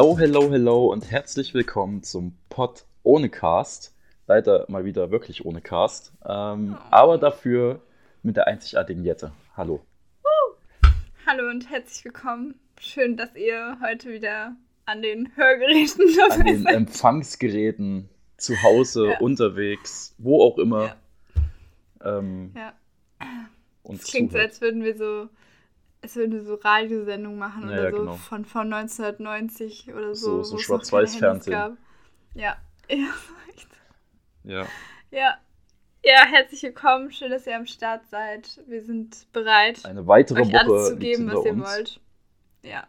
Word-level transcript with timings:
Hello, 0.00 0.16
hello, 0.16 0.50
hello 0.50 0.86
und 0.86 1.10
herzlich 1.10 1.52
willkommen 1.52 2.02
zum 2.02 2.34
Pod 2.48 2.86
ohne 3.02 3.28
Cast. 3.28 3.94
Leider 4.26 4.64
mal 4.68 4.86
wieder 4.86 5.10
wirklich 5.10 5.44
ohne 5.44 5.60
Cast, 5.60 6.14
ähm, 6.26 6.78
aber 6.90 7.18
dafür 7.18 7.82
mit 8.22 8.38
der 8.38 8.46
einzigartigen 8.46 9.04
Jette. 9.04 9.32
Hallo. 9.58 9.84
Hallo 11.26 11.50
und 11.50 11.68
herzlich 11.68 12.02
willkommen. 12.06 12.54
Schön, 12.80 13.18
dass 13.18 13.36
ihr 13.36 13.76
heute 13.86 14.10
wieder 14.10 14.56
an 14.86 15.02
den 15.02 15.36
Hörgeräten 15.36 16.06
dabei 16.16 16.34
An 16.40 16.46
den 16.46 16.62
seid. 16.62 16.74
Empfangsgeräten, 16.76 18.08
zu 18.38 18.62
Hause, 18.62 19.10
Ja. 19.10 19.18
unterwegs, 19.20 20.14
wo 20.16 20.42
auch 20.42 20.56
immer. 20.56 20.96
Ja. 22.00 22.18
Ähm, 22.18 22.54
Ja. 22.56 22.72
Es 23.84 24.04
klingt 24.04 24.32
so, 24.32 24.38
als 24.38 24.62
würden 24.62 24.82
wir 24.82 24.96
so, 24.96 25.28
als 26.02 26.16
würden 26.16 26.32
wir 26.32 26.42
so 26.42 26.54
Radiosendungen 26.54 27.38
machen 27.38 27.62
Ja, 27.64 27.68
oder 27.68 27.84
ja, 27.84 27.90
so 27.90 27.96
genau. 27.98 28.14
von, 28.16 28.44
von 28.44 28.72
1990 28.72 29.92
oder 29.92 30.14
So- 30.14 30.38
so. 30.42 30.56
so 30.56 30.58
Schwarz-Weiß-Fernsehen. 30.58 31.52
Ja. 31.52 31.76
Ja. 32.34 32.56
Ja. 34.44 34.66
ja. 35.10 35.36
Ja, 36.02 36.24
herzlich 36.26 36.62
willkommen. 36.62 37.12
Schön, 37.12 37.30
dass 37.30 37.46
ihr 37.46 37.56
am 37.56 37.66
Start 37.66 38.06
seid. 38.08 38.60
Wir 38.66 38.82
sind 38.82 39.26
bereit, 39.32 39.84
Eine 39.84 40.06
weitere 40.06 40.40
euch 40.42 40.54
alles 40.58 40.68
Woche 40.68 40.84
zu 40.84 40.90
liegt 40.94 41.00
geben, 41.18 41.30
was 41.32 41.44
ihr 41.44 41.52
uns. 41.52 41.64
wollt. 41.68 42.00
Ja. 42.62 42.86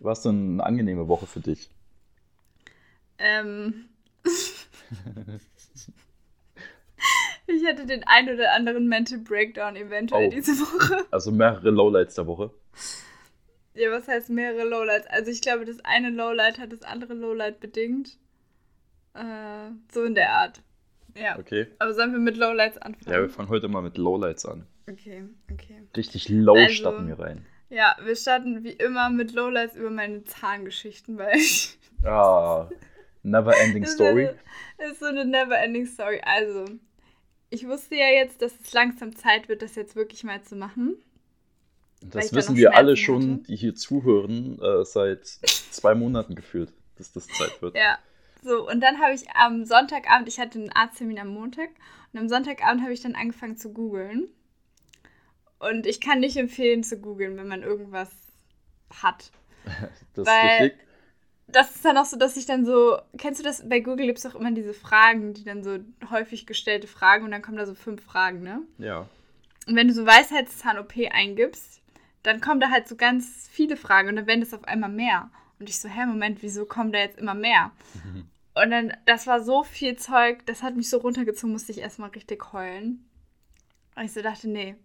War 0.00 0.12
es 0.12 0.22
denn 0.22 0.52
eine 0.60 0.64
angenehme 0.64 1.08
Woche 1.08 1.26
für 1.26 1.40
dich? 1.40 1.70
Ähm. 3.18 3.88
ich 7.54 7.66
hatte 7.66 7.86
den 7.86 8.04
ein 8.06 8.28
oder 8.32 8.52
anderen 8.54 8.88
Mental 8.88 9.18
Breakdown 9.18 9.76
eventuell 9.76 10.28
Oh. 10.28 10.30
diese 10.30 10.52
Woche. 10.52 11.04
Also 11.10 11.30
mehrere 11.30 11.70
Lowlights 11.70 12.14
der 12.14 12.26
Woche. 12.26 12.50
Ja, 13.74 13.90
was 13.90 14.06
heißt 14.08 14.28
mehrere 14.30 14.64
Lowlights? 14.68 15.06
Also 15.08 15.30
ich 15.30 15.40
glaube, 15.40 15.64
das 15.64 15.78
eine 15.84 16.10
Lowlight 16.10 16.58
hat 16.58 16.72
das 16.72 16.82
andere 16.82 17.14
Lowlight 17.14 17.60
bedingt. 17.60 18.18
Äh, 19.14 19.70
so 19.92 20.04
in 20.04 20.14
der 20.14 20.30
Art. 20.30 20.62
Ja. 21.16 21.38
Okay. 21.38 21.66
Aber 21.78 21.92
sollen 21.94 22.12
wir 22.12 22.18
mit 22.18 22.36
Lowlights 22.36 22.76
Ja, 22.76 22.82
anfangen? 22.82 23.16
wir 23.22 23.28
fangen 23.30 23.48
heute 23.48 23.68
mal 23.68 23.82
mit 23.82 23.98
Lowlights 23.98 24.46
an. 24.46 24.66
okay, 24.90 25.24
okay. 25.52 25.82
Richtig 25.96 26.28
low 26.28 26.54
Also- 26.54 26.74
starten 26.74 27.08
wir 27.08 27.18
rein. 27.18 27.46
Ja, 27.68 27.96
wir 28.04 28.16
starten 28.16 28.64
wie 28.64 28.72
immer 28.72 29.08
mit 29.08 29.32
Lowlights 29.32 29.76
über 29.76 29.88
meine 29.90 30.24
Zahngeschichten, 30.24 31.16
weil 31.16 31.36
ich. 31.36 31.78
Ah, 32.04 32.68
never 33.22 33.56
ending 33.58 33.82
Das 33.84 33.90
ist 33.92 33.96
story. 33.96 34.28
eine- 34.78 34.90
ist 34.90 35.00
so 35.00 35.06
eine 35.06 35.24
never-ending 35.24 35.86
Story. 35.86 36.20
Also, 36.22 36.64
ich 37.52 37.68
wusste 37.68 37.96
ja 37.96 38.08
jetzt, 38.08 38.40
dass 38.40 38.52
es 38.62 38.72
langsam 38.72 39.14
Zeit 39.14 39.48
wird, 39.48 39.60
das 39.62 39.74
jetzt 39.74 39.94
wirklich 39.94 40.24
mal 40.24 40.42
zu 40.42 40.56
machen. 40.56 40.96
Das 42.00 42.32
wissen 42.32 42.56
wir 42.56 42.74
alle 42.74 42.96
schon, 42.96 43.34
hatte. 43.34 43.42
die 43.44 43.56
hier 43.56 43.74
zuhören, 43.74 44.58
äh, 44.60 44.84
seit 44.84 45.26
zwei 45.70 45.94
Monaten 45.94 46.34
gefühlt, 46.34 46.72
dass 46.96 47.12
das 47.12 47.26
Zeit 47.28 47.60
wird. 47.60 47.76
Ja. 47.76 47.98
So, 48.42 48.68
und 48.68 48.80
dann 48.80 48.98
habe 49.00 49.14
ich 49.14 49.28
am 49.34 49.64
Sonntagabend, 49.66 50.26
ich 50.26 50.40
hatte 50.40 50.58
einen 50.58 50.72
Arzttermin 50.72 51.18
am 51.18 51.28
Montag, 51.28 51.68
und 52.12 52.18
am 52.18 52.28
Sonntagabend 52.28 52.82
habe 52.82 52.92
ich 52.92 53.02
dann 53.02 53.14
angefangen 53.14 53.56
zu 53.56 53.72
googeln. 53.72 54.28
Und 55.60 55.86
ich 55.86 56.00
kann 56.00 56.18
nicht 56.18 56.36
empfehlen 56.36 56.82
zu 56.82 56.98
googeln, 56.98 57.36
wenn 57.36 57.46
man 57.48 57.62
irgendwas 57.62 58.10
hat. 58.90 59.30
Das 60.14 60.26
Weil-. 60.26 60.74
Das 61.52 61.74
ist 61.74 61.84
dann 61.84 61.96
auch 61.98 62.04
so, 62.04 62.16
dass 62.16 62.36
ich 62.36 62.46
dann 62.46 62.64
so, 62.64 62.98
kennst 63.18 63.40
du 63.40 63.44
das, 63.44 63.68
bei 63.68 63.80
Google 63.80 64.06
gibt 64.06 64.18
es 64.18 64.26
auch 64.26 64.34
immer 64.34 64.50
diese 64.50 64.74
Fragen, 64.74 65.34
die 65.34 65.44
dann 65.44 65.62
so 65.62 65.78
häufig 66.10 66.46
gestellte 66.46 66.86
Fragen 66.86 67.24
und 67.24 67.30
dann 67.30 67.42
kommen 67.42 67.58
da 67.58 67.66
so 67.66 67.74
fünf 67.74 68.02
Fragen, 68.02 68.42
ne? 68.42 68.62
Ja. 68.78 69.08
Und 69.66 69.76
wenn 69.76 69.88
du 69.88 69.94
so 69.94 70.06
Weisheitszahn-OP 70.06 70.92
eingibst, 71.12 71.82
dann 72.22 72.40
kommen 72.40 72.60
da 72.60 72.70
halt 72.70 72.88
so 72.88 72.96
ganz 72.96 73.48
viele 73.50 73.76
Fragen 73.76 74.08
und 74.08 74.16
dann 74.16 74.26
werden 74.26 74.42
es 74.42 74.54
auf 74.54 74.64
einmal 74.64 74.90
mehr. 74.90 75.30
Und 75.58 75.68
ich 75.68 75.78
so, 75.78 75.88
hä, 75.88 76.06
Moment, 76.06 76.42
wieso 76.42 76.64
kommen 76.64 76.92
da 76.92 76.98
jetzt 76.98 77.18
immer 77.18 77.34
mehr? 77.34 77.72
Und 78.54 78.70
dann, 78.70 78.92
das 79.06 79.26
war 79.26 79.42
so 79.42 79.64
viel 79.64 79.96
Zeug, 79.96 80.44
das 80.44 80.62
hat 80.62 80.76
mich 80.76 80.90
so 80.90 80.98
runtergezogen, 80.98 81.52
musste 81.52 81.72
ich 81.72 81.78
erstmal 81.78 82.10
richtig 82.10 82.52
heulen. 82.52 83.08
Und 83.96 84.04
ich 84.04 84.12
so 84.12 84.20
dachte, 84.20 84.46
nee, 84.46 84.76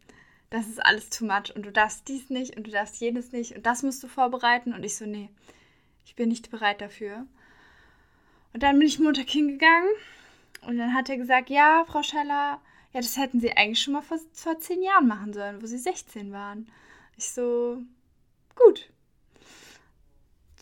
das 0.50 0.68
ist 0.68 0.86
alles 0.86 1.10
too 1.10 1.26
much 1.26 1.54
und 1.54 1.66
du 1.66 1.72
darfst 1.72 2.08
dies 2.08 2.30
nicht 2.30 2.56
und 2.56 2.66
du 2.66 2.72
darfst 2.72 3.02
jenes 3.02 3.34
nicht 3.34 3.56
und 3.56 3.66
das 3.66 3.84
musst 3.84 4.02
du 4.04 4.08
vorbereiten. 4.08 4.74
Und 4.74 4.84
ich 4.84 4.96
so, 4.96 5.06
nee, 5.06 5.30
ich 6.08 6.16
bin 6.16 6.30
nicht 6.30 6.50
bereit 6.50 6.80
dafür. 6.80 7.26
Und 8.54 8.64
dann 8.64 8.80
bin 8.80 8.88
ich 8.88 8.98
Montag 8.98 9.30
hingegangen 9.30 9.90
und 10.62 10.78
dann 10.78 10.94
hat 10.94 11.10
er 11.10 11.18
gesagt, 11.18 11.50
ja, 11.50 11.84
Frau 11.86 12.02
Scheller, 12.02 12.62
ja, 12.94 13.02
das 13.02 13.18
hätten 13.18 13.42
Sie 13.42 13.52
eigentlich 13.52 13.82
schon 13.82 13.94
mal 13.94 14.02
vor, 14.02 14.18
vor 14.32 14.58
zehn 14.58 14.82
Jahren 14.82 15.06
machen 15.08 15.34
sollen, 15.34 15.62
wo 15.62 15.66
Sie 15.66 15.78
16 15.78 16.32
waren. 16.32 16.72
Ich 17.18 17.30
so, 17.30 17.82
gut. 18.56 18.90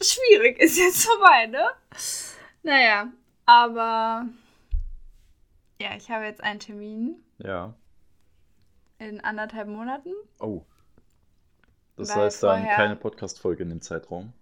Schwierig, 0.02 0.60
ist 0.60 0.80
jetzt 0.80 1.06
vorbei, 1.06 1.46
ne? 1.46 1.64
Naja, 2.64 3.12
aber 3.46 4.28
ja, 5.80 5.96
ich 5.96 6.10
habe 6.10 6.26
jetzt 6.26 6.42
einen 6.42 6.60
Termin 6.60 7.24
Ja. 7.38 7.76
in 8.98 9.22
anderthalb 9.24 9.68
Monaten. 9.68 10.10
Oh. 10.40 10.64
Das 11.98 12.16
heißt 12.16 12.42
dann 12.42 12.66
keine 12.66 12.96
Podcast-Folge 12.96 13.62
in 13.62 13.70
dem 13.70 13.82
Zeitraum. 13.82 14.34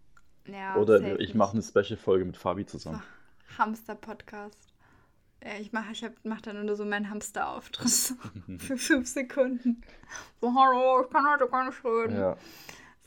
Ja, 0.48 0.76
Oder 0.76 1.20
ich 1.20 1.34
mache 1.36 1.54
eine 1.54 1.64
Special-Folge 1.64 2.26
mit 2.26 2.38
Fabi 2.38 2.66
zusammen. 2.66 3.02
Hamster-Podcast. 3.58 4.60
Ich 5.60 5.72
mache 5.74 5.92
ich 5.92 6.06
mach 6.24 6.42
dann 6.42 6.66
nur 6.66 6.76
so 6.76 6.86
meinen 6.86 7.10
Hamster-Auftritt 7.10 7.90
für 8.60 8.78
fünf 8.78 9.08
Sekunden. 9.08 9.82
So, 10.42 10.54
hallo, 10.56 11.04
ich 11.04 11.10
kann 11.12 11.26
heute 11.30 11.48
gar 11.50 11.66
nicht 11.66 11.84
reden. 11.84 12.16
Ja. 12.16 12.38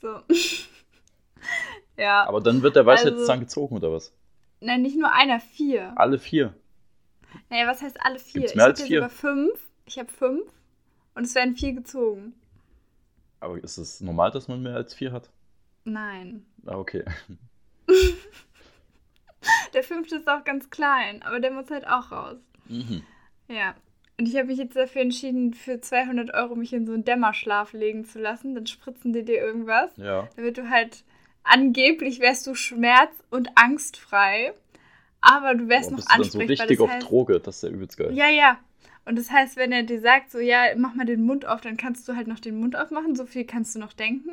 So. 0.01 0.21
ja. 1.97 2.25
Aber 2.27 2.41
dann 2.41 2.61
wird 2.61 2.75
der 2.75 2.85
Weisheitszahn 2.85 3.29
Also- 3.29 3.39
gezogen, 3.41 3.75
oder 3.77 3.91
was? 3.91 4.13
Nein, 4.59 4.81
nicht 4.81 4.97
nur 4.97 5.11
einer, 5.11 5.39
vier. 5.39 5.93
Alle 5.95 6.17
vier. 6.17 6.53
Naja, 7.49 7.67
was 7.67 7.81
heißt 7.81 7.97
alle 8.03 8.17
vier? 8.17 8.41
Gibt's 8.41 8.51
ich 8.51 8.55
mehr 8.55 8.63
habe 8.65 8.71
als 8.71 8.79
jetzt 8.79 8.87
vier? 8.87 8.97
sogar 8.97 9.09
fünf. 9.11 9.59
Ich 9.85 9.99
habe 9.99 10.09
fünf. 10.11 10.51
Und 11.13 11.23
es 11.23 11.35
werden 11.35 11.55
vier 11.55 11.73
gezogen. 11.73 12.33
Aber 13.39 13.57
ist 13.63 13.77
es 13.77 14.01
normal, 14.01 14.31
dass 14.31 14.47
man 14.47 14.63
mehr 14.63 14.75
als 14.75 14.93
vier 14.95 15.11
hat? 15.11 15.29
Nein. 15.87 16.45
Ah, 16.65 16.77
okay. 16.77 17.03
Der 19.73 19.83
fünfte 19.83 20.17
ist 20.17 20.27
auch 20.27 20.43
ganz 20.43 20.69
klein, 20.69 21.21
aber 21.23 21.39
der 21.39 21.51
muss 21.51 21.69
halt 21.71 21.87
auch 21.87 22.11
raus. 22.11 22.37
Mhm. 22.67 23.03
Ja. 23.47 23.75
Und 24.19 24.27
ich 24.27 24.35
habe 24.35 24.47
mich 24.47 24.57
jetzt 24.57 24.75
dafür 24.75 25.01
entschieden, 25.01 25.53
für 25.53 25.79
200 25.79 26.33
Euro 26.33 26.55
mich 26.55 26.73
in 26.73 26.85
so 26.85 26.93
einen 26.93 27.05
Dämmerschlaf 27.05 27.71
legen 27.71 28.03
zu 28.03 28.19
lassen. 28.19 28.55
Dann 28.55 28.65
spritzen 28.65 29.13
die 29.13 29.23
dir 29.23 29.37
irgendwas. 29.37 29.95
Ja. 29.95 30.27
Damit 30.35 30.57
du 30.57 30.69
halt, 30.69 31.05
angeblich 31.43 32.19
wärst 32.19 32.47
du 32.47 32.55
schmerz- 32.55 33.23
und 33.29 33.49
angstfrei. 33.55 34.53
Aber 35.21 35.55
du 35.55 35.69
wärst 35.69 35.91
Boah, 35.91 35.97
noch 35.97 36.05
dann 36.05 36.17
so 36.17 36.23
ansprechbar. 36.39 36.49
richtig 36.49 36.77
das 36.77 36.83
auf 36.83 36.89
heißt, 36.89 37.09
Droge, 37.09 37.39
das 37.39 37.57
ist 37.57 37.63
ja 37.63 37.69
übelst 37.69 37.97
geil. 37.97 38.13
Ja, 38.13 38.27
ja. 38.27 38.57
Und 39.05 39.17
das 39.17 39.31
heißt, 39.31 39.55
wenn 39.55 39.71
er 39.71 39.83
dir 39.83 40.01
sagt, 40.01 40.31
so, 40.31 40.39
ja, 40.39 40.63
mach 40.75 40.95
mal 40.95 41.05
den 41.05 41.21
Mund 41.21 41.45
auf, 41.45 41.61
dann 41.61 41.77
kannst 41.77 42.09
du 42.09 42.15
halt 42.15 42.27
noch 42.27 42.39
den 42.39 42.59
Mund 42.59 42.75
aufmachen. 42.75 43.15
So 43.15 43.25
viel 43.25 43.45
kannst 43.45 43.75
du 43.75 43.79
noch 43.79 43.93
denken. 43.93 44.31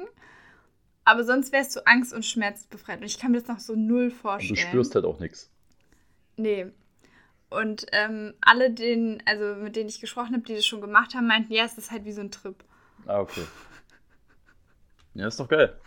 Aber 1.05 1.25
sonst 1.25 1.53
wärst 1.53 1.77
du 1.77 1.87
angst- 1.87 2.13
und 2.15 2.25
schmerzbefreit. 2.25 3.01
Und 3.01 3.07
ich 3.07 3.19
kann 3.19 3.33
mir 3.33 3.41
das 3.41 3.49
noch 3.49 3.59
so 3.61 3.75
null 3.77 4.05
Und 4.05 4.13
vorstellen. 4.13 4.55
du 4.55 4.61
spürst 4.61 4.95
halt 4.95 5.05
auch 5.05 5.19
nichts. 5.21 5.51
Nee. 6.37 6.67
Und 7.51 7.87
ähm, 7.93 8.35
alle, 8.41 8.71
denen, 8.71 9.23
also 9.27 9.55
mit 9.63 9.77
denen 9.77 9.89
ich 9.89 10.01
gesprochen 10.01 10.33
habe, 10.35 10.43
die 10.45 10.55
das 10.55 10.67
schon 10.67 10.81
gemacht 10.81 11.15
haben, 11.15 11.27
meinten, 11.27 11.53
ja, 11.53 11.65
es 11.65 11.77
ist 11.79 11.91
halt 11.91 12.05
wie 12.05 12.13
so 12.13 12.21
ein 12.23 12.31
Trip. 12.31 12.57
Ah, 13.07 13.21
okay. 13.21 13.43
Ja, 15.17 15.29
ist 15.29 15.39
doch 15.39 15.49
geil. 15.49 15.79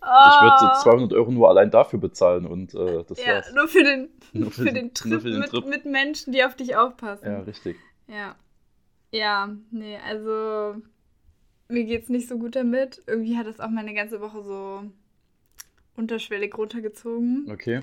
Oh, 0.00 0.06
Ich 0.28 0.40
würde 0.40 0.72
200 0.84 1.12
Euro 1.14 1.32
nur 1.32 1.48
allein 1.48 1.68
dafür 1.68 1.98
bezahlen 1.98 2.46
und 2.46 2.72
äh, 2.74 3.02
das 3.08 3.18
Ja, 3.20 3.34
war's. 3.34 3.52
nur 3.52 3.66
für 3.66 3.82
den, 3.82 4.08
Nur 4.32 4.52
für, 4.52 4.72
den 4.72 4.94
Trip, 4.94 5.10
nur 5.10 5.20
für 5.20 5.30
den 5.30 5.40
mit, 5.40 5.50
Trip. 5.50 5.66
mit 5.66 5.84
Menschen, 5.84 6.32
die 6.32 6.44
auf 6.44 6.54
dich 6.54 6.76
aufpassen. 6.76 7.26
Ja, 7.26 7.40
richtig. 7.40 7.76
Ja. 8.06 8.36
Ja, 9.10 9.50
nee, 9.72 9.98
also 10.06 10.76
mir 11.68 11.84
geht's 11.84 12.08
nicht 12.08 12.28
so 12.28 12.38
gut 12.38 12.56
damit. 12.56 13.02
Irgendwie 13.06 13.36
hat 13.36 13.46
das 13.46 13.60
auch 13.60 13.68
meine 13.70 13.94
ganze 13.94 14.20
Woche 14.20 14.42
so 14.42 14.84
unterschwellig 15.96 16.56
runtergezogen. 16.56 17.48
Okay. 17.50 17.82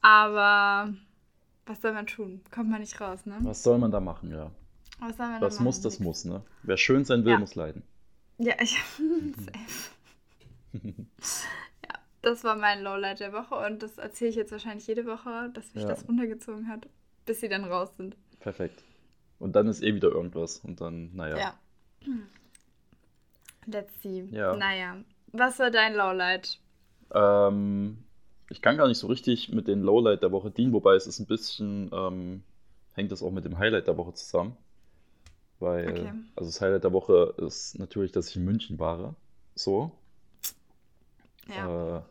Aber 0.00 0.94
was 1.66 1.80
soll 1.80 1.92
man 1.92 2.06
tun? 2.06 2.40
Kommt 2.50 2.70
man 2.70 2.80
nicht 2.80 3.00
raus, 3.00 3.24
ne? 3.26 3.38
Was 3.40 3.62
soll 3.62 3.78
man 3.78 3.90
da 3.90 4.00
machen, 4.00 4.30
ja? 4.30 4.50
Was 5.00 5.16
soll 5.16 5.26
man 5.26 5.40
da 5.40 5.46
Was 5.46 5.60
muss, 5.60 5.76
machen? 5.76 5.82
das 5.84 6.00
muss, 6.00 6.24
ne? 6.24 6.42
Wer 6.62 6.76
schön 6.76 7.04
sein 7.04 7.24
will, 7.24 7.32
Ja. 7.32 7.38
muss 7.38 7.54
leiden. 7.54 7.82
Ja, 8.38 8.54
ich. 8.60 8.76
Ja, 11.84 11.98
das 12.22 12.42
war 12.44 12.56
mein 12.56 12.82
Lowlight 12.82 13.20
der 13.20 13.32
Woche 13.32 13.54
und 13.66 13.82
das 13.82 13.96
erzähle 13.98 14.30
ich 14.30 14.36
jetzt 14.36 14.52
wahrscheinlich 14.52 14.86
jede 14.86 15.06
Woche, 15.06 15.50
dass 15.54 15.72
mich 15.74 15.84
Ja. 15.84 15.90
das 15.90 16.06
runtergezogen 16.08 16.68
hat, 16.68 16.88
bis 17.26 17.40
sie 17.40 17.48
dann 17.48 17.64
raus 17.64 17.90
sind. 17.96 18.16
Perfekt. 18.40 18.82
Und 19.38 19.54
dann 19.56 19.66
ist 19.68 19.82
eh 19.82 19.94
wieder 19.94 20.08
irgendwas. 20.08 20.58
Und 20.58 20.80
dann, 20.80 21.14
naja. 21.14 21.36
Ja. 21.38 21.54
Let's 23.66 23.92
see. 24.02 24.28
Ja. 24.30 24.54
Naja. 24.56 24.96
Was 25.32 25.58
war 25.58 25.70
dein 25.70 25.94
Lowlight? 25.94 26.58
Ähm, 27.12 27.98
ich 28.50 28.62
kann 28.62 28.76
gar 28.76 28.88
nicht 28.88 28.98
so 28.98 29.06
richtig 29.06 29.50
mit 29.52 29.68
den 29.68 29.82
Lowlight 29.82 30.22
der 30.22 30.32
Woche 30.32 30.50
dienen, 30.50 30.72
wobei 30.72 30.94
es 30.94 31.06
ist 31.06 31.18
ein 31.18 31.26
bisschen, 31.26 31.90
ähm, 31.92 32.42
hängt 32.94 33.10
das 33.10 33.22
auch 33.22 33.30
mit 33.32 33.44
dem 33.44 33.58
Highlight 33.58 33.86
der 33.86 33.96
Woche 33.96 34.14
zusammen. 34.14 34.56
Weil, 35.60 35.90
Okay. 35.90 36.12
also 36.36 36.48
das 36.50 36.60
Highlight 36.60 36.84
der 36.84 36.92
Woche 36.92 37.34
ist 37.38 37.78
natürlich, 37.78 38.12
dass 38.12 38.28
ich 38.28 38.36
in 38.36 38.44
München 38.44 38.78
war. 38.78 39.14
So. 39.54 39.92
Ja. 41.48 41.98
Äh, 41.98 42.02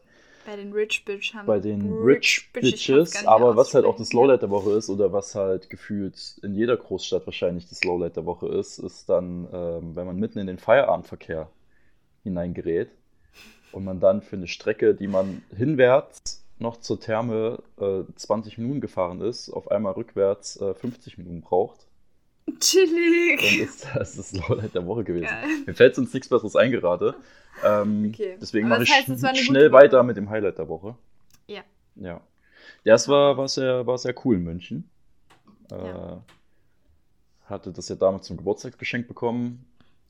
Bei 0.45 0.55
den 0.55 0.73
Rich 0.73 1.05
Bitch 1.05 1.33
haben 1.33 1.45
bei 1.45 1.59
den 1.59 1.93
Rich, 1.93 2.49
Bitches, 2.53 3.25
aber 3.25 3.55
was 3.55 3.73
halt 3.73 3.85
auch 3.85 3.95
das 3.95 4.13
Lowlight 4.13 4.41
der 4.41 4.49
Woche 4.49 4.71
ist 4.71 4.89
oder 4.89 5.13
was 5.13 5.35
halt 5.35 5.69
gefühlt 5.69 6.37
in 6.43 6.53
jeder 6.53 6.75
Großstadt 6.75 7.25
wahrscheinlich 7.25 7.67
das 7.69 7.83
Lowlight 7.83 8.17
der 8.17 8.25
Woche 8.25 8.47
ist, 8.47 8.79
ist 8.79 9.07
dann, 9.09 9.47
ähm, 9.53 9.95
wenn 9.95 10.05
man 10.05 10.17
mitten 10.17 10.39
in 10.39 10.47
den 10.47 10.57
Feierabendverkehr 10.57 11.49
hineingerät 12.23 12.89
und 13.71 13.83
man 13.85 13.99
dann 13.99 14.21
für 14.21 14.35
eine 14.35 14.47
Strecke, 14.47 14.93
die 14.93 15.07
man 15.07 15.43
hinwärts 15.55 16.43
noch 16.59 16.77
zur 16.77 16.99
Therme 16.99 17.61
äh, 17.79 18.03
20 18.15 18.57
Minuten 18.57 18.81
gefahren 18.81 19.21
ist, 19.21 19.49
auf 19.49 19.71
einmal 19.71 19.93
rückwärts 19.93 20.59
äh, 20.61 20.73
50 20.73 21.17
Minuten 21.17 21.41
braucht. 21.41 21.87
Chillig. 22.59 23.41
Dann 23.41 23.67
ist 23.67 23.87
das 23.95 24.15
das 24.15 24.33
Lowlight 24.33 24.75
der 24.75 24.85
Woche 24.85 25.03
gewesen. 25.03 25.25
Geil. 25.25 25.47
Mir 25.65 25.73
fällt 25.73 25.95
sonst 25.95 26.13
nichts 26.13 26.29
Besseres 26.29 26.55
ein 26.55 26.71
gerade. 26.71 27.15
Ähm, 27.63 28.11
okay. 28.13 28.37
Deswegen 28.41 28.67
mache 28.67 28.83
ich 28.83 28.91
heißt, 28.91 29.37
schnell 29.37 29.71
weiter 29.71 30.03
mit 30.03 30.17
dem 30.17 30.29
Highlight 30.29 30.57
der 30.57 30.67
Woche. 30.67 30.95
Ja. 31.47 31.61
Ja. 31.95 32.21
Das 32.83 33.07
war, 33.07 33.37
war, 33.37 33.47
sehr, 33.47 33.85
war 33.85 33.97
sehr 33.97 34.15
cool 34.25 34.35
in 34.35 34.43
München. 34.43 34.89
Äh, 35.71 35.75
ja. 35.75 36.23
Hatte 37.45 37.71
das 37.71 37.89
ja 37.89 37.95
damals 37.95 38.27
zum 38.27 38.37
Geburtstagsgeschenk 38.37 39.07
bekommen. 39.07 39.65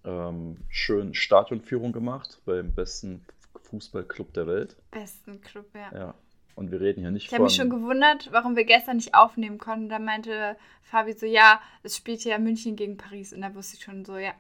Ähm, 0.06 0.58
schön 0.70 1.14
Stadionführung 1.14 1.92
gemacht 1.94 2.42
beim 2.46 2.74
besten 2.74 3.26
Fußballclub 3.64 4.34
der 4.34 4.48
Welt. 4.48 4.76
Besten 4.92 5.42
Club, 5.42 5.68
ja. 5.74 5.98
Ja. 5.98 6.14
Und 6.56 6.72
wir 6.72 6.82
reden 6.82 7.02
hier 7.02 7.12
nicht 7.12 7.24
ich 7.24 7.30
von. 7.30 7.36
Ich 7.36 7.40
habe 7.40 7.44
mich 7.46 7.56
schon 7.56 7.70
gewundert, 7.70 8.30
warum 8.32 8.56
wir 8.56 8.66
gestern 8.66 8.98
nicht 8.98 9.16
aufnehmen 9.16 9.58
konnten. 9.58 9.90
Da 9.90 9.98
meinte 9.98 10.56
Fabi 10.84 11.14
so: 11.14 11.26
Ja, 11.26 11.60
es 11.82 11.98
spielt 11.98 12.24
ja 12.24 12.38
München 12.38 12.76
gegen 12.76 12.98
Paris. 12.98 13.34
Und 13.34 13.42
da 13.42 13.56
wusste 13.56 13.78
ich 13.78 13.84
schon 13.84 14.06
so: 14.06 14.18
Ja. 14.18 14.34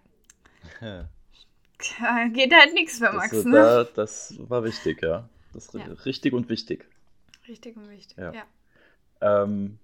Geht 2.33 2.53
halt 2.53 2.73
nichts 2.73 2.97
für 2.99 3.11
Max, 3.11 3.31
das, 3.31 3.45
ne? 3.45 3.51
Da, 3.53 3.83
das 3.95 4.35
war 4.37 4.63
wichtig, 4.63 5.01
ja. 5.01 5.27
Das 5.53 5.71
ja. 5.73 5.83
richtig 6.05 6.33
und 6.33 6.49
wichtig. 6.49 6.85
Richtig 7.47 7.75
und 7.75 7.89
wichtig, 7.89 8.17
ja. 8.17 8.33
Ja, 8.33 8.45
ähm, 9.21 9.77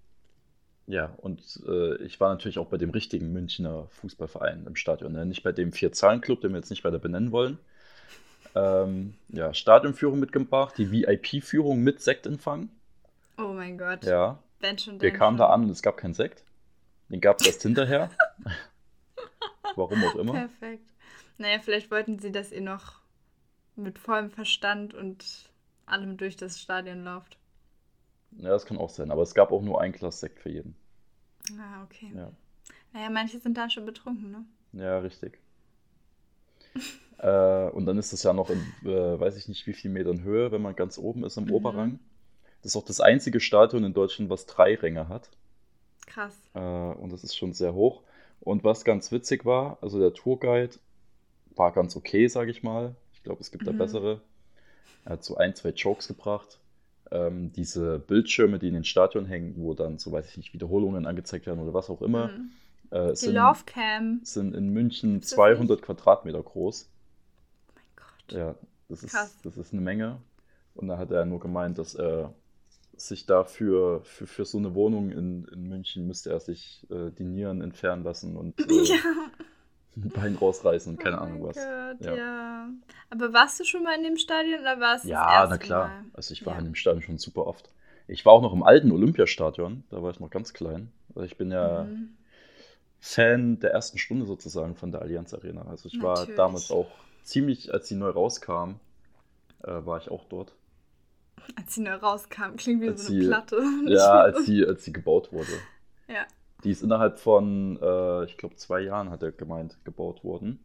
ja 0.87 1.13
und 1.17 1.41
äh, 1.67 1.95
ich 2.03 2.19
war 2.19 2.29
natürlich 2.29 2.57
auch 2.57 2.67
bei 2.67 2.77
dem 2.77 2.89
richtigen 2.89 3.31
Münchner 3.33 3.87
Fußballverein 3.89 4.65
im 4.65 4.75
Stadion. 4.75 5.13
Ne? 5.13 5.25
Nicht 5.25 5.43
bei 5.43 5.51
dem 5.51 5.71
Vier-Zahlen-Club, 5.71 6.41
den 6.41 6.51
wir 6.51 6.57
jetzt 6.57 6.69
nicht 6.69 6.83
weiter 6.83 6.99
benennen 6.99 7.31
wollen. 7.31 7.59
Ähm, 8.55 9.13
ja, 9.29 9.53
Stadionführung 9.53 10.19
mitgebracht, 10.19 10.75
die 10.77 10.91
VIP-Führung 10.91 11.81
mit 11.81 12.01
Sektempfang. 12.01 12.69
Oh 13.37 13.53
mein 13.53 13.77
Gott. 13.77 14.03
Ja. 14.05 14.39
Wenn 14.59 14.77
schon, 14.77 14.99
Wir 14.99 15.11
kamen 15.11 15.37
schon. 15.37 15.45
da 15.45 15.53
an 15.53 15.63
und 15.63 15.69
es 15.69 15.81
gab 15.81 15.97
keinen 15.97 16.13
Sekt. 16.13 16.43
Den 17.09 17.21
gab 17.21 17.39
es 17.39 17.47
erst 17.47 17.61
hinterher. 17.61 18.09
Warum 19.75 20.03
auch 20.03 20.15
immer. 20.15 20.33
Perfekt. 20.33 20.88
Naja, 21.39 21.59
vielleicht 21.59 21.89
wollten 21.89 22.19
sie, 22.19 22.31
dass 22.33 22.51
ihr 22.51 22.61
noch 22.61 22.99
mit 23.77 23.97
vollem 23.97 24.29
Verstand 24.29 24.93
und 24.93 25.49
allem 25.85 26.17
durch 26.17 26.35
das 26.35 26.59
Stadion 26.59 27.03
lauft. 27.05 27.37
Ja, 28.31 28.49
das 28.49 28.65
kann 28.65 28.77
auch 28.77 28.89
sein. 28.89 29.09
Aber 29.09 29.23
es 29.23 29.33
gab 29.33 29.51
auch 29.53 29.61
nur 29.61 29.81
ein 29.81 29.93
Glas 29.93 30.19
Sekt 30.19 30.39
für 30.41 30.49
jeden. 30.49 30.75
Ah, 31.57 31.83
okay. 31.83 32.11
Ja. 32.13 32.31
Naja, 32.91 33.09
manche 33.09 33.39
sind 33.39 33.57
dann 33.57 33.71
schon 33.71 33.85
betrunken, 33.85 34.31
ne? 34.31 34.45
Ja, 34.73 34.99
richtig. 34.99 35.39
äh, 37.19 37.69
und 37.69 37.85
dann 37.85 37.97
ist 37.97 38.11
es 38.11 38.21
ja 38.23 38.33
noch 38.33 38.49
in, 38.49 38.59
äh, 38.83 39.19
weiß 39.19 39.37
ich 39.37 39.47
nicht 39.47 39.65
wie 39.65 39.73
viel 39.73 39.91
Metern 39.91 40.21
Höhe, 40.21 40.51
wenn 40.51 40.61
man 40.61 40.75
ganz 40.75 40.97
oben 40.97 41.23
ist 41.23 41.37
im 41.37 41.45
mhm. 41.45 41.53
Oberrang. 41.53 41.99
Das 42.61 42.73
ist 42.73 42.75
auch 42.75 42.85
das 42.85 42.99
einzige 42.99 43.39
Stadion 43.39 43.85
in 43.85 43.93
Deutschland, 43.93 44.29
was 44.29 44.45
drei 44.45 44.75
Ränge 44.75 45.07
hat. 45.07 45.29
Krass. 46.05 46.37
Äh, 46.53 46.59
und 46.59 47.13
das 47.13 47.23
ist 47.23 47.37
schon 47.37 47.53
sehr 47.53 47.73
hoch. 47.73 48.03
Und 48.41 48.65
was 48.65 48.83
ganz 48.83 49.11
witzig 49.13 49.45
war, 49.45 49.77
also 49.81 49.99
der 49.99 50.13
Tourguide 50.13 50.75
war 51.59 51.71
ganz 51.71 51.95
okay, 51.95 52.27
sage 52.27 52.49
ich 52.49 52.63
mal. 52.63 52.95
Ich 53.13 53.21
glaube, 53.21 53.41
es 53.41 53.51
gibt 53.51 53.63
mhm. 53.65 53.67
da 53.67 53.71
bessere. 53.73 54.21
Er 55.05 55.13
hat 55.13 55.23
so 55.23 55.37
ein, 55.37 55.53
zwei 55.55 55.69
Jokes 55.69 56.07
gebracht. 56.07 56.59
Ähm, 57.11 57.51
diese 57.51 57.99
Bildschirme, 57.99 58.59
die 58.59 58.67
in 58.67 58.73
den 58.73 58.83
Stadion 58.83 59.25
hängen, 59.25 59.55
wo 59.57 59.73
dann, 59.73 59.97
so 59.97 60.11
weiß 60.11 60.29
ich 60.29 60.37
nicht, 60.37 60.53
Wiederholungen 60.53 61.05
angezeigt 61.05 61.45
werden 61.45 61.59
oder 61.59 61.73
was 61.73 61.89
auch 61.89 62.01
immer. 62.01 62.29
Mhm. 62.29 62.49
Äh, 62.91 63.15
sind, 63.15 63.35
Lovecam. 63.35 64.21
Sind 64.23 64.55
in 64.55 64.69
München 64.69 65.21
200 65.21 65.81
Quadratmeter 65.81 66.41
groß. 66.41 66.89
Oh 67.67 67.71
mein 67.75 67.83
Gott. 67.95 68.37
Ja, 68.37 68.55
das 68.87 69.03
ist, 69.03 69.15
das 69.43 69.57
ist 69.57 69.73
eine 69.73 69.81
Menge. 69.81 70.21
Und 70.73 70.87
da 70.87 70.97
hat 70.97 71.11
er 71.11 71.25
nur 71.25 71.39
gemeint, 71.39 71.77
dass 71.77 71.95
er 71.95 72.33
sich 72.95 73.25
dafür 73.25 74.01
für, 74.03 74.27
für 74.27 74.45
so 74.45 74.57
eine 74.57 74.75
Wohnung 74.75 75.11
in, 75.11 75.45
in 75.45 75.67
München 75.67 76.07
müsste 76.07 76.31
er 76.31 76.39
sich 76.39 76.85
äh, 76.89 77.11
die 77.11 77.23
Nieren 77.23 77.61
entfernen 77.61 78.03
lassen 78.03 78.35
und 78.35 78.59
äh, 78.69 78.83
ja. 78.83 78.95
Ein 80.03 80.09
Bein 80.15 80.35
rausreißen 80.35 80.93
und 80.93 80.99
keine 80.99 81.17
oh 81.17 81.21
Ahnung 81.21 81.43
was. 81.43 81.55
Gott, 81.55 82.05
ja. 82.05 82.15
ja. 82.15 82.69
Aber 83.09 83.33
warst 83.33 83.59
du 83.59 83.63
schon 83.63 83.83
mal 83.83 83.95
in 83.95 84.03
dem 84.03 84.17
Stadion 84.17 84.61
oder 84.61 84.79
warst 84.79 85.05
du 85.05 85.09
Ja, 85.09 85.47
na 85.49 85.57
klar. 85.57 85.87
Mal? 85.87 86.05
Also 86.13 86.33
ich 86.33 86.45
war 86.45 86.53
ja. 86.53 86.59
in 86.59 86.65
dem 86.65 86.75
Stadion 86.75 87.01
schon 87.01 87.17
super 87.17 87.47
oft. 87.47 87.69
Ich 88.07 88.25
war 88.25 88.33
auch 88.33 88.41
noch 88.41 88.53
im 88.53 88.63
alten 88.63 88.91
Olympiastadion, 88.91 89.83
da 89.89 90.01
war 90.01 90.11
ich 90.11 90.19
noch 90.19 90.31
ganz 90.31 90.53
klein. 90.53 90.91
Also 91.09 91.21
ich 91.25 91.37
bin 91.37 91.51
ja 91.51 91.83
mhm. 91.83 92.17
Fan 92.99 93.59
der 93.59 93.71
ersten 93.71 93.97
Stunde 93.97 94.25
sozusagen 94.25 94.75
von 94.75 94.91
der 94.91 95.01
Allianz 95.01 95.33
Arena. 95.33 95.61
Also 95.69 95.87
ich 95.87 95.95
Natürlich. 95.95 96.29
war 96.29 96.35
damals 96.35 96.71
auch 96.71 96.91
ziemlich, 97.23 97.73
als 97.73 97.87
sie 97.87 97.95
neu 97.95 98.09
rauskam, 98.09 98.79
äh, 99.63 99.85
war 99.85 99.97
ich 99.97 100.09
auch 100.09 100.25
dort. 100.25 100.53
Als 101.55 101.75
sie 101.75 101.81
neu 101.81 101.95
rauskam, 101.95 102.55
klingt 102.57 102.81
wie 102.81 102.89
als 102.89 103.05
so 103.05 103.13
eine 103.13 103.21
sie, 103.21 103.27
Platte. 103.27 103.63
Ja, 103.85 104.11
als 104.21 104.45
sie, 104.45 104.65
als 104.65 104.83
sie 104.83 104.91
gebaut 104.91 105.31
wurde. 105.31 105.51
Ja. 106.07 106.25
Die 106.63 106.71
ist 106.71 106.83
innerhalb 106.83 107.19
von, 107.19 107.79
äh, 107.81 108.25
ich 108.25 108.37
glaube, 108.37 108.55
zwei 108.55 108.81
Jahren, 108.81 109.09
hat 109.09 109.23
er 109.23 109.31
gemeint, 109.31 109.77
gebaut 109.85 110.23
worden. 110.23 110.63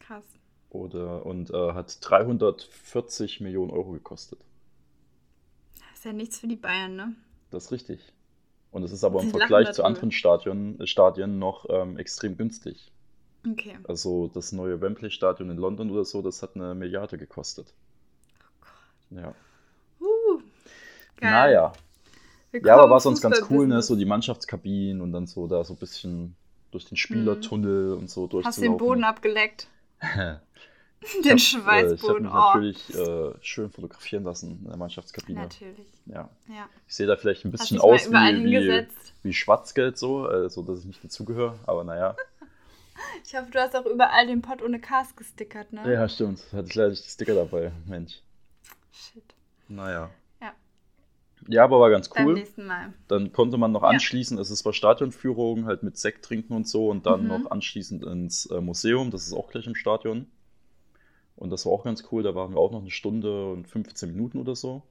Krass. 0.00 0.24
Oder, 0.70 1.24
und 1.26 1.50
äh, 1.50 1.72
hat 1.72 1.98
340 2.00 3.40
Millionen 3.40 3.70
Euro 3.70 3.92
gekostet. 3.92 4.40
Das 5.74 5.98
ist 5.98 6.04
ja 6.04 6.12
nichts 6.12 6.38
für 6.38 6.48
die 6.48 6.56
Bayern, 6.56 6.96
ne? 6.96 7.14
Das 7.50 7.66
ist 7.66 7.72
richtig. 7.72 8.00
Und 8.70 8.84
es 8.84 8.92
ist 8.92 9.02
aber 9.02 9.20
im 9.22 9.30
Vergleich 9.30 9.72
zu 9.72 9.84
anderen 9.84 10.12
Stadion, 10.12 10.78
Stadien 10.86 11.38
noch 11.38 11.66
ähm, 11.68 11.96
extrem 11.98 12.36
günstig. 12.36 12.92
Okay. 13.48 13.78
Also 13.84 14.28
das 14.28 14.52
neue 14.52 14.80
Wembley-Stadion 14.80 15.50
in 15.50 15.56
London 15.56 15.90
oder 15.90 16.04
so, 16.04 16.22
das 16.22 16.42
hat 16.42 16.54
eine 16.54 16.74
Milliarde 16.74 17.18
gekostet. 17.18 17.72
Oh 18.38 18.54
Gott. 18.60 19.22
Ja. 19.22 19.34
Uh, 20.00 20.38
geil. 21.16 21.30
Naja. 21.30 21.72
Ja, 22.52 22.74
aber 22.74 22.90
war 22.90 23.00
sonst 23.00 23.20
ganz 23.20 23.40
cool, 23.50 23.66
ne? 23.66 23.82
So 23.82 23.96
die 23.96 24.04
Mannschaftskabinen 24.04 25.00
und 25.00 25.12
dann 25.12 25.26
so 25.26 25.46
da 25.46 25.62
so 25.64 25.74
ein 25.74 25.78
bisschen 25.78 26.36
durch 26.70 26.86
den 26.86 26.96
Spielertunnel 26.96 27.94
mhm. 27.94 27.98
und 27.98 28.10
so 28.10 28.26
durch. 28.26 28.44
Hast 28.44 28.60
den 28.60 28.76
Boden 28.76 29.04
abgeleckt? 29.04 29.68
den 31.24 31.30
hab, 31.30 31.40
Schweißboden. 31.40 32.26
Äh, 32.26 32.28
ich 32.28 32.32
habe 32.34 32.60
mich 32.60 32.88
oh. 32.90 32.94
natürlich 32.94 33.34
äh, 33.34 33.34
schön 33.40 33.70
fotografieren 33.70 34.24
lassen 34.24 34.60
in 34.62 34.68
der 34.68 34.76
Mannschaftskabine. 34.76 35.40
Natürlich. 35.40 35.86
Ja. 36.06 36.28
ja. 36.48 36.68
Ich 36.86 36.94
sehe 36.94 37.06
da 37.06 37.16
vielleicht 37.16 37.44
ein 37.44 37.50
bisschen 37.50 37.80
aus 37.80 38.10
wie, 38.10 38.44
wie, 38.44 38.86
wie, 39.22 39.32
Schwarzgeld, 39.32 39.98
so, 39.98 40.28
äh, 40.28 40.50
so 40.50 40.62
dass 40.62 40.80
ich 40.80 40.86
nicht 40.86 41.04
dazugehöre, 41.04 41.58
aber 41.66 41.84
naja. 41.84 42.16
ich 43.24 43.34
hoffe, 43.34 43.50
du 43.50 43.60
hast 43.60 43.76
auch 43.76 43.86
überall 43.86 44.26
den 44.26 44.42
Pott 44.42 44.62
ohne 44.62 44.80
Cast 44.80 45.16
gestickert, 45.16 45.72
ne? 45.72 45.90
Ja, 45.92 46.08
stimmt. 46.08 46.40
Hatte 46.52 46.68
ich 46.68 46.74
leider 46.74 46.94
Sticker 46.94 47.34
dabei, 47.34 47.72
Mensch. 47.86 48.20
Shit. 48.92 49.34
Naja. 49.68 50.10
Ja. 51.50 51.56
Ja, 51.56 51.64
aber 51.64 51.80
war 51.80 51.90
ganz 51.90 52.08
cool. 52.10 52.26
Beim 52.26 52.34
nächsten 52.34 52.66
Mal. 52.66 52.92
Dann 53.08 53.32
konnte 53.32 53.58
man 53.58 53.72
noch 53.72 53.82
ja. 53.82 53.88
anschließen, 53.88 54.38
es 54.38 54.50
ist 54.50 54.60
zwar 54.60 54.72
Stadionführung, 54.72 55.66
halt 55.66 55.82
mit 55.82 55.98
Sekt 55.98 56.24
trinken 56.24 56.54
und 56.54 56.68
so 56.68 56.88
und 56.88 57.06
dann 57.06 57.22
mhm. 57.22 57.28
noch 57.28 57.50
anschließend 57.50 58.04
ins 58.04 58.46
äh, 58.46 58.60
Museum, 58.60 59.10
das 59.10 59.26
ist 59.26 59.32
auch 59.32 59.50
gleich 59.50 59.66
im 59.66 59.74
Stadion. 59.74 60.26
Und 61.36 61.50
das 61.50 61.66
war 61.66 61.72
auch 61.72 61.84
ganz 61.84 62.04
cool, 62.12 62.22
da 62.22 62.34
waren 62.34 62.52
wir 62.52 62.58
auch 62.58 62.70
noch 62.70 62.80
eine 62.80 62.90
Stunde 62.90 63.50
und 63.52 63.66
15 63.66 64.12
Minuten 64.12 64.38
oder 64.38 64.54
so. 64.54 64.82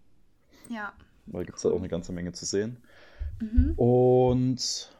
Ja. 0.69 0.93
Weil 1.27 1.45
gibt 1.45 1.57
es 1.57 1.63
halt 1.63 1.73
auch 1.73 1.79
eine 1.79 1.89
ganze 1.89 2.11
Menge 2.11 2.33
zu 2.33 2.45
sehen. 2.45 2.77
Mhm. 3.39 3.73
Und 3.75 4.91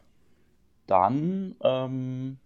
dann 0.88 1.56
ähm, 1.62 2.38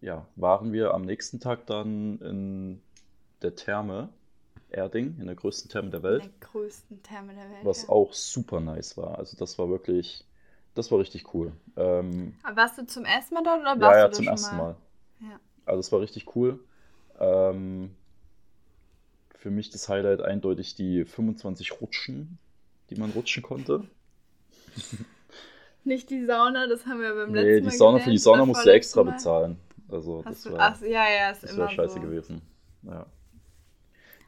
ja, 0.00 0.26
waren 0.36 0.72
wir 0.72 0.94
am 0.94 1.02
nächsten 1.02 1.40
Tag 1.40 1.66
dann 1.66 2.18
in 2.20 2.80
der 3.42 3.56
Therme 3.56 4.10
Erding, 4.74 5.16
in 5.18 5.26
der 5.26 5.34
größten 5.34 5.70
Therme 5.70 5.90
der 5.90 6.02
Welt. 6.02 6.24
In 6.24 6.30
der 6.30 6.48
größten 6.48 7.02
Therme 7.02 7.34
der 7.34 7.50
Welt. 7.50 7.64
Was 7.64 7.82
ja. 7.82 7.88
auch 7.90 8.12
super 8.12 8.60
nice 8.60 8.96
war. 8.96 9.18
Also 9.18 9.36
das 9.36 9.58
war 9.58 9.68
wirklich, 9.68 10.24
das 10.74 10.90
war 10.90 10.98
richtig 10.98 11.34
cool. 11.34 11.52
Ähm, 11.76 12.34
Aber 12.42 12.56
warst 12.56 12.78
du 12.78 12.86
zum 12.86 13.04
ersten 13.04 13.34
Mal 13.34 13.42
dort 13.42 13.60
oder 13.60 13.80
warst 13.80 13.96
ja, 13.96 13.98
ja, 13.98 14.08
du 14.08 14.14
zum 14.14 14.28
ersten 14.28 14.56
Mal? 14.56 14.76
mal? 15.20 15.30
Ja. 15.30 15.40
Also 15.66 15.80
es 15.80 15.92
war 15.92 16.00
richtig 16.00 16.34
cool. 16.36 16.58
Ähm, 17.18 17.94
für 19.36 19.50
mich 19.50 19.70
das 19.70 19.88
Highlight 19.88 20.22
eindeutig 20.22 20.74
die 20.74 21.04
25 21.04 21.80
Rutschen, 21.80 22.38
die 22.90 22.96
man 22.96 23.10
rutschen 23.10 23.42
konnte. 23.42 23.84
Nicht 25.84 26.08
die 26.08 26.24
Sauna, 26.24 26.66
das 26.66 26.86
haben 26.86 27.00
wir 27.00 27.14
beim 27.14 27.32
nee, 27.32 27.42
letzten 27.42 27.64
Mal. 27.64 27.70
Die 27.70 27.76
Sauna, 27.76 27.98
für 27.98 28.10
die 28.10 28.18
Sauna 28.18 28.46
musst 28.46 28.64
du 28.64 28.70
extra 28.72 29.02
bezahlen. 29.02 29.58
Also 29.88 30.24
Hast 30.24 30.46
das 30.46 30.52
du, 30.52 30.58
ach, 30.58 30.80
ja, 30.80 31.04
ja, 31.10 31.34
das 31.38 31.56
war 31.58 31.68
scheiße 31.68 31.96
so. 31.96 32.00
gewesen. 32.00 32.40
Ja. 32.82 33.06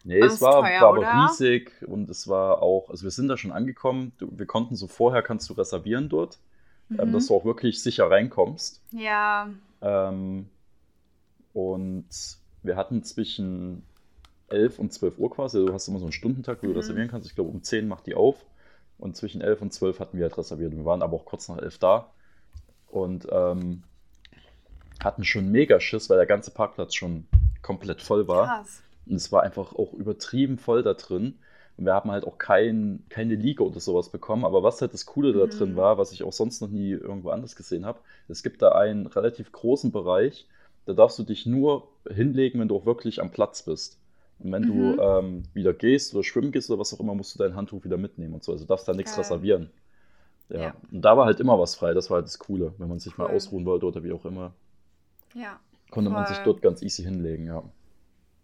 Nee, 0.06 0.20
es 0.20 0.40
war, 0.40 0.62
teuer, 0.62 0.80
war 0.80 0.88
aber 0.90 0.98
oder? 0.98 1.24
riesig 1.24 1.72
und 1.86 2.08
es 2.08 2.28
war 2.28 2.62
auch, 2.62 2.90
also 2.90 3.02
wir 3.02 3.10
sind 3.10 3.26
da 3.28 3.36
schon 3.36 3.50
angekommen. 3.50 4.12
Du, 4.18 4.28
wir 4.30 4.46
konnten 4.46 4.76
so 4.76 4.86
vorher 4.86 5.22
kannst 5.22 5.50
du 5.50 5.54
reservieren 5.54 6.08
dort, 6.08 6.38
ähm, 6.90 7.08
Mhm. 7.08 7.12
dass 7.12 7.26
du 7.26 7.34
auch 7.34 7.44
wirklich 7.44 7.82
sicher 7.82 8.10
reinkommst. 8.10 8.80
Ja, 8.92 9.50
Ähm, 9.82 10.48
und 11.52 12.06
wir 12.62 12.76
hatten 12.76 13.02
zwischen 13.02 13.82
11 14.48 14.78
und 14.78 14.92
12 14.92 15.18
Uhr 15.18 15.30
quasi. 15.30 15.64
Du 15.64 15.72
hast 15.72 15.88
immer 15.88 15.98
so 15.98 16.04
einen 16.06 16.12
Stundentag, 16.12 16.58
wo 16.62 16.66
du 16.66 16.72
mhm. 16.72 16.78
reservieren 16.78 17.08
kannst. 17.08 17.28
Ich 17.28 17.34
glaube, 17.34 17.50
um 17.50 17.62
10 17.62 17.88
macht 17.88 18.06
die 18.06 18.14
auf. 18.14 18.44
Und 18.98 19.16
zwischen 19.16 19.40
11 19.40 19.60
und 19.62 19.72
12 19.72 20.00
hatten 20.00 20.16
wir 20.18 20.24
halt 20.24 20.38
reserviert. 20.38 20.72
Wir 20.72 20.84
waren 20.84 21.02
aber 21.02 21.16
auch 21.16 21.24
kurz 21.24 21.48
nach 21.48 21.58
11 21.58 21.78
da. 21.78 22.12
Und 22.88 23.26
ähm, 23.30 23.82
hatten 25.02 25.24
schon 25.24 25.50
mega 25.50 25.80
Schiss, 25.80 26.08
weil 26.08 26.16
der 26.16 26.26
ganze 26.26 26.50
Parkplatz 26.52 26.94
schon 26.94 27.26
komplett 27.62 28.00
voll 28.00 28.28
war. 28.28 28.46
Krass. 28.46 28.82
Und 29.06 29.16
es 29.16 29.32
war 29.32 29.42
einfach 29.42 29.74
auch 29.74 29.92
übertrieben 29.94 30.58
voll 30.58 30.82
da 30.82 30.94
drin. 30.94 31.38
Und 31.76 31.84
wir 31.84 31.94
haben 31.94 32.10
halt 32.10 32.24
auch 32.24 32.38
kein, 32.38 33.04
keine 33.08 33.34
Liga 33.34 33.62
oder 33.62 33.80
sowas 33.80 34.08
bekommen. 34.08 34.44
Aber 34.44 34.62
was 34.62 34.80
halt 34.80 34.94
das 34.94 35.06
Coole 35.06 35.32
da 35.32 35.46
drin 35.46 35.72
mhm. 35.72 35.76
war, 35.76 35.98
was 35.98 36.12
ich 36.12 36.22
auch 36.22 36.32
sonst 36.32 36.60
noch 36.60 36.70
nie 36.70 36.90
irgendwo 36.90 37.30
anders 37.30 37.54
gesehen 37.54 37.84
habe, 37.84 38.00
es 38.28 38.42
gibt 38.42 38.62
da 38.62 38.70
einen 38.70 39.06
relativ 39.06 39.52
großen 39.52 39.92
Bereich, 39.92 40.46
da 40.86 40.94
darfst 40.94 41.18
du 41.18 41.22
dich 41.22 41.46
nur 41.46 41.88
hinlegen, 42.08 42.60
wenn 42.60 42.68
du 42.68 42.76
auch 42.76 42.86
wirklich 42.86 43.20
am 43.20 43.30
Platz 43.30 43.62
bist. 43.62 43.98
Und 44.38 44.52
wenn 44.52 44.62
mhm. 44.62 44.96
du 44.96 45.02
ähm, 45.02 45.42
wieder 45.54 45.72
gehst 45.72 46.14
oder 46.14 46.24
schwimmen 46.24 46.52
gehst 46.52 46.70
oder 46.70 46.78
was 46.78 46.94
auch 46.94 47.00
immer, 47.00 47.14
musst 47.14 47.34
du 47.34 47.38
dein 47.38 47.56
Handtuch 47.56 47.84
wieder 47.84 47.96
mitnehmen 47.96 48.34
und 48.34 48.44
so. 48.44 48.52
Also 48.52 48.64
darfst 48.64 48.88
da 48.88 48.92
nichts 48.92 49.12
Geil. 49.12 49.22
reservieren. 49.22 49.70
Ja. 50.48 50.60
ja. 50.60 50.74
Und 50.90 51.02
da 51.02 51.16
war 51.16 51.26
halt 51.26 51.40
immer 51.40 51.58
was 51.58 51.74
frei. 51.74 51.94
Das 51.94 52.10
war 52.10 52.16
halt 52.16 52.26
das 52.26 52.38
Coole, 52.38 52.72
wenn 52.78 52.88
man 52.88 53.00
sich 53.00 53.18
cool. 53.18 53.26
mal 53.26 53.34
ausruhen 53.34 53.64
wollte 53.64 53.86
oder 53.86 54.02
wie 54.04 54.12
auch 54.12 54.24
immer. 54.24 54.52
Ja. 55.34 55.58
Konnte 55.90 56.10
voll. 56.10 56.20
man 56.20 56.26
sich 56.26 56.38
dort 56.38 56.62
ganz 56.62 56.82
easy 56.82 57.02
hinlegen, 57.02 57.46
ja. 57.46 57.62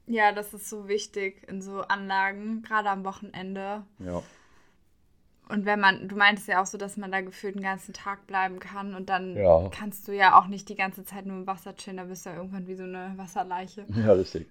Ja, 0.06 0.32
das 0.32 0.52
ist 0.52 0.68
so 0.68 0.88
wichtig 0.88 1.46
in 1.48 1.62
so 1.62 1.82
Anlagen, 1.82 2.62
gerade 2.62 2.90
am 2.90 3.04
Wochenende. 3.04 3.84
Ja. 3.98 4.22
Und 5.48 5.66
wenn 5.66 5.80
man, 5.80 6.08
du 6.08 6.16
meintest 6.16 6.48
ja 6.48 6.62
auch 6.62 6.66
so, 6.66 6.78
dass 6.78 6.96
man 6.96 7.12
da 7.12 7.20
gefühlt 7.20 7.56
den 7.56 7.62
ganzen 7.62 7.92
Tag 7.92 8.26
bleiben 8.26 8.58
kann 8.58 8.94
und 8.94 9.10
dann 9.10 9.36
ja. 9.36 9.68
kannst 9.68 10.08
du 10.08 10.12
ja 10.12 10.38
auch 10.38 10.46
nicht 10.46 10.68
die 10.68 10.76
ganze 10.76 11.04
Zeit 11.04 11.26
nur 11.26 11.36
im 11.36 11.46
Wasser 11.46 11.76
chillen, 11.76 11.98
da 11.98 12.04
bist 12.04 12.24
du 12.24 12.30
ja 12.30 12.36
irgendwann 12.36 12.66
wie 12.66 12.74
so 12.74 12.84
eine 12.84 13.12
Wasserleiche. 13.16 13.84
Ja, 13.94 14.12
richtig. 14.12 14.46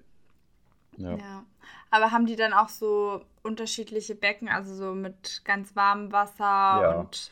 Ja. 0.98 1.15
ja. 1.15 1.43
Aber 1.89 2.12
haben 2.12 2.25
die 2.25 2.36
dann 2.36 2.53
auch 2.53 2.70
so 2.70 3.22
unterschiedliche 3.43 4.15
Becken, 4.15 4.48
also 4.48 4.75
so 4.75 4.93
mit 4.93 5.41
ganz 5.43 5.75
warmem 5.75 6.12
Wasser 6.12 6.43
ja. 6.43 7.00
und 7.00 7.31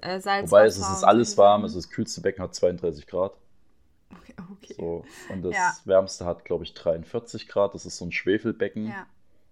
äh, 0.00 0.20
Salzwasser? 0.20 0.50
Wobei 0.50 0.66
es 0.66 0.78
ist 0.78 1.04
alles 1.04 1.36
warm, 1.36 1.64
also 1.64 1.76
das 1.76 1.90
kühlste 1.90 2.20
Becken 2.20 2.42
hat 2.42 2.54
32 2.54 3.06
Grad. 3.06 3.32
Okay, 4.12 4.34
okay. 4.52 4.74
So, 4.76 5.04
und 5.30 5.42
das 5.42 5.54
ja. 5.54 5.72
wärmste 5.84 6.24
hat, 6.24 6.44
glaube 6.44 6.64
ich, 6.64 6.74
43 6.74 7.48
Grad. 7.48 7.74
Das 7.74 7.86
ist 7.86 7.98
so 7.98 8.04
ein 8.04 8.12
Schwefelbecken. 8.12 8.88
Ja. 8.88 9.06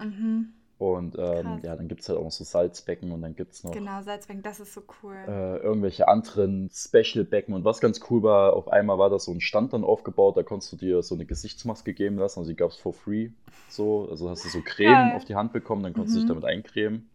Mhm. 0.04 0.52
Und 0.80 1.18
ähm, 1.18 1.60
ja, 1.62 1.76
dann 1.76 1.88
gibt 1.88 2.00
es 2.00 2.08
halt 2.08 2.18
auch 2.18 2.24
noch 2.24 2.30
so 2.30 2.42
Salzbecken 2.42 3.12
und 3.12 3.20
dann 3.20 3.36
gibt 3.36 3.52
es 3.52 3.64
noch. 3.64 3.72
Genau, 3.72 4.00
Salzbecken, 4.00 4.42
das 4.42 4.60
ist 4.60 4.72
so 4.72 4.82
cool. 5.02 5.14
Äh, 5.28 5.58
irgendwelche 5.58 6.08
anderen 6.08 6.70
Special-Becken. 6.72 7.52
Und 7.52 7.66
was 7.66 7.80
ganz 7.80 8.00
cool 8.08 8.22
war, 8.22 8.54
auf 8.54 8.68
einmal 8.68 8.96
war 8.96 9.10
da 9.10 9.18
so 9.18 9.30
ein 9.30 9.42
Stand 9.42 9.74
dann 9.74 9.84
aufgebaut, 9.84 10.38
da 10.38 10.42
konntest 10.42 10.72
du 10.72 10.76
dir 10.78 11.02
so 11.02 11.14
eine 11.14 11.26
Gesichtsmaske 11.26 11.92
geben 11.92 12.16
lassen. 12.16 12.38
Also 12.38 12.48
die 12.48 12.56
gab 12.56 12.70
es 12.70 12.78
for 12.78 12.94
free. 12.94 13.28
So, 13.68 14.08
also 14.08 14.30
hast 14.30 14.46
du 14.46 14.48
so 14.48 14.62
Creme 14.64 15.10
ja. 15.10 15.16
auf 15.16 15.26
die 15.26 15.34
Hand 15.34 15.52
bekommen, 15.52 15.82
dann 15.82 15.92
konntest 15.92 16.16
mhm. 16.16 16.20
du 16.20 16.26
dich 16.26 16.34
mhm. 16.34 16.40
damit 16.40 16.56
eincremen. 16.56 17.10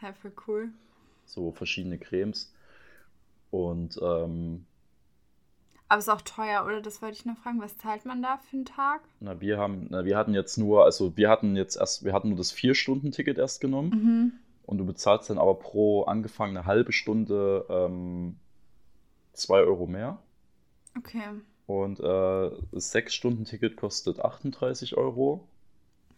Ja, 0.00 0.12
voll 0.12 0.32
cool. 0.46 0.68
So 1.24 1.50
verschiedene 1.50 1.98
Cremes. 1.98 2.54
Und 3.50 3.98
ähm, 4.00 4.64
aber 5.92 5.98
es 5.98 6.06
ist 6.06 6.14
auch 6.14 6.22
teuer, 6.22 6.64
oder? 6.64 6.80
Das 6.80 7.02
wollte 7.02 7.18
ich 7.18 7.26
noch 7.26 7.36
fragen. 7.36 7.60
Was 7.60 7.76
zahlt 7.76 8.06
man 8.06 8.22
da 8.22 8.38
für 8.38 8.56
einen 8.56 8.64
Tag? 8.64 9.02
Na, 9.20 9.42
wir 9.42 9.58
haben, 9.58 9.88
na, 9.90 10.06
wir 10.06 10.16
hatten 10.16 10.32
jetzt 10.32 10.56
nur, 10.56 10.86
also 10.86 11.18
wir 11.18 11.28
hatten 11.28 11.54
jetzt 11.54 11.76
erst, 11.76 12.02
wir 12.02 12.14
hatten 12.14 12.30
nur 12.30 12.38
das 12.38 12.50
Vier-Stunden-Ticket 12.50 13.36
erst 13.36 13.60
genommen. 13.60 13.90
Mhm. 13.90 14.32
Und 14.64 14.78
du 14.78 14.86
bezahlst 14.86 15.28
dann 15.28 15.36
aber 15.36 15.54
pro 15.54 16.04
angefangene 16.04 16.64
halbe 16.64 16.92
Stunde 16.92 17.66
ähm, 17.68 18.36
zwei 19.34 19.58
Euro 19.58 19.86
mehr. 19.86 20.16
Okay. 20.96 21.24
Und 21.66 22.00
äh, 22.00 22.50
das 22.72 22.90
Sechs-Stunden-Ticket 22.90 23.76
kostet 23.76 24.18
38 24.18 24.96
Euro. 24.96 25.46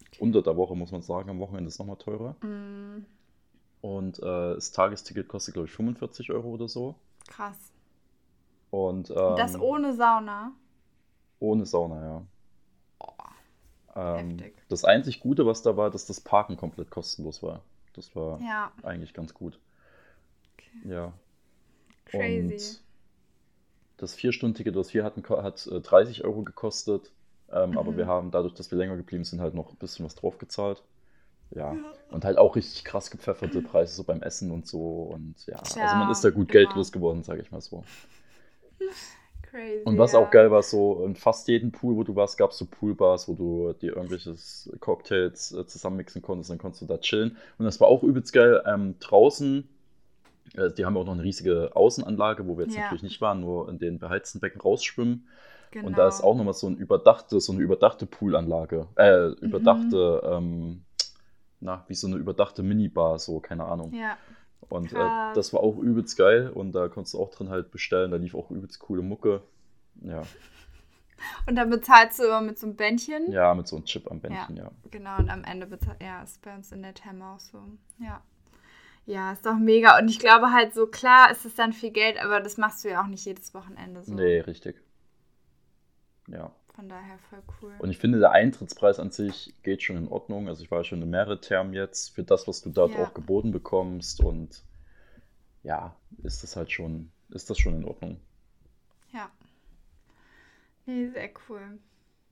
Okay. 0.02 0.18
Unter 0.20 0.42
der 0.42 0.56
Woche 0.56 0.76
muss 0.76 0.92
man 0.92 1.02
sagen, 1.02 1.30
am 1.30 1.40
Wochenende 1.40 1.66
ist 1.66 1.74
es 1.74 1.78
nochmal 1.80 1.96
teurer. 1.96 2.36
Mhm. 2.42 3.06
Und 3.80 4.20
äh, 4.20 4.54
das 4.54 4.70
Tagesticket 4.70 5.26
kostet, 5.26 5.54
glaube 5.54 5.66
ich, 5.66 5.74
45 5.74 6.30
Euro 6.30 6.50
oder 6.50 6.68
so. 6.68 6.94
Krass. 7.26 7.73
Und, 8.74 9.10
ähm, 9.10 9.36
das 9.36 9.56
ohne 9.56 9.94
Sauna? 9.94 10.50
Ohne 11.38 11.64
Sauna, 11.64 12.02
ja. 12.02 12.26
Oh, 12.98 13.12
ähm, 13.94 14.38
das 14.68 14.84
einzig 14.84 15.20
Gute, 15.20 15.46
was 15.46 15.62
da 15.62 15.76
war, 15.76 15.90
dass 15.90 16.06
das 16.06 16.20
Parken 16.20 16.56
komplett 16.56 16.90
kostenlos 16.90 17.40
war. 17.40 17.62
Das 17.92 18.16
war 18.16 18.40
ja. 18.40 18.72
eigentlich 18.82 19.14
ganz 19.14 19.32
gut. 19.32 19.60
Okay. 20.54 20.88
Ja. 20.92 21.12
Crazy. 22.06 22.54
Und 22.54 22.82
das 23.98 24.16
Vier-Stunden-Ticket, 24.16 24.74
das 24.74 24.92
wir 24.92 25.04
hatten, 25.04 25.22
hat 25.22 25.68
30 25.70 26.20
äh, 26.20 26.24
Euro 26.24 26.42
gekostet. 26.42 27.12
Ähm, 27.52 27.70
mhm. 27.70 27.78
Aber 27.78 27.96
wir 27.96 28.08
haben 28.08 28.32
dadurch, 28.32 28.54
dass 28.54 28.72
wir 28.72 28.78
länger 28.78 28.96
geblieben 28.96 29.22
sind, 29.22 29.40
halt 29.40 29.54
noch 29.54 29.70
ein 29.70 29.76
bisschen 29.76 30.04
was 30.04 30.16
drauf 30.16 30.38
gezahlt. 30.38 30.82
Ja. 31.50 31.74
ja. 31.74 31.80
Und 32.10 32.24
halt 32.24 32.38
auch 32.38 32.56
richtig 32.56 32.82
krass 32.82 33.08
gepfefferte 33.08 33.62
Preise 33.62 33.94
so 33.94 34.02
beim 34.02 34.20
Essen 34.20 34.50
und 34.50 34.66
so. 34.66 35.02
Und 35.02 35.46
ja, 35.46 35.58
Tja, 35.58 35.84
also 35.84 35.96
man 35.96 36.10
ist 36.10 36.24
da 36.24 36.30
gut 36.30 36.48
genau. 36.48 36.64
Geld 36.64 36.76
losgeworden, 36.76 37.22
sage 37.22 37.40
ich 37.40 37.52
mal 37.52 37.60
so. 37.60 37.84
Crazy. 39.42 39.82
Und 39.84 39.98
was 39.98 40.12
ja. 40.12 40.18
auch 40.18 40.30
geil 40.30 40.50
war, 40.50 40.62
so 40.62 41.04
in 41.04 41.14
fast 41.14 41.46
jedem 41.46 41.70
Pool, 41.70 41.94
wo 41.96 42.02
du 42.02 42.16
warst, 42.16 42.36
gab 42.38 42.50
es 42.50 42.58
so 42.58 42.66
Poolbars, 42.66 43.28
wo 43.28 43.34
du 43.34 43.72
dir 43.74 43.94
irgendwelche 43.96 44.34
Cocktails 44.80 45.52
äh, 45.52 45.64
zusammenmixen 45.66 46.22
konntest, 46.22 46.50
dann 46.50 46.58
konntest 46.58 46.82
du 46.82 46.86
da 46.86 46.98
chillen. 46.98 47.36
Und 47.58 47.64
das 47.64 47.80
war 47.80 47.86
auch 47.88 48.02
übelst 48.02 48.32
geil. 48.32 48.62
Ähm, 48.66 48.96
draußen, 48.98 49.68
äh, 50.56 50.70
die 50.72 50.84
haben 50.84 50.96
auch 50.96 51.04
noch 51.04 51.12
eine 51.12 51.22
riesige 51.22 51.70
Außenanlage, 51.74 52.48
wo 52.48 52.58
wir 52.58 52.64
jetzt 52.64 52.74
ja. 52.74 52.82
natürlich 52.82 53.04
nicht 53.04 53.20
waren, 53.20 53.40
nur 53.40 53.68
in 53.68 53.78
den 53.78 53.98
beheizten 54.00 54.40
Becken 54.40 54.60
rausschwimmen. 54.60 55.28
Genau. 55.70 55.86
Und 55.86 55.98
da 55.98 56.08
ist 56.08 56.20
auch 56.20 56.36
nochmal 56.36 56.54
so, 56.54 56.68
ein 56.68 56.76
überdachte, 56.76 57.40
so 57.40 57.52
eine 57.52 57.62
überdachte 57.62 58.06
Poolanlage. 58.06 58.88
Äh, 58.96 59.28
überdachte, 59.40 60.22
mhm. 60.24 60.32
ähm, 60.32 60.84
na, 61.60 61.84
wie 61.88 61.94
so 61.94 62.06
eine 62.06 62.16
überdachte 62.16 62.62
Minibar, 62.62 63.18
so, 63.18 63.40
keine 63.40 63.64
Ahnung. 63.64 63.92
Ja. 63.92 64.16
Und 64.68 64.92
äh, 64.92 65.34
das 65.34 65.52
war 65.52 65.60
auch 65.60 65.78
übelst 65.78 66.16
geil 66.16 66.50
und 66.50 66.72
da 66.72 66.88
konntest 66.88 67.14
du 67.14 67.20
auch 67.20 67.30
drin 67.30 67.50
halt 67.50 67.70
bestellen. 67.70 68.10
Da 68.10 68.16
lief 68.16 68.34
auch 68.34 68.50
übelst 68.50 68.78
coole 68.78 69.02
Mucke. 69.02 69.42
Ja. 70.02 70.22
Und 71.46 71.56
dann 71.56 71.70
bezahlst 71.70 72.18
du 72.18 72.24
immer 72.24 72.42
mit 72.42 72.58
so 72.58 72.66
einem 72.66 72.76
Bändchen? 72.76 73.30
Ja, 73.30 73.54
mit 73.54 73.66
so 73.66 73.76
einem 73.76 73.84
Chip 73.86 74.10
am 74.10 74.20
Bändchen, 74.20 74.56
ja. 74.56 74.64
ja. 74.64 74.70
Genau, 74.90 75.16
und 75.16 75.30
am 75.30 75.44
Ende 75.44 75.66
bezahlt, 75.66 76.02
ja, 76.02 76.22
ist 76.22 76.42
bei 76.42 76.54
uns 76.54 76.70
in 76.72 76.82
der 76.82 76.92
Therm 76.92 77.22
auch 77.22 77.40
so. 77.40 77.62
Ja. 77.98 78.20
Ja, 79.06 79.32
ist 79.32 79.44
doch 79.46 79.56
mega. 79.56 79.98
Und 79.98 80.08
ich 80.08 80.18
glaube 80.18 80.52
halt 80.52 80.74
so, 80.74 80.86
klar 80.86 81.30
ist 81.30 81.44
es 81.44 81.54
dann 81.54 81.72
viel 81.72 81.90
Geld, 81.90 82.22
aber 82.22 82.40
das 82.40 82.56
machst 82.56 82.84
du 82.84 82.90
ja 82.90 83.02
auch 83.02 83.06
nicht 83.06 83.24
jedes 83.24 83.54
Wochenende 83.54 84.02
so. 84.02 84.12
Nee, 84.12 84.40
richtig. 84.40 84.76
Ja. 86.28 86.50
Von 86.74 86.88
daher 86.88 87.18
voll 87.30 87.42
cool. 87.62 87.74
Und 87.78 87.90
ich 87.90 87.98
finde, 87.98 88.18
der 88.18 88.32
Eintrittspreis 88.32 88.98
an 88.98 89.12
sich 89.12 89.54
geht 89.62 89.82
schon 89.82 89.96
in 89.96 90.08
Ordnung. 90.08 90.48
Also 90.48 90.64
ich 90.64 90.70
war 90.72 90.82
schon 90.82 91.02
in 91.02 91.10
mehrere 91.10 91.40
Termen 91.40 91.72
jetzt 91.72 92.14
für 92.14 92.24
das, 92.24 92.48
was 92.48 92.62
du 92.62 92.70
dort 92.70 92.92
ja. 92.92 93.04
auch 93.04 93.14
geboten 93.14 93.52
bekommst. 93.52 94.20
Und 94.20 94.64
ja, 95.62 95.94
ist 96.24 96.42
das 96.42 96.56
halt 96.56 96.72
schon, 96.72 97.12
ist 97.30 97.48
das 97.48 97.58
schon 97.58 97.74
in 97.74 97.84
Ordnung. 97.84 98.20
Ja. 99.12 99.30
Nee, 100.86 101.08
sehr 101.10 101.30
cool. 101.48 101.78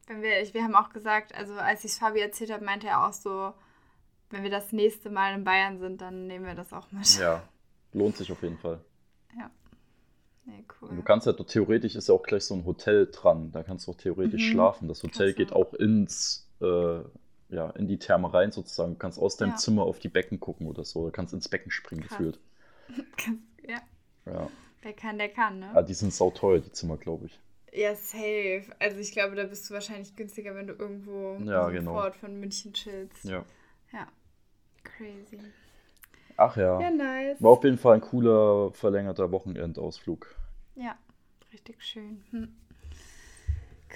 Wenn 0.09 0.23
wir, 0.23 0.33
wir 0.53 0.65
haben 0.65 0.75
auch 0.75 0.91
gesagt, 0.91 1.35
also 1.37 1.55
als 1.55 1.85
ich 1.85 1.93
es 1.93 1.99
Fabi 1.99 2.19
erzählt 2.19 2.51
habe, 2.51 2.65
meinte 2.65 2.89
er 2.89 3.07
auch 3.07 3.13
so, 3.13 3.53
wenn 4.31 4.43
wir 4.43 4.51
das 4.51 4.73
nächste 4.73 5.09
Mal 5.09 5.35
in 5.35 5.45
Bayern 5.45 5.79
sind, 5.79 6.01
dann 6.01 6.27
nehmen 6.27 6.47
wir 6.47 6.57
das 6.57 6.73
auch 6.73 6.91
mit. 6.91 7.19
Ja, 7.19 7.43
lohnt 7.93 8.17
sich 8.17 8.33
auf 8.33 8.43
jeden 8.43 8.59
Fall. 8.59 8.81
Ja. 9.39 9.51
Nee, 10.45 10.65
cool. 10.81 10.91
Und 10.91 10.97
du 10.97 11.03
kannst 11.03 11.27
ja, 11.27 11.33
theoretisch 11.33 11.95
ist 11.95 12.09
ja 12.09 12.15
auch 12.15 12.23
gleich 12.23 12.45
so 12.45 12.55
ein 12.55 12.65
Hotel 12.65 13.09
dran. 13.11 13.53
Da 13.53 13.63
kannst 13.63 13.87
du 13.87 13.93
auch 13.93 13.97
theoretisch 13.97 14.49
mhm. 14.49 14.53
schlafen. 14.53 14.89
Das 14.89 15.03
Hotel 15.03 15.35
geht 15.35 15.53
auch 15.53 15.73
ins, 15.75 16.49
äh, 16.61 17.01
ja, 17.49 17.71
in 17.71 17.87
die 17.87 17.99
Therme 17.99 18.33
rein 18.33 18.51
sozusagen. 18.51 18.95
Du 18.95 18.99
kannst 18.99 19.19
aus 19.19 19.37
deinem 19.37 19.51
ja. 19.51 19.57
Zimmer 19.57 19.83
auf 19.83 20.01
die 20.01 20.09
Becken 20.09 20.41
gucken 20.41 20.67
oder 20.67 20.85
so. 20.85 21.07
Du 21.07 21.13
kannst 21.13 21.33
ins 21.33 21.49
Becken 21.49 21.71
springen 21.71 22.03
Krass. 22.03 22.19
gefühlt. 22.19 22.41
ja. 23.69 23.81
ja. 24.27 24.49
Wer 24.83 24.93
kann, 24.95 25.19
der 25.19 25.29
kann, 25.29 25.61
ne? 25.61 25.71
Ah, 25.75 25.83
die 25.83 25.95
sind 25.95 26.13
sauteuer, 26.13 26.59
die 26.59 26.73
Zimmer, 26.73 26.97
glaube 26.97 27.27
ich. 27.27 27.41
Ja, 27.73 27.95
safe. 27.95 28.65
Also 28.81 28.99
ich 28.99 29.13
glaube, 29.13 29.37
da 29.37 29.45
bist 29.45 29.71
du 29.71 29.75
wahrscheinlich 29.75 30.15
günstiger, 30.17 30.55
wenn 30.57 30.67
du 30.67 30.75
irgendwo 30.75 31.39
ja, 31.45 31.71
genau. 31.71 32.11
von 32.13 32.39
München 32.39 32.73
chillst. 32.73 33.25
Ja. 33.25 33.45
Ja. 33.93 34.09
Crazy. 34.83 35.39
Ach 36.37 36.57
ja. 36.57 36.81
Ja, 36.81 36.91
nice. 36.91 37.43
War 37.43 37.51
auf 37.53 37.65
jeden 37.65 37.79
Fall 37.79 37.95
ein 37.95 38.01
cooler, 38.01 38.73
verlängerter 38.73 39.31
Wochenendausflug. 39.31 40.35
Ja, 40.75 40.97
richtig 41.53 41.83
schön. 41.83 42.25
Hm. 42.31 42.55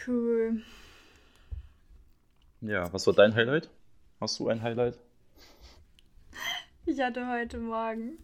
Cool. 0.07 0.63
Ja, 2.61 2.93
was 2.93 3.07
war 3.07 3.15
dein 3.15 3.35
Highlight? 3.35 3.71
Hast 4.21 4.39
du 4.39 4.49
ein 4.49 4.63
Highlight? 4.63 4.99
Ich 6.85 7.01
hatte 7.01 7.29
heute 7.29 7.59
Morgen. 7.59 8.19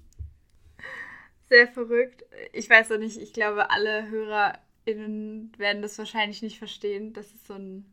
Sehr 1.48 1.68
verrückt. 1.68 2.24
Ich 2.52 2.68
weiß 2.70 2.90
noch 2.90 2.98
nicht, 2.98 3.18
ich 3.18 3.32
glaube, 3.32 3.70
alle 3.70 4.08
HörerInnen 4.08 5.52
werden 5.58 5.82
das 5.82 5.98
wahrscheinlich 5.98 6.42
nicht 6.42 6.58
verstehen. 6.58 7.12
Das 7.12 7.26
ist 7.26 7.46
so 7.46 7.54
ein, 7.54 7.84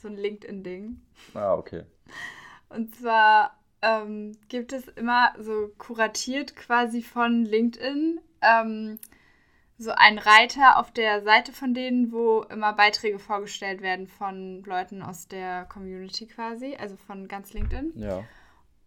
so 0.00 0.08
ein 0.08 0.16
LinkedIn-Ding. 0.16 1.00
Ah, 1.34 1.54
okay. 1.54 1.84
Und 2.68 2.94
zwar 2.94 3.58
ähm, 3.82 4.32
gibt 4.48 4.72
es 4.72 4.88
immer 4.88 5.34
so 5.38 5.70
kuratiert 5.78 6.56
quasi 6.56 7.02
von 7.02 7.44
LinkedIn 7.44 8.20
ähm, 8.40 8.98
so 9.78 9.90
ein 9.90 10.18
Reiter 10.18 10.78
auf 10.78 10.92
der 10.92 11.22
Seite 11.22 11.52
von 11.52 11.74
denen, 11.74 12.12
wo 12.12 12.42
immer 12.42 12.72
Beiträge 12.72 13.18
vorgestellt 13.18 13.82
werden 13.82 14.06
von 14.06 14.62
Leuten 14.62 15.02
aus 15.02 15.26
der 15.26 15.64
Community 15.64 16.26
quasi, 16.26 16.76
also 16.76 16.96
von 16.96 17.26
ganz 17.26 17.52
LinkedIn. 17.52 17.92
Ja. 17.96 18.24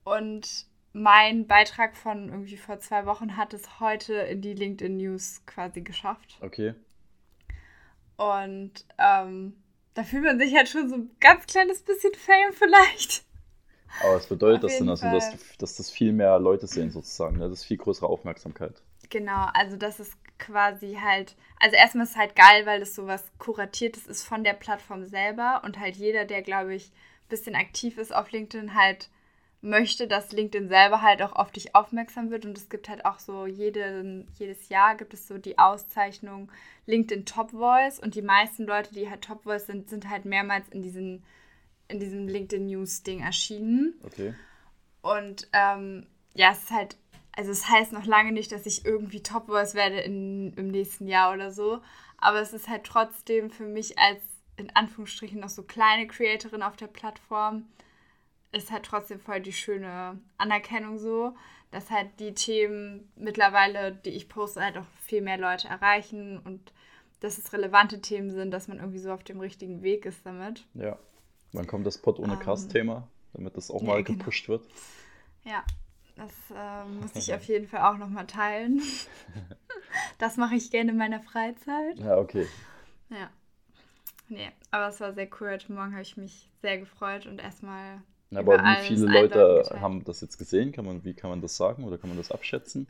Und 0.04 0.68
mein 0.94 1.48
Beitrag 1.48 1.98
von 1.98 2.30
irgendwie 2.30 2.58
vor 2.58 2.80
zwei 2.80 3.06
Wochen 3.06 3.36
hat 3.36 3.54
es 3.54 3.82
heute 3.82 4.14
in 4.14 4.42
die 4.42 4.54
LinkedIn 4.54 4.96
News 4.96 5.42
quasi 5.46 5.82
geschafft. 5.82 6.38
Okay. 6.42 6.74
Und 8.16 8.86
ähm, 8.98 9.62
da 9.94 10.04
fühlt 10.04 10.24
man 10.24 10.40
sich 10.40 10.56
halt 10.56 10.70
schon 10.70 10.88
so 10.88 10.96
ein 10.96 11.12
ganz 11.20 11.46
kleines 11.48 11.82
bisschen 11.84 12.14
Fame 12.14 12.54
vielleicht. 12.54 13.25
Aber 14.02 14.16
es 14.16 14.28
bedeutet 14.28 14.64
das 14.64 14.78
dann 14.78 14.90
also, 14.90 15.10
dass, 15.10 15.34
dass 15.58 15.76
das 15.76 15.90
viel 15.90 16.12
mehr 16.12 16.38
Leute 16.40 16.68
sehen 16.68 16.92
sozusagen. 16.92 17.38
Ne? 17.38 17.50
Das 17.50 17.60
ist 17.60 17.66
viel 17.66 17.78
größere 17.78 18.08
Aufmerksamkeit. 18.08 18.82
Genau, 19.10 19.48
also 19.54 19.78
das 19.78 20.00
ist 20.00 20.14
quasi 20.38 20.98
halt, 21.02 21.36
also 21.60 21.76
erstmal 21.76 22.06
ist 22.06 22.12
es 22.12 22.18
halt 22.18 22.36
geil, 22.36 22.66
weil 22.66 22.80
das 22.80 22.96
sowas 22.96 23.24
Kuratiertes 23.38 24.08
ist 24.08 24.24
von 24.24 24.44
der 24.44 24.54
Plattform 24.54 25.06
selber 25.06 25.62
und 25.64 25.80
halt 25.80 25.96
jeder, 25.96 26.26
der, 26.26 26.42
glaube 26.42 26.76
ich, 26.76 26.88
ein 26.88 27.30
bisschen 27.30 27.56
aktiv 27.56 27.98
ist 27.98 28.14
auf 28.14 28.32
LinkedIn, 28.32 28.76
halt 28.76 29.10
möchte, 29.66 30.08
dass 30.08 30.32
LinkedIn 30.32 30.70
selber 30.70 31.02
halt 31.02 31.22
auch 31.22 31.34
auf 31.34 31.52
dich 31.52 31.76
aufmerksam 31.76 32.30
wird. 32.30 32.46
Und 32.46 32.58
es 32.58 32.70
gibt 32.70 32.88
halt 32.88 33.04
auch 33.06 33.20
so 33.20 33.46
jeden, 33.46 34.28
jedes 34.38 34.70
Jahr 34.70 34.96
gibt 34.96 35.14
es 35.14 35.28
so 35.28 35.38
die 35.38 35.58
Auszeichnung 35.58 36.52
LinkedIn 36.86 37.26
Top 37.26 37.52
Voice. 37.52 38.00
Und 38.00 38.16
die 38.16 38.22
meisten 38.22 38.66
Leute, 38.66 38.94
die 38.94 39.10
halt 39.10 39.24
Top 39.24 39.44
Voice 39.44 39.66
sind, 39.66 39.90
sind 39.90 40.10
halt 40.10 40.26
mehrmals 40.26 40.70
in, 40.70 40.82
diesen, 40.82 41.24
in 41.88 42.00
diesem 42.00 42.28
LinkedIn 42.28 42.66
News 42.68 43.04
Ding 43.04 43.22
erschienen. 43.22 43.94
Okay. 44.04 44.34
Und 45.02 45.48
ähm, 45.54 46.08
ja, 46.34 46.52
es 46.52 46.64
ist 46.64 46.72
halt, 46.72 46.98
also 47.36 47.52
es 47.52 47.70
heißt 47.70 47.92
noch 47.92 48.06
lange 48.06 48.32
nicht, 48.32 48.52
dass 48.52 48.66
ich 48.66 48.86
irgendwie 48.86 49.22
Top 49.22 49.48
Voice 49.48 49.76
werde 49.76 50.00
in, 50.00 50.54
im 50.54 50.70
nächsten 50.70 51.08
Jahr 51.08 51.34
oder 51.34 51.52
so. 51.52 51.82
Aber 52.18 52.40
es 52.40 52.54
ist 52.54 52.68
halt 52.68 52.86
trotzdem 52.86 53.52
für 53.52 53.66
mich 53.66 54.00
als 54.00 54.22
in 54.58 54.74
Anführungsstrichen 54.74 55.40
noch 55.40 55.50
so 55.50 55.64
kleine 55.64 56.08
Creatorin 56.08 56.64
auf 56.64 56.78
der 56.78 56.88
Plattform 56.88 57.66
ist 58.56 58.72
halt 58.72 58.84
trotzdem 58.84 59.20
voll 59.20 59.42
die 59.42 59.54
schöne 59.54 60.20
Anerkennung 60.38 60.98
so, 60.98 61.36
dass 61.72 61.92
halt 61.92 62.08
die 62.20 62.34
Themen 62.34 63.12
mittlerweile, 63.16 63.92
die 63.92 64.12
ich 64.12 64.30
poste, 64.30 64.62
halt 64.62 64.78
auch 64.78 64.86
viel 65.02 65.22
mehr 65.22 65.38
Leute 65.38 65.68
erreichen 65.68 66.40
und 66.40 66.72
dass 67.20 67.38
es 67.38 67.54
relevante 67.54 68.02
Themen 68.02 68.32
sind, 68.32 68.52
dass 68.52 68.68
man 68.68 68.80
irgendwie 68.80 69.00
so 69.00 69.12
auf 69.12 69.24
dem 69.24 69.40
richtigen 69.40 69.84
Weg 69.84 70.06
ist 70.06 70.26
damit. 70.26 70.66
Ja. 70.74 70.98
Wann 71.56 71.68
kommt 71.68 71.86
das 71.86 71.98
Pod 71.98 72.20
ohne 72.20 72.34
um, 72.34 72.40
ähm, 72.40 72.46
Cast-Thema, 72.46 73.08
damit 73.34 73.58
das 73.58 73.72
auch 73.72 73.82
ja, 73.82 73.88
mal 73.88 74.04
genau. 74.04 74.18
gepusht 74.18 74.50
wird? 74.50 74.64
Ja, 75.44 75.64
das 76.16 76.32
äh, 76.54 76.86
muss 76.90 77.16
ich 77.16 77.34
auf 77.34 77.44
jeden 77.46 77.68
Fall 77.68 77.82
auch 77.82 77.98
nochmal 77.98 78.28
teilen. 78.28 78.82
das 80.18 80.38
mache 80.38 80.56
ich 80.56 80.72
gerne 80.72 80.92
in 80.92 80.98
meiner 80.98 81.22
Freizeit. 81.22 81.98
Ja, 81.98 82.18
okay. 82.18 82.48
Ja. 83.10 83.30
Nee, 84.28 84.50
aber 84.72 84.90
es 84.90 85.00
war 85.00 85.14
sehr 85.14 85.30
cool. 85.40 85.52
Heute 85.52 85.72
Morgen 85.72 85.92
habe 85.92 86.02
ich 86.02 86.18
mich 86.18 86.50
sehr 86.62 86.80
gefreut 86.80 87.28
und 87.28 87.40
erstmal 87.40 88.02
aber 88.34 88.58
wie 88.58 88.86
viele 88.88 89.06
Leute 89.06 89.64
haben 89.80 90.04
das 90.04 90.22
jetzt 90.22 90.38
gesehen? 90.38 90.72
Kann 90.72 90.86
man, 90.86 91.04
wie 91.04 91.14
kann 91.14 91.30
man 91.30 91.42
das 91.42 91.56
sagen 91.56 91.84
oder 91.84 91.98
kann 91.98 92.10
man 92.10 92.18
das 92.18 92.32
abschätzen? 92.32 92.88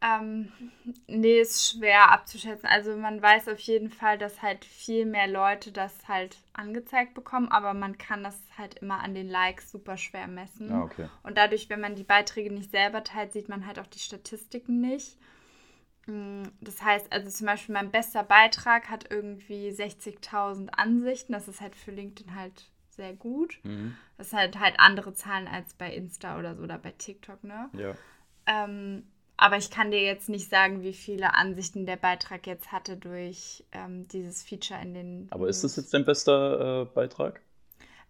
Ähm, 0.00 0.52
nee, 1.06 1.40
ist 1.40 1.70
schwer 1.70 2.12
abzuschätzen. 2.12 2.68
Also 2.68 2.96
man 2.96 3.20
weiß 3.20 3.48
auf 3.48 3.58
jeden 3.60 3.90
Fall, 3.90 4.18
dass 4.18 4.42
halt 4.42 4.64
viel 4.64 5.06
mehr 5.06 5.26
Leute 5.26 5.72
das 5.72 6.08
halt 6.08 6.36
angezeigt 6.52 7.14
bekommen, 7.14 7.48
aber 7.48 7.74
man 7.74 7.98
kann 7.98 8.22
das 8.22 8.38
halt 8.56 8.78
immer 8.78 9.00
an 9.00 9.14
den 9.14 9.28
Likes 9.28 9.70
super 9.70 9.96
schwer 9.96 10.26
messen. 10.26 10.72
Ah, 10.72 10.84
okay. 10.84 11.08
Und 11.22 11.36
dadurch, 11.36 11.68
wenn 11.68 11.80
man 11.80 11.94
die 11.94 12.04
Beiträge 12.04 12.52
nicht 12.52 12.70
selber 12.70 13.04
teilt, 13.04 13.32
sieht 13.32 13.48
man 13.48 13.66
halt 13.66 13.78
auch 13.78 13.86
die 13.86 13.98
Statistiken 13.98 14.80
nicht. 14.80 15.16
Mm, 16.06 16.44
das 16.60 16.82
heißt, 16.82 17.12
also 17.12 17.30
zum 17.30 17.46
Beispiel 17.46 17.72
mein 17.74 17.90
bester 17.90 18.22
Beitrag 18.22 18.88
hat 18.88 19.10
irgendwie 19.10 19.70
60.000 19.70 20.68
Ansichten. 20.70 21.32
Das 21.32 21.48
ist 21.48 21.60
halt 21.60 21.74
für 21.74 21.90
LinkedIn 21.90 22.34
halt 22.34 22.70
sehr 22.90 23.12
gut. 23.12 23.58
Mhm. 23.62 23.96
Das 24.16 24.30
sind 24.30 24.38
halt, 24.38 24.58
halt 24.58 24.80
andere 24.80 25.12
Zahlen 25.14 25.48
als 25.48 25.74
bei 25.74 25.92
Insta 25.92 26.38
oder 26.38 26.54
so 26.54 26.62
oder 26.62 26.78
bei 26.78 26.92
TikTok, 26.92 27.44
ne? 27.44 27.68
Ja. 27.74 27.94
Ähm, 28.46 29.04
aber 29.36 29.56
ich 29.56 29.70
kann 29.70 29.90
dir 29.90 30.02
jetzt 30.02 30.28
nicht 30.28 30.48
sagen, 30.48 30.82
wie 30.82 30.92
viele 30.92 31.34
Ansichten 31.34 31.86
der 31.86 31.96
Beitrag 31.96 32.46
jetzt 32.46 32.72
hatte 32.72 32.96
durch 32.96 33.64
ähm, 33.72 34.08
dieses 34.08 34.42
Feature 34.42 34.80
in 34.80 34.94
den. 34.94 35.28
Aber 35.30 35.48
ist 35.48 35.62
das 35.62 35.76
jetzt 35.76 35.92
dein 35.92 36.04
bester 36.04 36.82
äh, 36.82 36.84
Beitrag? 36.86 37.40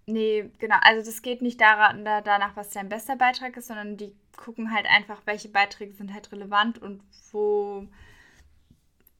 Nee, 0.07 0.51
genau. 0.59 0.77
Also 0.83 1.05
das 1.05 1.23
geht 1.23 1.43
nicht 1.43 1.61
daran, 1.61 2.05
da, 2.05 2.21
danach, 2.21 2.55
was 2.55 2.71
dein 2.71 2.89
bester 2.89 3.17
Beitrag 3.17 3.57
ist, 3.57 3.67
sondern 3.67 3.97
die 3.97 4.13
gucken 4.37 4.73
halt 4.73 4.87
einfach, 4.87 5.21
welche 5.25 5.49
Beiträge 5.49 5.95
sind 5.95 6.15
halt 6.15 6.31
relevant 6.31 6.81
und 6.81 7.03
wo 7.33 7.89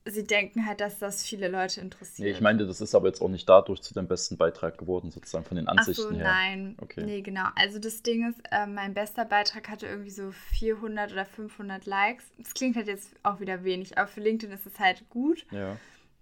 sie 0.07 0.25
denken 0.25 0.67
halt, 0.67 0.81
dass 0.81 0.99
das 0.99 1.23
viele 1.23 1.49
Leute 1.49 1.81
interessiert. 1.81 2.27
Nee, 2.27 2.33
ich 2.33 2.41
meine, 2.41 2.67
das 2.67 2.81
ist 2.81 2.95
aber 2.95 3.09
jetzt 3.09 3.21
auch 3.21 3.29
nicht 3.29 3.49
dadurch 3.49 3.83
zu 3.83 3.93
deinem 3.93 4.09
besten 4.09 4.37
Beitrag 4.37 4.79
geworden, 4.79 5.11
sozusagen 5.11 5.45
von 5.45 5.57
den 5.57 5.69
Ansichten 5.69 6.05
Ach 6.07 6.11
so, 6.11 6.17
her. 6.17 6.25
nein. 6.25 6.77
Okay. 6.81 7.05
Nee, 7.05 7.23
genau. 7.23 7.47
Also 7.57 7.79
das 7.79 8.03
Ding 8.03 8.29
ist, 8.29 8.41
äh, 8.51 8.67
mein 8.67 8.95
bester 8.95 9.25
Beitrag 9.25 9.69
hatte 9.69 9.87
irgendwie 9.87 10.11
so 10.11 10.31
400 10.33 11.13
oder 11.13 11.27
500 11.27 11.87
Likes. 11.87 12.25
Das 12.39 12.55
klingt 12.55 12.77
halt 12.77 12.87
jetzt 12.87 13.15
auch 13.23 13.41
wieder 13.41 13.65
wenig, 13.65 13.99
aber 13.99 14.09
für 14.09 14.21
LinkedIn 14.21 14.55
ist 14.55 14.67
es 14.67 14.79
halt 14.79 15.09
gut. 15.11 15.45
Ja. 15.51 15.77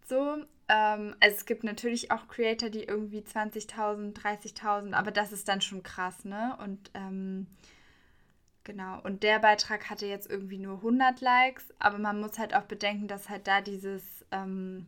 So, 0.06 0.36
ähm, 0.68 1.14
also 1.20 1.36
es 1.36 1.44
gibt 1.46 1.64
natürlich 1.64 2.10
auch 2.10 2.28
Creator, 2.28 2.70
die 2.70 2.84
irgendwie 2.84 3.20
20.000, 3.20 4.14
30.000, 4.14 4.92
aber 4.92 5.10
das 5.10 5.32
ist 5.32 5.48
dann 5.48 5.60
schon 5.60 5.82
krass, 5.82 6.24
ne? 6.24 6.56
Und 6.62 6.90
ähm, 6.94 7.46
Genau, 8.64 8.98
und 9.02 9.22
der 9.22 9.40
Beitrag 9.40 9.90
hatte 9.90 10.06
jetzt 10.06 10.28
irgendwie 10.28 10.56
nur 10.56 10.76
100 10.76 11.20
Likes, 11.20 11.66
aber 11.78 11.98
man 11.98 12.18
muss 12.18 12.38
halt 12.38 12.54
auch 12.54 12.62
bedenken, 12.62 13.08
dass 13.08 13.28
halt 13.28 13.46
da 13.46 13.60
dieses, 13.60 14.02
ähm, 14.32 14.86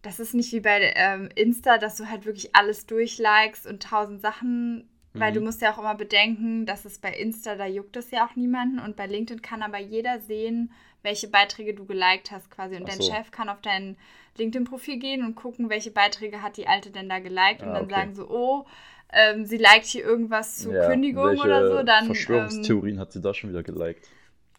das 0.00 0.18
ist 0.18 0.32
nicht 0.32 0.52
wie 0.52 0.60
bei 0.60 0.92
ähm, 0.96 1.28
Insta, 1.34 1.76
dass 1.76 1.96
du 1.96 2.08
halt 2.08 2.24
wirklich 2.24 2.56
alles 2.56 2.86
durchlikest 2.86 3.66
und 3.66 3.82
tausend 3.82 4.22
Sachen, 4.22 4.76
mhm. 4.76 4.84
weil 5.12 5.34
du 5.34 5.40
mhm. 5.40 5.46
musst 5.46 5.60
ja 5.60 5.74
auch 5.74 5.78
immer 5.78 5.94
bedenken, 5.94 6.64
dass 6.64 6.86
es 6.86 6.98
bei 6.98 7.12
Insta, 7.12 7.56
da 7.56 7.66
juckt 7.66 7.96
es 7.96 8.10
ja 8.10 8.26
auch 8.26 8.36
niemanden 8.36 8.78
und 8.78 8.96
bei 8.96 9.06
LinkedIn 9.06 9.42
kann 9.42 9.62
aber 9.62 9.78
jeder 9.78 10.20
sehen, 10.20 10.72
welche 11.02 11.28
Beiträge 11.28 11.74
du 11.74 11.84
geliked 11.84 12.30
hast 12.30 12.50
quasi 12.50 12.76
und 12.76 12.84
Ach 12.84 12.88
dein 12.88 13.02
so. 13.02 13.12
Chef 13.12 13.30
kann 13.30 13.50
auf 13.50 13.60
dein 13.60 13.98
LinkedIn-Profil 14.38 14.98
gehen 14.98 15.24
und 15.24 15.34
gucken, 15.34 15.68
welche 15.68 15.90
Beiträge 15.90 16.40
hat 16.40 16.56
die 16.56 16.68
Alte 16.68 16.90
denn 16.90 17.10
da 17.10 17.18
geliked 17.18 17.60
ja, 17.60 17.66
und 17.66 17.74
dann 17.74 17.84
okay. 17.84 17.94
sagen 17.94 18.14
so, 18.14 18.30
oh, 18.30 18.64
ähm, 19.12 19.44
sie 19.44 19.58
liked 19.58 19.86
hier 19.86 20.04
irgendwas 20.04 20.58
zur 20.58 20.74
ja, 20.74 20.88
Kündigung 20.88 21.38
oder 21.38 21.68
so, 21.68 21.82
dann. 21.82 22.06
Verschwörungstheorien 22.06 22.96
ähm, 22.96 23.00
hat 23.00 23.12
sie 23.12 23.20
da 23.20 23.34
schon 23.34 23.50
wieder 23.50 23.62
geliked. 23.62 24.08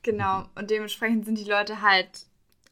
Genau, 0.04 0.46
und 0.56 0.70
dementsprechend 0.70 1.26
sind 1.26 1.38
die 1.38 1.50
Leute 1.50 1.82
halt 1.82 2.26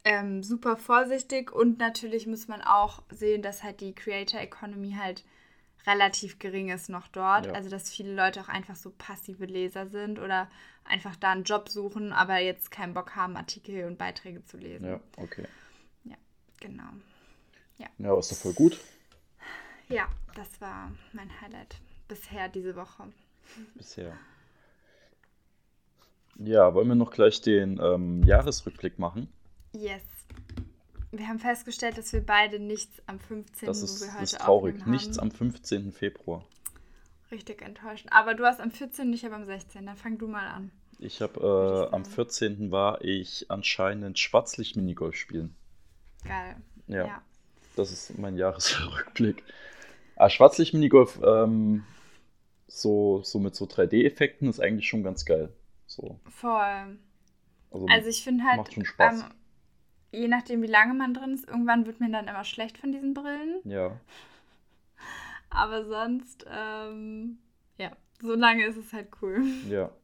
ähm, 0.03 0.43
super 0.43 0.77
vorsichtig 0.77 1.51
und 1.51 1.79
natürlich 1.79 2.27
muss 2.27 2.47
man 2.47 2.61
auch 2.61 3.03
sehen, 3.11 3.41
dass 3.41 3.63
halt 3.63 3.81
die 3.81 3.93
Creator 3.93 4.39
Economy 4.39 4.95
halt 4.99 5.23
relativ 5.87 6.39
gering 6.39 6.69
ist 6.69 6.89
noch 6.89 7.07
dort. 7.07 7.47
Ja. 7.47 7.53
Also 7.53 7.69
dass 7.69 7.89
viele 7.89 8.13
Leute 8.13 8.41
auch 8.41 8.49
einfach 8.49 8.75
so 8.75 8.91
passive 8.97 9.45
Leser 9.45 9.87
sind 9.87 10.19
oder 10.19 10.49
einfach 10.83 11.15
da 11.15 11.31
einen 11.31 11.43
Job 11.43 11.69
suchen, 11.69 12.13
aber 12.13 12.37
jetzt 12.37 12.71
keinen 12.71 12.93
Bock 12.93 13.15
haben, 13.15 13.35
Artikel 13.35 13.85
und 13.85 13.97
Beiträge 13.97 14.43
zu 14.45 14.57
lesen. 14.57 14.85
Ja, 14.85 14.99
okay. 15.17 15.45
Ja, 16.03 16.15
genau. 16.59 16.89
Ja, 17.77 17.87
ja 17.97 18.19
ist 18.19 18.31
doch 18.31 18.37
voll 18.37 18.53
gut. 18.53 18.79
Ja, 19.91 20.07
das 20.35 20.61
war 20.61 20.91
mein 21.13 21.29
Highlight 21.41 21.75
bisher 22.07 22.47
diese 22.49 22.75
Woche. 22.75 23.03
Bisher. 23.75 24.17
Ja, 26.35 26.73
wollen 26.73 26.87
wir 26.87 26.95
noch 26.95 27.11
gleich 27.11 27.41
den 27.41 27.79
ähm, 27.81 28.23
Jahresrückblick 28.23 28.99
machen? 28.99 29.31
Yes. 29.73 30.01
Wir 31.11 31.27
haben 31.27 31.39
festgestellt, 31.39 31.97
dass 31.97 32.13
wir 32.13 32.25
beide 32.25 32.59
nichts 32.59 33.01
am 33.05 33.19
15. 33.19 33.67
Das 33.67 33.81
ist, 33.81 34.01
wo 34.01 34.05
wir 34.05 34.13
heute 34.13 34.23
ist 34.23 34.37
traurig. 34.39 34.85
Nichts 34.85 35.19
am 35.19 35.29
15. 35.29 35.91
Februar. 35.91 36.45
Richtig 37.31 37.61
enttäuschend. 37.61 38.13
Aber 38.13 38.33
du 38.33 38.45
hast 38.45 38.61
am 38.61 38.71
14. 38.71 39.09
nicht, 39.09 39.25
aber 39.25 39.35
am 39.35 39.45
16. 39.45 39.85
Dann 39.85 39.97
fang 39.97 40.17
du 40.17 40.27
mal 40.27 40.47
an. 40.47 40.71
Ich 40.99 41.21
habe 41.21 41.89
äh, 41.91 41.93
am 41.93 42.05
14. 42.05 42.71
war 42.71 43.01
ich 43.01 43.47
anscheinend 43.49 44.19
Schwarzlicht-Minigolf 44.19 45.15
spielen. 45.15 45.55
Geil. 46.23 46.55
Ja. 46.87 47.07
ja. 47.07 47.21
Das 47.75 47.91
ist 47.91 48.17
mein 48.17 48.37
Jahresrückblick. 48.37 49.43
Ah, 50.15 50.29
Schwarzlicht-Minigolf, 50.29 51.19
ähm, 51.25 51.83
so, 52.67 53.21
so 53.23 53.39
mit 53.39 53.55
so 53.55 53.65
3D-Effekten 53.65 54.47
ist 54.47 54.59
eigentlich 54.59 54.87
schon 54.87 55.03
ganz 55.03 55.25
geil. 55.25 55.53
So. 55.87 56.19
Voll. 56.29 56.97
Also, 57.71 57.85
also 57.87 58.09
ich 58.09 58.23
finde 58.23 58.43
halt, 58.43 58.57
macht 58.57 58.73
schon 58.73 58.85
Spaß. 58.85 59.21
Ähm, 59.21 59.27
je 60.11 60.27
nachdem, 60.27 60.61
wie 60.61 60.67
lange 60.67 60.93
man 60.93 61.13
drin 61.13 61.33
ist, 61.33 61.47
irgendwann 61.47 61.85
wird 61.85 61.99
mir 61.99 62.11
dann 62.11 62.27
immer 62.27 62.43
schlecht 62.43 62.77
von 62.77 62.91
diesen 62.91 63.13
Brillen. 63.13 63.59
Ja. 63.63 63.99
Aber 65.49 65.85
sonst, 65.85 66.45
ähm, 66.49 67.39
ja, 67.77 67.91
so 68.21 68.35
lange 68.35 68.65
ist 68.65 68.77
es 68.77 68.93
halt 68.93 69.09
cool. 69.21 69.43
Ja. 69.67 69.91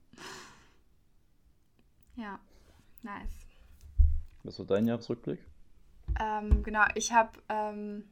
Ja, 2.20 2.40
nice. 3.04 3.46
Was 4.42 4.58
war 4.58 4.66
dein 4.66 4.88
Jahresrückblick? 4.88 5.40
Ähm, 6.20 6.64
genau, 6.64 6.84
ich 6.96 7.14
habe 7.14 7.30
ähm, 7.48 8.06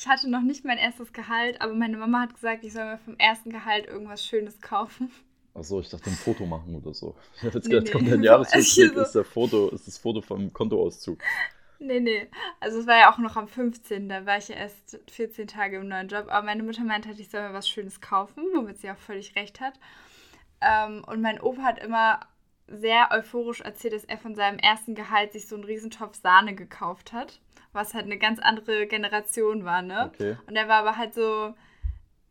ich 0.00 0.08
hatte 0.08 0.30
noch 0.30 0.40
nicht 0.40 0.64
mein 0.64 0.78
erstes 0.78 1.12
Gehalt, 1.12 1.60
aber 1.60 1.74
meine 1.74 1.98
Mama 1.98 2.22
hat 2.22 2.32
gesagt, 2.32 2.64
ich 2.64 2.72
soll 2.72 2.86
mir 2.86 2.96
vom 2.96 3.18
ersten 3.18 3.50
Gehalt 3.50 3.86
irgendwas 3.86 4.24
Schönes 4.24 4.58
kaufen. 4.62 5.10
Achso, 5.52 5.78
ich 5.78 5.90
dachte 5.90 6.08
ein 6.08 6.16
Foto 6.16 6.46
machen 6.46 6.74
oder 6.74 6.94
so. 6.94 7.14
Ich 7.36 7.42
habe 7.42 7.58
jetzt 7.58 7.68
nee, 7.68 7.74
gedacht, 7.74 7.86
nee. 7.86 7.92
kommt 7.92 8.10
ein 8.10 8.22
Jahresrückblick, 8.22 8.96
ist, 8.96 9.12
der 9.12 9.24
Foto, 9.24 9.68
ist 9.68 9.86
das 9.86 9.98
Foto 9.98 10.22
vom 10.22 10.54
Kontoauszug. 10.54 11.18
Nee, 11.80 12.00
nee. 12.00 12.28
Also 12.60 12.80
es 12.80 12.86
war 12.86 12.98
ja 12.98 13.12
auch 13.12 13.18
noch 13.18 13.36
am 13.36 13.46
15. 13.46 14.08
Da 14.08 14.24
war 14.24 14.38
ich 14.38 14.48
ja 14.48 14.56
erst 14.56 14.98
14 15.10 15.46
Tage 15.48 15.76
im 15.76 15.88
neuen 15.88 16.08
Job. 16.08 16.28
Aber 16.28 16.46
meine 16.46 16.62
Mutter 16.62 16.82
meinte, 16.82 17.10
ich 17.10 17.28
soll 17.28 17.46
mir 17.46 17.52
was 17.52 17.68
Schönes 17.68 18.00
kaufen, 18.00 18.42
womit 18.54 18.78
sie 18.78 18.90
auch 18.90 18.96
völlig 18.96 19.36
recht 19.36 19.60
hat. 19.60 19.74
Ähm, 20.62 21.04
und 21.06 21.20
mein 21.20 21.42
Opa 21.42 21.62
hat 21.62 21.78
immer 21.78 22.20
sehr 22.68 23.10
euphorisch 23.10 23.60
erzählt, 23.60 23.92
dass 23.92 24.04
er 24.04 24.16
von 24.16 24.34
seinem 24.34 24.58
ersten 24.58 24.94
Gehalt 24.94 25.32
sich 25.32 25.46
so 25.46 25.56
einen 25.56 25.64
Riesentopf 25.64 26.16
Sahne 26.16 26.54
gekauft 26.54 27.12
hat. 27.12 27.40
Was 27.72 27.94
halt 27.94 28.06
eine 28.06 28.18
ganz 28.18 28.40
andere 28.40 28.86
Generation 28.86 29.64
war, 29.64 29.82
ne? 29.82 30.10
Okay. 30.12 30.36
Und 30.46 30.56
er 30.56 30.68
war 30.68 30.78
aber 30.78 30.96
halt 30.96 31.14
so, 31.14 31.54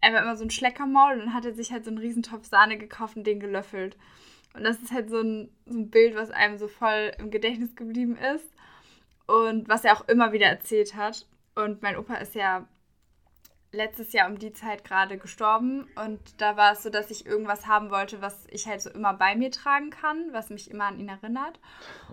er 0.02 0.14
war 0.14 0.22
immer 0.22 0.36
so 0.36 0.44
ein 0.44 0.50
Schleckermaul 0.50 1.14
und 1.14 1.20
dann 1.20 1.34
hat 1.34 1.46
er 1.46 1.54
sich 1.54 1.72
halt 1.72 1.86
so 1.86 1.92
einen 1.92 1.98
Riesentopf 1.98 2.46
Sahne 2.46 2.78
gekauft 2.78 3.16
und 3.16 3.26
den 3.26 3.40
gelöffelt. 3.40 3.98
Und 4.54 4.64
das 4.64 4.82
ist 4.82 4.92
halt 4.92 5.10
so 5.10 5.22
ein, 5.22 5.50
so 5.66 5.78
ein 5.78 5.90
Bild, 5.90 6.16
was 6.16 6.32
einem 6.32 6.58
so 6.58 6.68
voll 6.68 7.12
im 7.18 7.32
Gedächtnis 7.32 7.76
geblieben 7.76 8.18
ist 8.18 8.46
und 9.28 9.70
was 9.70 9.86
er 9.86 9.94
auch 9.94 10.08
immer 10.08 10.32
wieder 10.32 10.48
erzählt 10.48 10.96
hat. 10.96 11.28
Und 11.56 11.82
mein 11.82 11.98
Opa 11.98 12.16
ist 12.16 12.36
ja 12.36 12.68
letztes 13.72 14.14
Jahr 14.14 14.28
um 14.30 14.40
die 14.40 14.52
Zeit 14.52 14.84
gerade 14.84 15.18
gestorben 15.18 15.88
und 15.96 16.20
da 16.42 16.58
war 16.58 16.74
es 16.74 16.84
so, 16.84 16.90
dass 16.90 17.12
ich 17.12 17.26
irgendwas 17.26 17.68
haben 17.68 17.92
wollte, 17.92 18.22
was 18.22 18.48
ich 18.50 18.68
halt 18.68 18.82
so 18.82 18.90
immer 18.90 19.14
bei 19.14 19.36
mir 19.36 19.52
tragen 19.52 19.92
kann, 19.92 20.30
was 20.32 20.50
mich 20.50 20.72
immer 20.72 20.86
an 20.86 21.00
ihn 21.00 21.10
erinnert. 21.10 21.60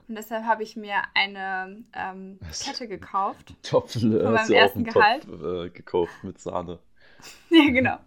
Und 0.07 0.17
deshalb 0.17 0.45
habe 0.45 0.63
ich 0.63 0.77
mir 0.77 0.97
eine 1.15 1.83
ähm, 1.95 2.39
Kette 2.63 2.89
gekauft. 2.89 3.55
Topf, 3.63 3.93
von 3.93 4.11
meinem 4.11 4.53
ersten 4.53 4.85
Gehalt. 4.85 5.25
Topf, 5.25 5.43
äh, 5.43 5.71
gekauft 5.71 6.13
mit 6.23 6.39
Sahne. 6.39 6.79
ja, 7.51 7.71
genau. 7.71 7.99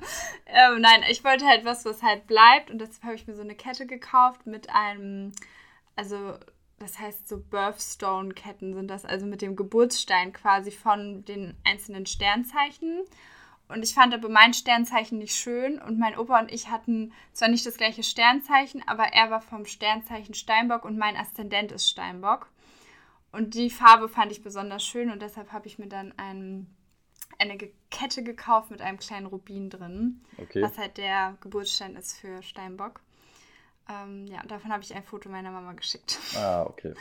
Ähm, 0.45 0.81
nein, 0.81 1.03
ich 1.09 1.23
wollte 1.23 1.45
halt 1.45 1.65
was, 1.65 1.85
was 1.85 2.03
halt 2.03 2.27
bleibt 2.27 2.69
und 2.69 2.79
deshalb 2.79 3.03
habe 3.03 3.15
ich 3.15 3.27
mir 3.27 3.35
so 3.35 3.41
eine 3.41 3.55
Kette 3.55 3.87
gekauft 3.87 4.45
mit 4.45 4.69
einem, 4.69 5.31
also 5.95 6.35
das 6.77 6.99
heißt 6.99 7.27
so 7.27 7.39
Birthstone-Ketten 7.39 8.73
sind 8.73 8.87
das, 8.87 9.05
also 9.05 9.25
mit 9.25 9.41
dem 9.41 9.55
Geburtsstein 9.55 10.33
quasi 10.33 10.71
von 10.71 11.25
den 11.25 11.55
einzelnen 11.65 12.05
Sternzeichen. 12.05 13.01
Und 13.69 13.83
ich 13.83 13.93
fand 13.93 14.15
aber 14.15 14.29
mein 14.29 14.55
Sternzeichen 14.55 15.19
nicht 15.19 15.35
schön 15.35 15.79
und 15.79 15.99
mein 15.99 16.17
Opa 16.17 16.39
und 16.39 16.51
ich 16.51 16.69
hatten 16.69 17.13
zwar 17.33 17.49
nicht 17.49 17.67
das 17.67 17.77
gleiche 17.77 18.01
Sternzeichen, 18.01 18.83
aber 18.87 19.03
er 19.13 19.29
war 19.29 19.41
vom 19.41 19.65
Sternzeichen 19.65 20.33
Steinbock 20.33 20.83
und 20.85 20.97
mein 20.97 21.15
Aszendent 21.15 21.71
ist 21.71 21.87
Steinbock. 21.87 22.49
Und 23.31 23.53
die 23.53 23.69
Farbe 23.69 24.09
fand 24.09 24.31
ich 24.31 24.41
besonders 24.41 24.83
schön 24.83 25.11
und 25.11 25.21
deshalb 25.21 25.51
habe 25.51 25.67
ich 25.67 25.77
mir 25.77 25.87
dann 25.87 26.15
ein, 26.17 26.65
eine 27.37 27.57
Kette 27.91 28.23
gekauft 28.23 28.71
mit 28.71 28.81
einem 28.81 28.97
kleinen 28.97 29.27
Rubin 29.27 29.69
drin, 29.69 30.25
okay. 30.39 30.63
was 30.63 30.79
halt 30.79 30.97
der 30.97 31.37
Geburtsstein 31.39 31.95
ist 31.95 32.17
für 32.17 32.41
Steinbock. 32.41 33.01
Ähm, 33.87 34.25
ja, 34.25 34.41
davon 34.47 34.71
habe 34.71 34.81
ich 34.81 34.95
ein 34.95 35.03
Foto 35.03 35.29
meiner 35.29 35.51
Mama 35.51 35.73
geschickt. 35.73 36.17
Ah, 36.35 36.63
okay. 36.63 36.95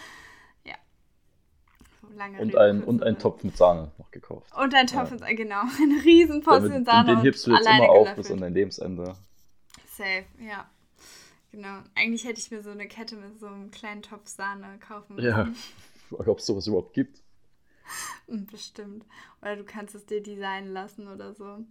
Lange 2.14 2.40
und, 2.40 2.56
ein, 2.56 2.82
und 2.82 3.02
ein 3.02 3.18
Topf 3.18 3.44
mit 3.44 3.56
Sahne 3.56 3.92
noch 3.98 4.10
gekauft. 4.10 4.50
Und 4.56 4.74
ein 4.74 4.86
Topf 4.86 5.06
ja. 5.06 5.10
mit 5.10 5.20
Sahne, 5.20 5.34
genau. 5.34 5.60
Eine 5.82 6.04
riesen 6.04 6.42
Portion 6.42 6.84
Sahne. 6.84 7.16
Den 7.16 7.22
hebst 7.22 7.46
du 7.46 7.52
jetzt 7.52 7.66
immer 7.66 7.90
auf 7.90 8.14
bis 8.14 8.30
an 8.30 8.40
dein 8.40 8.54
Lebensende. 8.54 9.14
Safe, 9.86 10.24
ja. 10.40 10.68
Genau. 11.50 11.78
Eigentlich 11.94 12.24
hätte 12.24 12.40
ich 12.40 12.50
mir 12.50 12.62
so 12.62 12.70
eine 12.70 12.86
Kette 12.86 13.16
mit 13.16 13.40
so 13.40 13.46
einem 13.46 13.70
kleinen 13.70 14.02
Topf 14.02 14.28
Sahne 14.28 14.78
kaufen 14.78 15.16
müssen. 15.16 15.28
Ja, 15.28 15.48
ob 16.10 16.38
es 16.38 16.46
sowas 16.46 16.66
überhaupt 16.66 16.94
gibt. 16.94 17.22
Hm, 18.26 18.46
bestimmt. 18.46 19.06
Oder 19.40 19.56
du 19.56 19.64
kannst 19.64 19.94
es 19.94 20.04
dir 20.04 20.22
designen 20.22 20.74
lassen 20.74 21.08
oder 21.08 21.32
so. 21.32 21.64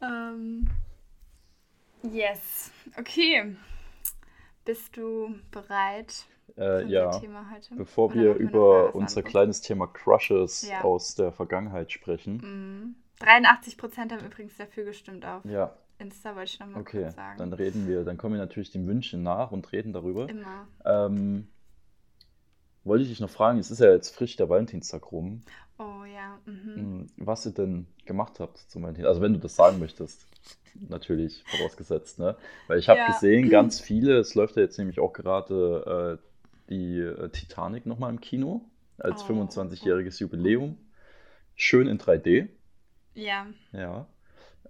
ähm, 0.00 0.70
yes. 2.02 2.70
Okay. 2.96 3.54
Bist 4.64 4.96
du 4.96 5.34
bereit 5.50 6.26
äh, 6.56 6.86
ja, 6.86 7.10
bevor 7.76 8.10
Oder 8.10 8.14
wir 8.14 8.34
über 8.34 8.94
unser 8.94 9.18
angucken? 9.18 9.30
kleines 9.30 9.60
Thema 9.60 9.86
Crushes 9.86 10.68
ja. 10.68 10.82
aus 10.82 11.14
der 11.14 11.32
Vergangenheit 11.32 11.90
sprechen. 11.90 12.36
Mhm. 12.36 12.94
83 13.20 13.78
Prozent 13.78 14.12
haben 14.12 14.24
übrigens 14.24 14.56
dafür 14.56 14.84
gestimmt 14.84 15.24
auf 15.24 15.44
ja. 15.44 15.72
Insta, 15.98 16.34
wollte 16.34 16.50
ich 16.52 16.60
nochmal 16.60 16.80
okay, 16.80 17.10
sagen. 17.10 17.38
dann 17.38 17.52
reden 17.52 17.86
wir, 17.86 18.04
dann 18.04 18.16
kommen 18.16 18.34
wir 18.34 18.40
natürlich 18.40 18.72
den 18.72 18.86
Wünschen 18.86 19.22
nach 19.22 19.52
und 19.52 19.70
reden 19.72 19.92
darüber. 19.92 20.28
Immer. 20.28 20.66
Ähm, 20.84 21.48
wollte 22.84 23.04
ich 23.04 23.10
dich 23.10 23.20
noch 23.20 23.30
fragen, 23.30 23.60
es 23.60 23.70
ist 23.70 23.78
ja 23.78 23.92
jetzt 23.92 24.14
frisch 24.14 24.34
der 24.36 24.48
Valentinstag 24.48 25.12
rum. 25.12 25.42
Oh 25.82 26.04
ja. 26.04 26.38
Mhm. 26.46 26.74
Hm, 26.74 27.06
was 27.16 27.46
ihr 27.46 27.52
denn 27.52 27.86
gemacht 28.04 28.40
habt 28.40 28.58
zum 28.58 28.82
Valentinstag. 28.82 29.08
Also 29.08 29.20
wenn 29.20 29.32
du 29.32 29.40
das 29.40 29.56
sagen 29.56 29.78
möchtest 29.78 30.26
natürlich 30.88 31.42
vorausgesetzt, 31.46 32.18
ne? 32.18 32.36
Weil 32.66 32.78
ich 32.78 32.88
habe 32.88 33.00
ja. 33.00 33.06
gesehen, 33.06 33.50
ganz 33.50 33.80
viele, 33.80 34.18
es 34.18 34.34
läuft 34.34 34.56
ja 34.56 34.62
jetzt 34.62 34.78
nämlich 34.78 35.00
auch 35.00 35.12
gerade 35.12 36.18
äh, 36.18 36.70
die 36.70 36.98
äh, 36.98 37.28
Titanic 37.28 37.86
nochmal 37.86 38.10
im 38.10 38.20
Kino 38.20 38.62
als 38.98 39.22
oh. 39.28 39.32
25-jähriges 39.32 40.20
Jubiläum. 40.20 40.78
Schön 41.56 41.86
in 41.86 41.98
3D. 41.98 42.48
Ja. 43.14 43.46
Ja. 43.72 44.06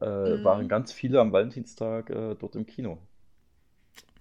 Äh, 0.01 0.07
mhm. 0.07 0.45
Waren 0.45 0.69
ganz 0.69 0.93
viele 0.93 1.21
am 1.21 1.33
Valentinstag 1.33 2.11
äh, 2.11 2.35
dort 2.35 2.57
im 2.57 2.67
Kino. 2.67 2.99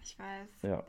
Ich 0.04 0.18
weiß. 0.20 0.50
Ja. 0.64 0.84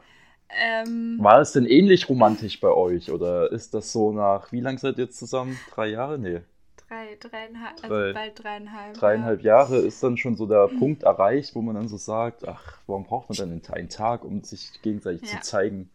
Ähm, 0.61 1.19
War 1.21 1.41
es 1.41 1.53
denn 1.53 1.67
ähnlich 1.67 2.09
romantisch 2.09 2.61
bei 2.61 2.69
euch 2.69 3.11
oder 3.11 3.51
ist 3.53 3.75
das 3.75 3.93
so 3.93 4.13
nach, 4.13 4.53
wie 4.53 4.61
lange 4.61 4.79
seid 4.79 4.99
ihr 4.99 5.05
jetzt 5.05 5.19
zusammen? 5.19 5.59
Drei 5.75 5.89
Jahre? 5.89 6.19
Nee. 6.19 6.41
Drei, 6.89 7.17
dreieinhalb, 7.19 7.83
also 7.83 7.89
Drei, 7.89 8.13
bald 8.13 8.45
dreieinhalb. 8.45 8.95
Dreieinhalb 8.95 9.43
ja. 9.43 9.57
Jahre 9.57 9.79
ist 9.79 10.03
dann 10.03 10.17
schon 10.19 10.37
so 10.37 10.47
der 10.47 10.69
Punkt 10.69 11.05
erreicht, 11.05 11.55
wo 11.55 11.63
man 11.63 11.75
dann 11.75 11.89
so 11.89 11.97
sagt, 11.97 12.47
ach, 12.47 12.79
warum 12.87 13.05
braucht 13.05 13.31
man 13.31 13.39
dann 13.39 13.63
einen 13.73 13.89
Tag, 13.89 14.25
um 14.25 14.43
sich 14.43 14.83
gegenseitig 14.83 15.23
ja. 15.23 15.41
zu 15.41 15.43
zeigen? 15.43 15.91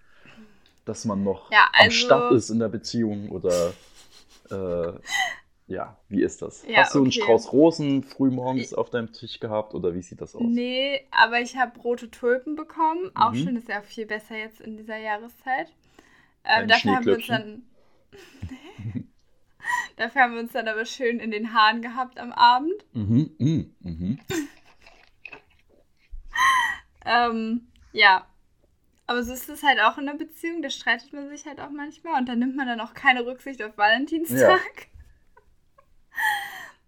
dass 0.88 1.06
man 1.06 1.24
noch 1.24 1.52
ja, 1.52 1.68
also, 1.74 1.86
am 1.86 1.92
Start 1.92 2.34
ist 2.34 2.50
in 2.50 2.60
der 2.60 2.70
Beziehung 2.70 3.30
oder 3.30 3.74
äh, 4.50 4.94
ja, 5.68 5.98
wie 6.08 6.24
ist 6.24 6.42
das? 6.42 6.66
Ja, 6.66 6.78
Hast 6.78 6.96
du 6.96 7.02
einen 7.02 7.12
Strauß 7.12 7.52
Rosen 7.52 8.04
frühmorgens 8.04 8.74
auf 8.74 8.90
deinem 8.90 9.12
Tisch 9.12 9.40
gehabt 9.40 9.74
oder 9.74 9.94
wie 9.94 10.02
sieht 10.02 10.22
das 10.22 10.34
aus? 10.34 10.44
Nee, 10.46 11.06
aber 11.12 11.42
ich 11.42 11.58
habe 11.58 11.78
rote 11.82 12.10
Tulpen 12.10 12.56
bekommen. 12.56 13.12
Auch 13.16 13.34
mhm. 13.34 13.44
schön, 13.44 13.56
ist 13.58 13.68
ja 13.68 13.82
auch 13.82 13.86
viel 13.86 14.06
besser 14.06 14.38
jetzt 14.38 14.62
in 14.62 14.78
dieser 14.78 14.98
Jahreszeit. 14.98 15.74
Ähm, 16.46 16.70
dafür 16.70 16.96
haben 16.96 17.06
wir 17.06 17.16
uns 17.16 17.28
dann. 17.28 17.64
dafür 19.98 20.22
haben 20.22 20.34
wir 20.36 20.40
uns 20.40 20.54
dann 20.54 20.70
aber 20.70 20.86
schön 20.86 21.20
in 21.20 21.32
den 21.32 21.54
Haaren 21.54 21.82
gehabt 21.82 22.18
am 22.18 22.32
Abend. 22.32 22.86
Mhm, 22.94 23.36
mhm, 23.38 23.76
mhm. 23.82 24.20
ähm, 27.06 27.68
ja, 27.92 28.26
aber 29.06 29.24
so 29.24 29.34
ist 29.34 29.50
es 29.50 29.64
halt 29.64 29.82
auch 29.82 29.98
in 29.98 30.06
der 30.06 30.14
Beziehung, 30.14 30.62
da 30.62 30.70
streitet 30.70 31.12
man 31.12 31.28
sich 31.28 31.46
halt 31.46 31.60
auch 31.60 31.72
manchmal 31.72 32.20
und 32.20 32.30
dann 32.30 32.40
nimmt 32.40 32.56
man 32.56 32.68
dann 32.68 32.80
auch 32.80 32.94
keine 32.94 33.26
Rücksicht 33.26 33.62
auf 33.64 33.78
Valentinstag. 33.78 34.40
Ja, 34.40 34.58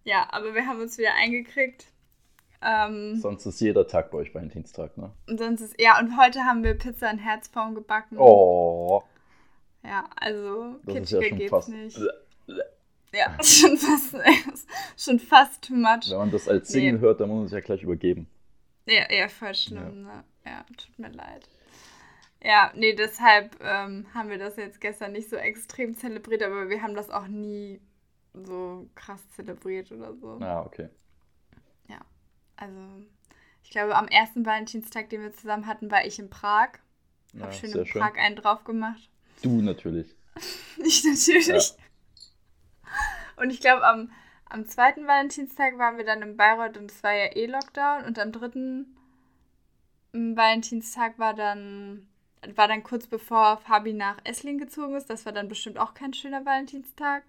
ja 0.04 0.28
aber 0.32 0.54
wir 0.54 0.66
haben 0.66 0.82
uns 0.82 0.98
wieder 0.98 1.14
eingekriegt. 1.16 1.88
Ähm, 2.62 3.16
sonst 3.16 3.46
ist 3.46 3.62
jeder 3.62 3.88
Tag 3.88 4.12
bei 4.12 4.18
euch 4.18 4.36
Valentinstag, 4.36 4.98
ne? 4.98 5.12
Und 5.28 5.38
sonst 5.38 5.62
ist, 5.62 5.80
ja, 5.80 5.98
und 5.98 6.18
heute 6.18 6.42
haben 6.42 6.64
wir 6.64 6.74
Pizza 6.74 7.10
in 7.10 7.18
Herzform 7.18 7.74
gebacken. 7.74 8.18
Oh. 8.18 9.02
Ja, 9.84 10.10
also 10.20 10.76
das 10.84 10.96
kitschiger 10.96 11.30
ja 11.30 11.36
geht's 11.36 11.50
fast, 11.50 11.70
nicht. 11.70 11.98
Ja, 13.14 13.38
schon 13.44 13.78
fast, 13.78 14.16
schon 14.98 15.20
fast 15.20 15.62
too 15.64 15.74
much. 15.74 16.10
Wenn 16.10 16.18
man 16.18 16.32
das 16.32 16.50
als 16.50 16.68
Single 16.68 16.94
nee. 16.94 17.00
hört, 17.00 17.22
dann 17.22 17.30
muss 17.30 17.38
man 17.38 17.48
sich 17.48 17.56
ja 17.56 17.62
gleich 17.62 17.84
übergeben. 17.84 18.28
Ja, 18.86 19.12
ja, 19.12 19.28
voll 19.30 19.56
schlimm, 19.56 20.06
ja. 20.06 20.16
ne? 20.16 20.24
Ja, 20.46 20.66
tut 20.76 21.00
mir 21.00 21.10
leid. 21.10 21.48
Ja, 22.44 22.72
nee, 22.76 22.94
deshalb 22.94 23.58
ähm, 23.62 24.06
haben 24.14 24.30
wir 24.30 24.38
das 24.38 24.56
jetzt 24.56 24.80
gestern 24.80 25.12
nicht 25.12 25.30
so 25.30 25.36
extrem 25.36 25.96
zelebriert, 25.96 26.44
aber 26.44 26.70
wir 26.70 26.82
haben 26.82 26.96
das 26.96 27.10
auch 27.10 27.28
nie 27.28 27.82
so 28.34 28.90
krass 28.96 29.22
zelebriert 29.32 29.92
oder 29.92 30.14
so. 30.16 30.40
Ah, 30.42 30.62
okay. 30.62 30.90
Ja, 31.88 32.00
also 32.56 32.80
ich 33.64 33.72
glaube, 33.72 33.96
am 33.96 34.08
ersten 34.08 34.46
Valentinstag, 34.46 35.10
den 35.10 35.22
wir 35.22 35.34
zusammen 35.34 35.68
hatten, 35.68 35.92
war 35.92 36.06
ich 36.06 36.20
in 36.20 36.30
Prag. 36.30 36.70
Ja, 37.34 37.46
Hab 37.46 37.54
schön 37.54 37.72
in 37.72 37.86
Prag 37.86 38.14
schön. 38.14 38.24
einen 38.24 38.36
drauf 38.36 38.64
gemacht. 38.64 39.10
Du 39.42 39.62
natürlich. 39.62 40.16
ich 40.78 41.04
natürlich. 41.04 41.48
Ja. 41.48 41.64
Und 43.38 43.52
ich 43.52 43.62
glaube, 43.62 43.86
am, 43.86 44.12
am 44.46 44.66
zweiten 44.68 45.08
Valentinstag 45.08 45.78
waren 45.78 45.98
wir 45.98 46.06
dann 46.06 46.22
in 46.22 46.38
Bayreuth 46.38 46.78
und 46.78 46.92
es 46.92 47.04
war 47.04 47.14
ja 47.14 47.36
eh 47.36 47.46
Lockdown. 47.46 48.06
Und 48.06 48.20
am 48.20 48.32
dritten 48.32 48.98
Valentinstag 50.12 51.20
war 51.20 51.34
dann 51.34 52.08
war 52.56 52.68
dann 52.68 52.84
kurz 52.84 53.08
bevor 53.08 53.58
Fabi 53.58 53.94
nach 53.94 54.18
Esslingen 54.24 54.60
gezogen 54.60 54.96
ist. 54.96 55.10
Das 55.10 55.26
war 55.26 55.34
dann 55.34 55.48
bestimmt 55.50 55.78
auch 55.78 55.94
kein 55.94 56.14
schöner 56.14 56.46
Valentinstag. 56.46 57.24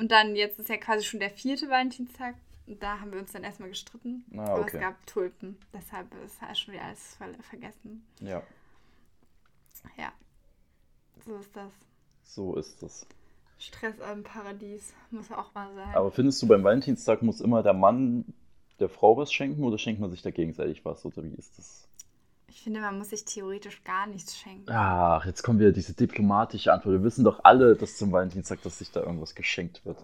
Und 0.00 0.10
dann, 0.10 0.34
jetzt 0.34 0.58
ist 0.58 0.70
ja 0.70 0.78
quasi 0.78 1.04
schon 1.04 1.20
der 1.20 1.28
vierte 1.28 1.68
Valentinstag. 1.68 2.34
Und 2.66 2.82
da 2.82 3.00
haben 3.00 3.12
wir 3.12 3.18
uns 3.18 3.32
dann 3.32 3.44
erstmal 3.44 3.68
gestritten. 3.68 4.24
Ah, 4.34 4.44
okay. 4.44 4.50
Aber 4.52 4.66
es 4.66 4.72
gab 4.72 5.06
Tulpen. 5.06 5.58
Deshalb 5.74 6.06
ist 6.24 6.40
halt 6.40 6.56
schon 6.56 6.72
wieder 6.72 6.84
alles 6.84 7.18
vergessen. 7.42 8.02
Ja. 8.20 8.42
Ja. 9.98 10.10
So 11.26 11.36
ist 11.36 11.54
das. 11.54 11.70
So 12.24 12.56
ist 12.56 12.82
das. 12.82 13.06
Stress 13.58 14.00
am 14.00 14.22
Paradies 14.22 14.94
muss 15.10 15.30
auch 15.30 15.52
mal 15.52 15.74
sein. 15.74 15.94
Aber 15.94 16.10
findest 16.10 16.40
du, 16.40 16.46
beim 16.46 16.64
Valentinstag 16.64 17.20
muss 17.20 17.42
immer 17.42 17.62
der 17.62 17.74
Mann 17.74 18.24
der 18.78 18.88
Frau 18.88 19.18
was 19.18 19.30
schenken 19.30 19.62
oder 19.64 19.76
schenkt 19.76 20.00
man 20.00 20.10
sich 20.10 20.22
da 20.22 20.30
gegenseitig 20.30 20.82
was? 20.82 21.04
Oder 21.04 21.22
wie 21.24 21.34
ist 21.34 21.58
das? 21.58 21.89
Ich 22.50 22.62
finde, 22.62 22.80
man 22.80 22.98
muss 22.98 23.10
sich 23.10 23.24
theoretisch 23.24 23.82
gar 23.84 24.06
nichts 24.08 24.36
schenken. 24.36 24.68
Ach, 24.70 25.24
jetzt 25.24 25.42
kommen 25.42 25.60
wieder 25.60 25.70
diese 25.70 25.94
diplomatische 25.94 26.72
Antwort. 26.72 26.94
Wir 26.94 27.02
wissen 27.04 27.24
doch 27.24 27.44
alle, 27.44 27.76
dass 27.76 27.96
zum 27.96 28.10
Valentinstag, 28.10 28.60
dass 28.62 28.78
sich 28.78 28.90
da 28.90 29.00
irgendwas 29.00 29.36
geschenkt 29.36 29.84
wird. 29.86 29.96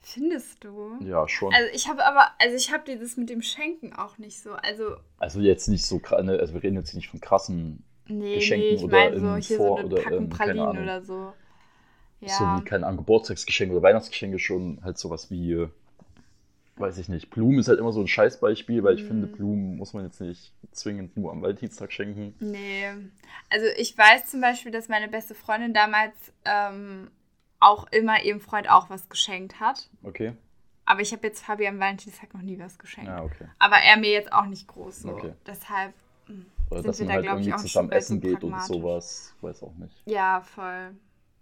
Findest 0.00 0.64
du? 0.64 0.96
Ja, 1.00 1.28
schon. 1.28 1.54
Also 1.54 1.68
ich 1.72 1.88
habe 1.88 2.04
aber, 2.04 2.28
also 2.40 2.56
ich 2.56 2.72
habe 2.72 2.82
dieses 2.86 3.16
mit 3.16 3.30
dem 3.30 3.42
Schenken 3.42 3.92
auch 3.92 4.18
nicht 4.18 4.40
so. 4.40 4.52
Also, 4.52 4.96
also 5.18 5.40
jetzt 5.40 5.68
nicht 5.68 5.84
so 5.86 5.98
krass, 6.00 6.24
ne, 6.24 6.38
also 6.38 6.54
wir 6.54 6.62
reden 6.62 6.76
jetzt 6.76 6.94
nicht 6.94 7.08
von 7.08 7.20
krassen 7.20 7.84
nee, 8.08 8.36
Geschenken 8.36 8.68
nee, 8.68 8.74
ich 8.74 8.82
oder 8.82 8.98
meine 8.98 9.16
im 9.16 9.20
so 9.20 9.36
hier 9.36 9.56
Vor- 9.58 9.68
so 9.68 9.76
eine 9.76 9.94
oder 9.94 10.02
keine 10.02 10.26
Pralinen 10.26 10.82
oder 10.82 11.02
so. 11.02 11.32
Ja. 12.20 12.28
So 12.28 12.44
wie, 12.44 12.64
keine 12.64 12.86
Ahnung, 12.86 12.98
Geburtstagsgeschenke 12.98 13.74
oder 13.76 13.82
Weihnachtsgeschenke 13.82 14.40
schon 14.40 14.80
halt 14.82 14.98
sowas 14.98 15.30
wie, 15.30 15.52
äh, 15.52 15.68
weiß 16.80 16.98
ich 16.98 17.08
nicht. 17.08 17.30
Blumen 17.30 17.58
ist 17.58 17.68
halt 17.68 17.78
immer 17.78 17.92
so 17.92 18.00
ein 18.00 18.08
Scheißbeispiel, 18.08 18.82
weil 18.84 18.94
ich 18.96 19.02
Mhm. 19.04 19.08
finde, 19.08 19.26
Blumen 19.28 19.76
muss 19.76 19.92
man 19.92 20.04
jetzt 20.04 20.20
nicht 20.20 20.52
zwingend 20.72 21.16
nur 21.16 21.32
am 21.32 21.42
Valentinstag 21.42 21.92
schenken. 21.92 22.34
Nee. 22.40 22.86
Also 23.50 23.66
ich 23.76 23.96
weiß 23.96 24.26
zum 24.26 24.40
Beispiel, 24.40 24.72
dass 24.72 24.88
meine 24.88 25.08
beste 25.08 25.34
Freundin 25.34 25.74
damals 25.74 26.14
ähm, 26.44 27.10
auch 27.60 27.86
immer 27.90 28.22
ihrem 28.22 28.40
Freund 28.40 28.70
auch 28.70 28.90
was 28.90 29.08
geschenkt 29.08 29.60
hat. 29.60 29.88
Okay? 30.02 30.34
Aber 30.84 31.00
ich 31.00 31.12
habe 31.12 31.26
jetzt 31.26 31.44
Fabi 31.44 31.66
am 31.66 31.78
Valentinstag 31.80 32.32
noch 32.34 32.42
nie 32.42 32.58
was 32.58 32.78
geschenkt. 32.78 33.08
Ja, 33.08 33.22
okay. 33.22 33.46
Aber 33.58 33.76
er 33.76 33.96
mir 33.98 34.10
jetzt 34.10 34.32
auch 34.32 34.46
nicht 34.46 34.66
groß 34.68 35.00
so. 35.02 35.10
Okay. 35.10 35.34
Deshalb, 35.46 35.92
mm, 36.28 36.40
Oder 36.70 36.80
Sind 36.82 36.86
dass 36.88 36.98
wir 37.00 37.06
man 37.06 37.22
da, 37.22 37.30
halt 37.30 37.40
irgendwie 37.44 37.56
zusammen 37.62 37.92
essen 37.92 38.20
geht 38.20 38.42
oder 38.44 38.56
pragmatisch. 38.56 38.66
sowas. 38.68 39.34
Weiß 39.40 39.62
auch 39.62 39.74
nicht. 39.74 40.02
ja, 40.06 40.40
voll. 40.40 40.94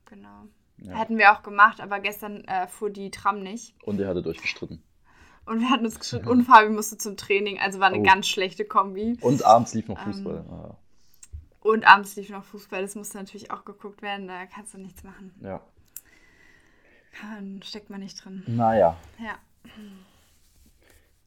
Genau. 0.07 0.47
Ja. 0.79 0.95
Hätten 0.95 1.17
wir 1.19 1.33
auch 1.33 1.43
gemacht, 1.43 1.81
aber 1.81 2.01
gestern 2.01 2.45
äh, 2.45 2.67
fuhr 2.69 2.91
die 2.91 3.11
Tram 3.11 3.43
nicht. 3.43 3.75
Und 3.85 3.99
ihr 3.99 4.07
hattet 4.09 4.27
euch 4.27 4.37
gestritten. 4.43 4.83
Und 5.47 5.61
wir 5.61 5.71
hatten 5.71 5.85
uns 5.87 5.99
gestritten 5.99 6.29
und 6.29 6.45
Fabi 6.45 6.69
musste 6.71 6.99
zum 6.99 7.17
Training. 7.17 7.59
Also 7.61 7.79
war 7.79 7.87
eine 7.89 7.99
Oh. 7.99 8.03
ganz 8.03 8.27
schlechte 8.29 8.65
Kombi. 8.65 9.17
Und 9.21 9.45
abends 9.45 9.75
lief 9.75 9.87
noch 9.89 9.99
Ähm, 10.05 10.13
Fußball. 10.13 10.45
Ah, 10.51 10.77
Und 11.61 11.87
abends 11.87 12.17
lief 12.17 12.31
noch 12.31 12.45
Fußball. 12.45 12.83
Das 12.83 12.95
musste 12.97 13.17
natürlich 13.19 13.51
auch 13.53 13.65
geguckt 13.65 14.03
werden. 14.03 14.27
Da 14.29 14.47
kannst 14.47 14.75
du 14.75 14.79
nichts 14.79 15.03
machen. 15.05 15.33
ja. 15.43 15.61
Kann, 17.19 17.63
steckt 17.63 17.89
man 17.89 18.01
nicht 18.01 18.23
drin. 18.23 18.43
Naja, 18.47 18.95
Ja. 19.19 19.37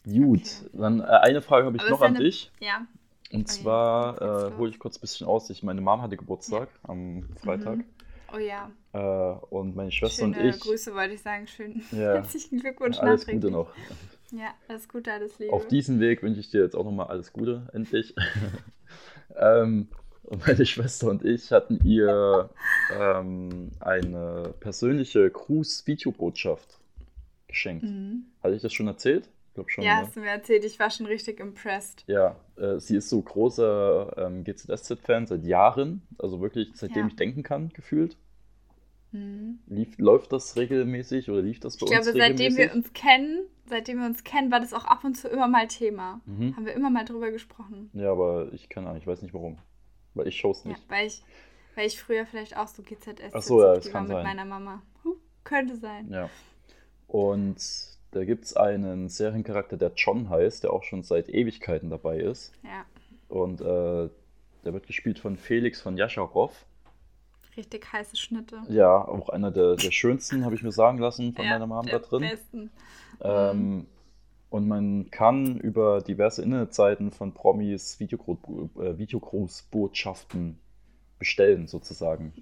gut. 0.06 0.70
Dann 0.74 1.00
äh, 1.02 1.04
eine 1.06 1.42
Frage 1.42 1.66
habe 1.66 1.78
ich 1.78 1.82
Aber 1.82 1.92
noch 1.92 2.02
an 2.02 2.14
deine- 2.14 2.26
dich. 2.26 2.52
Ja. 2.60 2.86
Und 3.32 3.40
ja, 3.42 3.46
zwar 3.46 4.22
äh, 4.22 4.58
hole 4.58 4.70
ich 4.70 4.78
kurz 4.80 4.98
ein 4.98 5.02
bisschen 5.02 5.28
aus. 5.28 5.50
Ich, 5.50 5.64
meine 5.64 5.82
Mom 5.82 6.02
hatte 6.02 6.16
Geburtstag 6.18 6.70
am 6.84 7.24
Freitag. 7.42 7.78
Mhm. 7.78 7.86
Oh 8.34 8.38
ja. 8.38 8.72
Äh, 8.94 9.46
und 9.50 9.76
meine 9.76 9.92
Schwester 9.92 10.26
Schöne 10.26 10.40
und 10.40 10.46
ich. 10.46 10.60
Grüße 10.60 10.94
wollte 10.94 11.14
ich 11.14 11.22
sagen. 11.22 11.48
Schön. 11.48 11.82
Ja. 11.92 11.98
Herzlichen 12.16 12.60
Glückwunsch 12.60 12.98
alles 13.00 13.22
nachträglich. 13.22 13.42
Gute 13.42 13.54
noch. 13.54 13.72
Ja, 14.32 14.54
alles 14.68 14.88
Gute, 14.88 15.12
alles 15.12 15.40
Liebe. 15.40 15.54
Auf 15.54 15.68
diesem 15.68 16.00
Weg 16.00 16.22
wünsche 16.22 16.40
ich 16.40 16.50
dir 16.50 16.62
jetzt 16.62 16.76
auch 16.76 16.84
nochmal 16.84 17.08
alles 17.08 17.34
Gute, 17.34 17.68
endlich. 17.74 18.14
ähm, 19.36 19.88
und 20.24 20.46
meine 20.46 20.66
Schwester 20.66 21.10
und 21.10 21.26
ich 21.26 21.52
hatten 21.52 21.80
ihr 21.84 22.50
ähm, 22.94 23.72
eine 23.80 24.54
persönliche 24.60 25.30
Gruß-Videobotschaft 25.30 26.78
geschenkt. 27.48 27.86
Mhm. 27.86 28.26
Hatte 28.44 28.56
ich 28.56 28.62
das 28.62 28.74
schon 28.74 28.88
erzählt? 28.88 29.28
Ich 29.60 29.66
glaube 29.68 29.72
schon. 29.72 29.84
Ja, 29.84 29.96
ne? 29.96 30.02
hast 30.08 30.16
du 30.16 30.20
mir 30.22 30.30
erzählt. 30.30 30.64
Ich 30.66 30.80
war 30.80 30.90
schon 30.90 31.06
richtig 31.06 31.40
impressed. 31.40 32.04
Ja, 32.08 32.36
äh, 32.58 32.80
sie 32.80 32.98
ist 32.98 33.10
so 33.10 33.22
großer 33.22 34.14
ähm, 34.18 34.44
GZSZ-Fan 34.44 35.28
seit 35.28 35.44
Jahren, 35.44 36.02
also 36.18 36.40
wirklich 36.42 36.70
seitdem 36.76 37.04
Ja. 37.04 37.08
ich 37.08 37.16
denken 37.16 37.44
kann, 37.44 37.70
gefühlt. 37.70 38.18
Mhm. 39.12 39.60
Lief, 39.68 39.98
läuft 39.98 40.32
das 40.32 40.56
regelmäßig 40.56 41.30
oder 41.30 41.42
lief 41.42 41.60
das 41.60 41.78
bei 41.78 41.88
Ich 41.88 41.98
uns 41.98 42.06
glaube, 42.06 42.20
regelmäßig? 42.20 42.56
seitdem 42.56 42.58
wir 42.58 42.76
uns 42.76 42.94
kennen, 42.94 43.48
seitdem 43.66 44.00
wir 44.00 44.06
uns 44.06 44.24
kennen, 44.24 44.52
war 44.52 44.60
das 44.60 44.74
auch 44.74 44.86
ab 44.86 45.04
und 45.04 45.16
zu 45.16 45.28
immer 45.30 45.48
mal 45.48 45.68
Thema. 45.68 46.22
Mhm. 46.26 46.56
Haben 46.56 46.66
wir 46.66 46.74
immer 46.74 46.90
mal 46.92 47.06
drüber 47.06 47.32
gesprochen. 47.32 47.90
Ja, 47.94 48.12
aber 48.12 48.54
ich 48.54 48.70
kann 48.70 48.96
ich 48.98 49.08
weiß 49.08 49.22
nicht 49.24 49.34
warum. 49.34 49.58
Weil 50.14 50.28
ich 50.28 50.38
schaue 50.38 50.52
es 50.52 50.64
Ja, 50.64 50.70
nicht. 50.72 50.90
weil 50.90 51.08
ich, 51.08 51.24
weil 51.76 51.88
ich 51.88 52.00
früher 52.02 52.26
vielleicht 52.26 52.56
auch 52.56 52.68
so 52.68 52.84
GZS 52.84 53.34
Ach 53.34 53.42
so, 53.42 53.62
ja, 53.64 53.76
das 53.76 53.86
war 53.88 53.92
kann 53.94 54.04
mit 54.04 54.12
sein. 54.12 54.24
meiner 54.24 54.46
Mama. 54.46 54.82
Huh, 55.04 55.16
könnte 55.44 55.76
sein. 55.76 56.08
Ja. 56.12 56.30
Und 57.08 57.58
da 58.12 58.26
gibt 58.26 58.46
es 58.46 58.56
einen 58.58 59.10
Seriencharakter, 59.10 59.78
der 59.78 59.92
John 59.96 60.30
heißt, 60.30 60.64
der 60.64 60.74
auch 60.74 60.84
schon 60.84 61.04
seit 61.04 61.30
Ewigkeiten 61.30 61.90
dabei 61.90 62.18
ist. 62.20 62.52
Ja, 62.64 62.86
Und 63.28 63.62
äh, 63.62 64.10
der 64.66 64.74
wird 64.74 64.88
gespielt 64.88 65.20
von 65.20 65.38
Felix 65.38 65.82
von 65.82 65.98
Jascharow. 65.98 66.52
richtig 67.56 67.92
heiße 67.94 68.18
Schnitte. 68.18 68.58
Ja, 68.70 68.98
auch 69.08 69.30
einer 69.30 69.52
der, 69.52 69.76
der 69.76 69.92
schönsten, 69.92 70.44
habe 70.46 70.56
ich 70.56 70.64
mir 70.64 70.72
sagen 70.72 70.98
lassen 70.98 71.34
von 71.34 71.46
Ja, 71.46 71.52
meiner 71.52 71.68
Mom 71.68 71.86
da 71.86 72.00
drin. 72.00 72.22
Besten. 72.22 72.72
Ähm, 73.22 73.86
und 74.50 74.68
man 74.68 75.12
kann 75.12 75.58
über 75.60 76.02
diverse 76.02 76.42
Internetseiten 76.42 77.12
von 77.12 77.34
Promis 77.34 78.00
äh, 78.02 78.98
Videogrußbotschaften 78.98 80.58
bestellen, 81.20 81.68
sozusagen. 81.68 82.34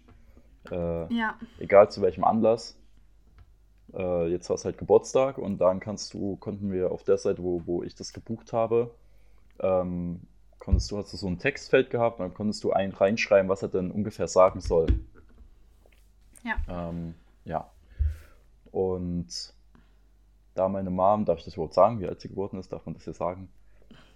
Äh, 0.72 1.14
Ja, 1.14 1.38
egal 1.60 1.90
zu 1.92 2.02
welchem 2.02 2.24
Anlass. 2.24 2.78
Äh, 3.94 4.28
jetzt 4.28 4.50
war 4.50 4.56
es 4.56 4.66
halt 4.66 4.78
Geburtstag 4.78 5.38
und 5.38 5.60
dann 5.60 5.80
kannst 5.80 6.14
du, 6.14 6.36
konnten 6.38 6.72
wir 6.72 6.92
auf 6.92 7.04
der 7.04 7.18
Seite, 7.18 7.44
wo, 7.44 7.62
wo 7.66 7.84
ich 7.84 7.96
das 7.96 8.14
gebucht 8.14 8.54
habe, 8.54 8.92
ähm, 9.60 10.22
konntest 10.60 10.92
du, 10.92 10.98
hast 10.98 11.14
du 11.14 11.18
so 11.18 11.28
ein 11.28 11.40
Textfeld 11.40 11.90
gehabt 11.90 12.20
und 12.20 12.26
dann 12.26 12.34
konntest 12.34 12.64
du 12.64 12.72
ein, 12.72 12.92
reinschreiben, 12.92 13.50
was 13.50 13.62
er 13.62 13.70
denn 13.70 13.92
ungefähr 13.92 14.28
sagen 14.28 14.60
soll. 14.60 14.88
ja. 16.44 16.56
Ähm, 16.70 17.16
ja. 17.46 17.70
Und 18.72 19.54
da 20.54 20.68
meine 20.68 20.90
Mom, 20.90 21.26
darf 21.26 21.40
ich 21.40 21.46
das 21.46 21.54
überhaupt 21.54 21.74
sagen, 21.74 22.00
wie 22.02 22.08
alt 22.08 22.20
sie 22.20 22.28
geworden 22.28 22.60
ist, 22.60 22.72
darf 22.74 22.86
man 22.86 22.96
das 22.96 23.06
hier 23.06 23.14
sagen, 23.14 23.48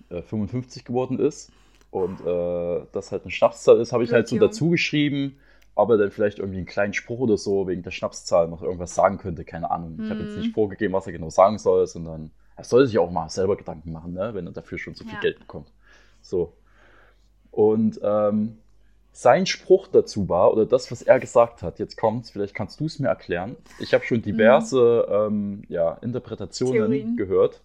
äh, 0.10 0.22
55 0.22 0.84
geworden 0.84 1.20
ist 1.20 1.52
und 1.92 2.20
äh, 2.22 2.86
das 2.92 3.12
halt 3.12 3.24
eine 3.24 3.32
Schnapszahl 3.32 3.80
ist, 3.80 3.94
habe 3.94 4.04
ich 4.04 4.12
halt 4.12 4.28
so 4.28 4.38
dazu 4.38 4.70
geschrieben, 4.70 5.38
ob 5.76 5.90
er 5.90 5.98
dann 5.98 6.12
vielleicht 6.12 6.40
irgendwie 6.40 6.58
einen 6.60 6.66
kleinen 6.68 6.94
Spruch 6.94 7.20
oder 7.20 7.38
so 7.38 7.68
wegen 7.68 7.84
der 7.84 7.92
Schnapszahl 7.92 8.48
noch 8.48 8.62
irgendwas 8.62 8.94
sagen 8.96 9.18
könnte, 9.18 9.46
keine 9.46 9.72
Ahnung. 9.72 10.00
Ich 10.04 10.10
habe 10.10 10.24
jetzt 10.24 10.36
Mhm. 10.36 10.42
nicht 10.42 10.54
vorgegeben, 10.54 10.94
was 10.94 11.06
er 11.08 11.14
genau 11.14 11.30
sagen 11.30 11.58
soll, 11.58 11.88
sondern 11.88 12.32
er 12.58 12.64
soll 12.64 12.86
sich 12.86 13.00
auch 13.00 13.10
mal 13.12 13.30
selber 13.30 13.56
Gedanken 13.58 13.92
machen, 13.92 14.14
ne, 14.14 14.34
wenn 14.34 14.46
er 14.46 14.52
dafür 14.54 14.78
schon 14.78 14.94
so 14.96 15.04
viel 15.04 15.14
Ja. 15.14 15.20
Geld 15.22 15.40
bekommt. 15.40 15.72
So. 16.22 16.54
Und 17.52 18.00
ähm, 18.04 18.58
sein 19.14 19.46
Spruch 19.46 19.88
dazu 19.88 20.30
war, 20.30 20.54
oder 20.54 20.66
das, 20.66 20.92
was 20.92 21.02
er 21.02 21.20
gesagt 21.20 21.64
hat, 21.64 21.80
jetzt 21.80 21.98
kommt's, 21.98 22.30
vielleicht 22.32 22.54
kannst 22.56 22.80
du 22.80 22.86
es 22.86 23.00
mir 23.00 23.10
erklären. 23.10 23.58
Ich 23.80 23.94
habe 23.94 24.06
schon 24.06 24.22
diverse 24.22 25.06
ähm, 25.10 25.64
ja, 25.68 25.94
Interpretationen 26.02 26.76
Theorien. 26.92 27.18
gehört. 27.18 27.62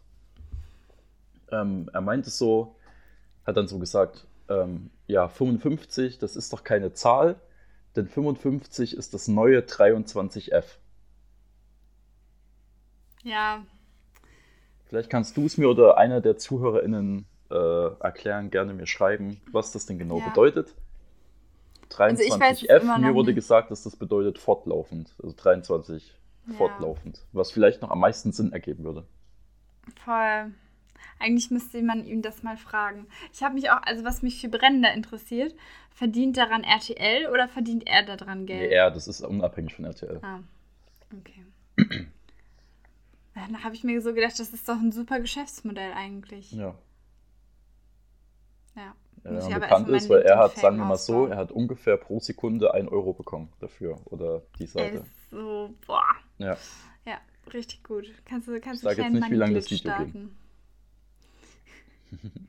Ähm, 1.53 1.89
er 1.93 2.01
meinte 2.01 2.31
so, 2.31 2.75
hat 3.47 3.57
dann 3.57 3.69
so 3.69 3.79
gesagt, 3.79 4.27
ähm, 4.49 4.91
ja, 5.07 5.29
55, 5.29 6.19
das 6.19 6.35
ist 6.37 6.53
doch 6.53 6.65
keine 6.65 6.93
Zahl, 6.93 7.37
denn 7.97 8.07
55 8.09 8.97
ist 8.97 9.15
das 9.15 9.29
neue 9.29 9.61
23F. 9.61 10.65
Ja, 13.23 13.65
Vielleicht 14.89 15.11
kannst 15.11 15.37
du 15.37 15.47
es 15.47 15.59
mir 15.59 15.69
oder 15.69 15.99
einer 15.99 16.21
der 16.21 16.39
ZuhörerInnen 16.39 17.27
äh, 17.51 17.55
erklären, 18.01 18.51
gerne 18.51 18.73
mir 18.73 18.87
schreiben, 18.87 19.41
was 19.51 19.73
das 19.73 19.87
denn 19.87 19.99
genau 19.99 20.21
Ja. 20.21 20.29
bedeutet. 20.29 20.75
Also 21.99 22.23
ich 22.23 22.31
weiß 22.31 22.63
es 22.63 22.69
23F, 22.69 22.81
immer 22.83 22.99
mir 22.99 23.15
wurde 23.15 23.29
nicht. 23.29 23.37
gesagt, 23.37 23.71
dass 23.71 23.83
das 23.83 23.97
bedeutet 23.97 24.39
fortlaufend. 24.39 25.15
Also 25.23 25.35
23 25.37 26.15
Ja. 26.47 26.55
fortlaufend. 26.55 27.25
Was 27.33 27.51
vielleicht 27.51 27.83
noch 27.83 27.91
am 27.91 27.99
meisten 28.01 28.33
Sinn 28.33 28.53
ergeben 28.53 28.85
würde. 28.85 29.05
voll. 30.05 30.53
Eigentlich 31.19 31.51
müsste 31.51 31.83
man 31.83 32.05
ihm 32.05 32.23
das 32.23 32.43
mal 32.43 32.57
fragen. 32.57 33.07
Ich 33.33 33.43
habe 33.43 33.55
mich 33.55 33.71
auch, 33.71 33.83
also 33.83 34.05
was 34.05 34.23
mich 34.23 34.41
viel 34.41 34.51
brennender 34.51 34.93
interessiert, 34.93 35.55
verdient 35.91 36.37
daran 36.37 36.65
RTL 36.65 37.29
oder 37.29 37.49
verdient 37.49 37.87
er 37.87 38.05
daran 38.05 38.41
Nee, 38.41 38.47
Geld? 38.47 38.73
er, 38.73 38.91
das 38.91 39.09
ist 39.09 39.23
unabhängig 39.23 39.75
von 39.75 39.85
RTL. 39.85 40.21
Ah, 40.23 40.41
okay. 41.19 41.45
Dann 43.35 43.63
habe 43.63 43.75
ich 43.75 43.85
mir 43.85 44.01
so 44.01 44.15
gedacht, 44.15 44.39
das 44.39 44.51
ist 44.51 44.69
doch 44.69 44.81
ein 44.81 44.93
super 44.93 45.21
Geschäftsmodell 45.21 45.93
eigentlich. 45.93 46.53
Ja. 46.53 46.75
Ja. 48.75 48.95
Ja, 49.25 49.41
aber 49.47 49.61
bekannt 49.61 49.89
ist, 49.89 50.09
weil 50.09 50.23
er 50.23 50.39
hat, 50.39 50.57
sagen 50.57 50.77
wir 50.77 50.85
mal 50.85 50.97
so, 50.97 51.27
er 51.27 51.37
hat 51.37 51.51
ungefähr 51.51 51.97
pro 51.97 52.21
Sekunde 52.21 52.73
1 52.75 52.89
Euro 52.91 53.13
bekommen 53.13 53.53
dafür. 53.59 53.99
Oder 54.07 54.43
die 54.59 54.67
Seite. 54.67 55.05
so, 55.31 55.75
boah. 55.87 56.05
Ja. 56.39 56.57
Ja, 57.05 57.19
richtig 57.53 57.83
gut. 57.83 58.07
Kannst 58.25 58.47
du, 58.47 58.61
kannst 58.61 58.85
Ich 58.85 58.89
sag 58.89 58.99
jetzt 58.99 59.13
nicht, 59.13 59.31
wie 59.31 59.35
lange 59.35 59.55
das 59.55 59.71
Video 59.71 59.93
ging. 60.05 60.31
Starten. 62.07 62.49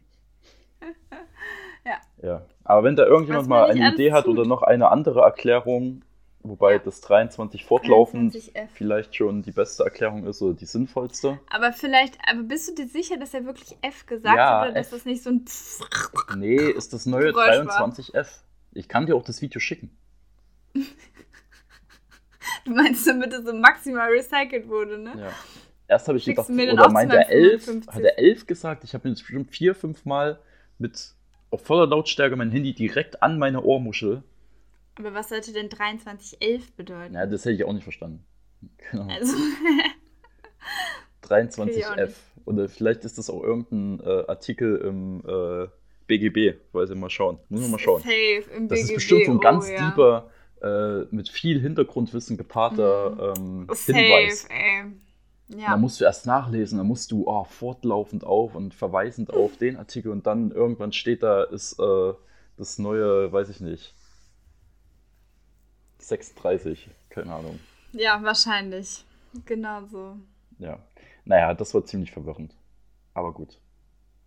Ja, 2.22 2.42
aber 2.64 2.84
wenn 2.84 2.96
da 2.96 3.06
irgendjemand 3.06 3.44
Was 3.44 3.48
mal 3.50 3.70
eine 3.70 3.94
Idee 3.94 4.12
hat 4.12 4.26
tut. 4.26 4.38
oder 4.38 4.48
noch 4.48 4.62
eine 4.64 4.90
andere 4.90 5.22
Erklärung, 5.22 6.02
wobei 6.42 6.74
Ja. 6.74 6.80
das 6.80 7.00
23 7.02 7.64
fortlaufend 7.64 8.34
23F. 8.34 8.68
vielleicht 8.74 9.16
schon 9.16 9.42
die 9.44 9.52
beste 9.52 9.84
Erklärung 9.84 10.26
ist 10.26 10.42
oder 10.42 10.54
die 10.56 10.66
sinnvollste. 10.66 11.40
Aber 11.50 11.72
vielleicht, 11.72 12.18
aber 12.30 12.44
bist 12.44 12.68
du 12.70 12.76
dir 12.76 12.88
sicher, 12.88 13.18
dass 13.18 13.34
er 13.34 13.46
wirklich 13.46 13.78
F 13.82 14.06
gesagt 14.06 14.36
Ja, 14.36 14.62
hat 14.62 14.66
oder 14.70 14.74
dass 14.80 14.88
F. 14.88 14.94
das 14.94 15.06
nicht 15.06 15.24
so 15.24 15.30
ein 15.30 15.46
Nee, 16.36 16.56
ist 16.58 16.92
das 16.94 17.06
neue 17.06 17.32
Geräusch 17.32 17.66
war. 17.68 17.88
23F. 17.88 18.42
Ich 18.74 18.90
kann 18.90 19.06
dir 19.06 19.16
auch 19.16 19.24
das 19.24 19.42
Video 19.42 19.60
schicken. 19.60 19.96
Du 22.64 22.72
meinst, 22.74 23.06
damit 23.08 23.32
es 23.34 23.46
so 23.46 23.54
maximal 23.54 24.10
recycelt 24.10 24.68
wurde, 24.68 24.98
ne? 24.98 25.14
Ja. 25.18 25.30
Erst 25.88 26.08
habe 26.08 26.18
ich 26.18 26.26
gedacht, 26.26 26.50
oder 26.50 26.90
meint 26.90 27.14
er 27.14 27.30
elf? 27.30 27.68
Hat 27.88 28.02
er 28.02 28.18
elf 28.20 28.46
gesagt? 28.46 28.84
Ich 28.84 28.94
habe 28.94 29.08
mir 29.08 29.16
bestimmt 29.16 29.52
vier, 29.52 29.76
fünf 29.76 30.06
Mal 30.06 30.40
mit 30.78 31.14
auf 31.50 31.66
voller 31.66 31.88
Lautstärke 31.88 32.36
mein 32.36 32.52
Handy 32.52 32.74
direkt 32.74 33.24
an 33.24 33.40
meine 33.40 33.64
Ohrmuschel. 33.64 34.24
Aber 34.96 35.14
was 35.14 35.30
sollte 35.30 35.54
denn 35.54 35.70
2311 35.70 36.74
bedeuten? 36.74 37.14
Ja, 37.14 37.26
das 37.26 37.46
hätte 37.46 37.56
ich 37.56 37.64
auch 37.64 37.74
nicht 37.74 37.84
verstanden. 37.84 38.24
Genau. 38.92 39.08
Also. 39.08 39.36
23F. 41.24 42.14
Oder 42.46 42.70
vielleicht 42.70 43.06
ist 43.06 43.18
das 43.18 43.30
auch 43.30 43.44
irgendein 43.44 44.00
äh, 44.00 44.24
Artikel 44.28 44.78
im 44.78 45.22
äh, 45.28 45.68
BGB. 46.08 46.58
Weiß 46.72 46.90
ich 46.90 46.96
mal 46.96 47.10
schauen. 47.10 47.38
Muss 47.50 47.62
man 47.62 47.72
mal 47.72 47.80
schauen. 47.80 48.02
Safe 48.02 48.44
im 48.56 48.68
das 48.68 48.80
BGB. 48.80 48.90
ist 48.90 48.94
bestimmt 48.96 49.26
so 49.26 49.32
ein 49.34 49.40
ganz 49.40 49.68
oh, 49.68 49.72
ja. 49.72 49.90
lieber, 49.90 50.32
äh, 50.62 51.16
mit 51.16 51.30
viel 51.30 51.62
Hintergrundwissen 51.62 52.38
gepaarter 52.38 53.36
mhm. 53.38 53.68
ähm, 53.68 53.76
Safe, 53.76 53.94
Hinweis. 53.94 54.46
Ey. 54.46 54.86
Ja. 55.50 55.72
Da 55.72 55.78
musst 55.78 56.00
du 56.00 56.04
erst 56.04 56.26
nachlesen, 56.26 56.78
dann 56.78 56.88
musst 56.88 57.12
du 57.12 57.28
oh, 57.28 57.46
fortlaufend 57.46 58.24
auf 58.24 58.56
und 58.56 58.74
verweisend 58.74 59.34
auf 59.34 59.58
den 59.60 59.78
Artikel 59.78 60.12
und 60.12 60.28
dann 60.28 60.52
irgendwann 60.52 60.92
steht 60.92 61.24
da, 61.24 61.44
ist 61.44 61.80
äh, 61.80 62.14
das 62.58 62.80
neue, 62.80 63.32
weiß 63.32 63.50
ich 63.50 63.62
nicht, 63.62 63.94
6,30, 66.02 66.90
keine 67.10 67.34
Ahnung. 67.34 67.60
Ja, 67.94 68.22
wahrscheinlich. 68.24 69.06
Genau 69.46 69.86
so. 69.86 70.18
Ja. 70.60 70.80
Naja, 71.26 71.54
das 71.54 71.74
war 71.74 71.84
ziemlich 71.86 72.12
verwirrend. 72.12 72.56
Aber 73.14 73.34
gut. 73.34 73.60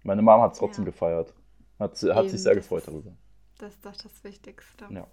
Meine 0.02 0.22
Mama 0.22 0.44
hat 0.44 0.52
es 0.52 0.58
trotzdem 0.58 0.84
ja. 0.84 0.90
gefeiert. 0.90 1.34
Hat, 1.78 1.92
hat 2.02 2.02
Eben, 2.02 2.28
sich 2.28 2.42
sehr 2.42 2.54
gefreut 2.54 2.84
darüber. 2.86 3.12
Das 3.58 3.74
ist 3.74 3.84
doch 3.84 3.96
das 3.96 4.24
Wichtigste. 4.24 4.86
Ja. 4.90 5.06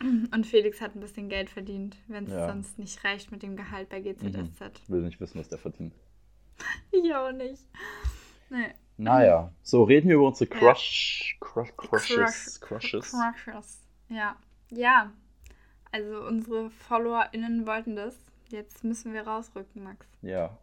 Und 0.00 0.46
Felix 0.46 0.80
hat 0.80 0.94
ein 0.94 1.00
bisschen 1.00 1.28
Geld 1.28 1.50
verdient, 1.50 1.96
wenn 2.06 2.24
es 2.24 2.32
ja. 2.32 2.46
sonst 2.46 2.78
nicht 2.78 3.02
reicht 3.04 3.32
mit 3.32 3.42
dem 3.42 3.56
Gehalt 3.56 3.88
bei 3.88 4.00
GZSZ. 4.00 4.28
Mhm. 4.28 4.70
Will 4.86 5.02
nicht 5.02 5.20
wissen, 5.20 5.40
was 5.40 5.48
der 5.48 5.58
verdient. 5.58 5.94
ich 6.92 7.14
auch 7.14 7.32
nicht. 7.32 7.62
Nee. 8.50 8.74
Naja, 8.96 9.52
so 9.62 9.84
reden 9.84 10.08
wir 10.08 10.16
über 10.16 10.26
unsere 10.26 10.48
Crush, 10.48 11.36
ja. 11.40 11.46
Crush, 11.46 11.76
Crushes, 11.76 12.60
Crushes. 12.60 13.12
Crushes. 13.12 13.82
Ja. 14.08 14.36
Ja. 14.70 15.12
Also 15.92 16.22
unsere 16.26 16.70
FollowerInnen 16.70 17.66
wollten 17.66 17.96
das. 17.96 18.16
Jetzt 18.50 18.84
müssen 18.84 19.12
wir 19.12 19.22
rausrücken, 19.22 19.82
Max. 19.82 20.06
Ja. 20.22 20.58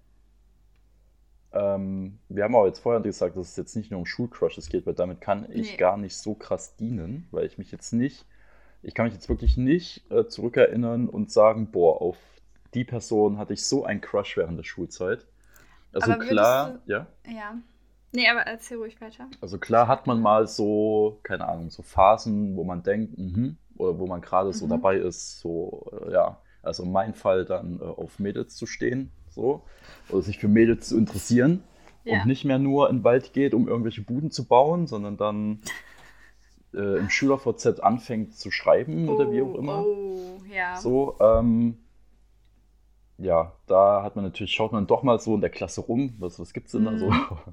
Ähm, 1.54 2.20
wir 2.28 2.44
haben 2.44 2.56
aber 2.56 2.68
jetzt 2.68 2.80
vorher 2.80 3.02
gesagt, 3.02 3.38
dass 3.38 3.52
es 3.52 3.56
jetzt 3.56 3.76
nicht 3.76 3.92
nur 3.92 4.00
um 4.00 4.06
Schulcrushes 4.06 4.70
geht, 4.70 4.86
weil 4.86 4.94
damit 4.94 5.22
kann 5.22 5.50
ich 5.50 5.72
nee. 5.72 5.78
gar 5.78 5.98
nicht 5.98 6.18
so 6.18 6.34
krass 6.34 6.76
dienen, 6.76 7.28
weil 7.32 7.46
ich 7.46 7.58
mich 7.58 7.72
jetzt 7.72 7.94
nicht 7.94 8.26
ich 8.86 8.94
kann 8.94 9.06
mich 9.06 9.14
jetzt 9.16 9.30
wirklich 9.30 9.58
nicht 9.58 10.10
äh, 10.12 10.26
zurückerinnern 10.26 11.10
und 11.10 11.32
sagen, 11.32 11.72
boah, 11.72 12.02
auf 12.02 12.18
die 12.74 12.84
Person 12.84 13.38
hatte 13.38 13.54
ich 13.54 13.66
so 13.66 13.84
einen 13.84 14.02
Crush 14.02 14.38
während 14.38 14.60
der 14.60 14.64
Schulzeit. 14.64 15.26
Also 15.92 16.12
aber 16.12 16.24
klar, 16.24 16.80
du, 16.86 16.92
ja. 16.92 17.08
Ja. 17.28 17.56
Nee, 18.12 18.30
aber 18.30 18.42
erzähl 18.42 18.78
ruhig 18.78 19.00
weiter. 19.02 19.28
Also 19.42 19.58
klar 19.58 19.88
hat 19.88 20.08
man 20.08 20.22
mal 20.22 20.48
so, 20.48 21.20
keine 21.24 21.48
Ahnung, 21.48 21.70
so 21.70 21.84
Phasen, 21.84 22.56
wo 22.56 22.64
man 22.64 22.84
denkt, 22.84 23.18
mh, 23.18 23.56
oder 23.78 23.98
wo 23.98 24.08
man 24.08 24.22
gerade 24.22 24.50
mhm. 24.50 24.54
so 24.54 24.68
dabei 24.68 24.98
ist, 24.98 25.40
so, 25.40 25.86
äh, 26.06 26.14
ja, 26.14 26.40
also 26.62 26.84
in 26.84 26.92
meinem 26.92 27.14
Fall 27.14 27.46
dann 27.46 27.80
äh, 27.80 27.84
auf 27.84 28.20
Mädels 28.20 28.56
zu 28.56 28.66
stehen, 28.66 29.12
so, 29.30 29.64
oder 30.10 30.22
sich 30.22 30.38
für 30.38 30.48
Mädels 30.48 30.90
zu 30.90 30.98
interessieren 30.98 31.64
ja. 32.04 32.20
und 32.20 32.28
nicht 32.28 32.46
mehr 32.46 32.60
nur 32.60 32.90
in 32.90 32.98
den 32.98 33.04
Wald 33.04 33.34
geht, 33.34 33.54
um 33.54 33.68
irgendwelche 33.68 34.02
Buden 34.02 34.32
zu 34.32 34.46
bauen, 34.48 34.88
sondern 34.88 35.18
dann 35.18 35.60
äh, 36.76 36.98
im 36.98 37.10
SchülerVZ 37.10 37.80
anfängt 37.80 38.36
zu 38.36 38.52
schreiben 38.52 39.10
oh, 39.10 39.14
oder 39.14 39.32
wie 39.32 39.42
auch 39.42 39.54
oh, 39.54 39.58
immer. 39.58 39.86
Oh, 39.86 40.38
ja. 40.52 40.78
So, 40.78 41.18
ähm, 41.20 41.78
ja, 43.18 43.54
da 43.66 44.04
hat 44.04 44.16
man 44.16 44.26
natürlich, 44.26 44.54
schaut 44.54 44.72
man 44.72 44.88
doch 44.88 45.04
mal 45.04 45.20
so 45.20 45.36
in 45.36 45.42
der 45.42 45.50
Klasse 45.50 45.82
rum, 45.82 46.16
was, 46.20 46.40
was 46.40 46.54
gibt 46.54 46.68
es 46.68 46.74
denn 46.74 46.82
mhm. 46.82 46.86
da 46.86 46.98
so? 46.98 47.10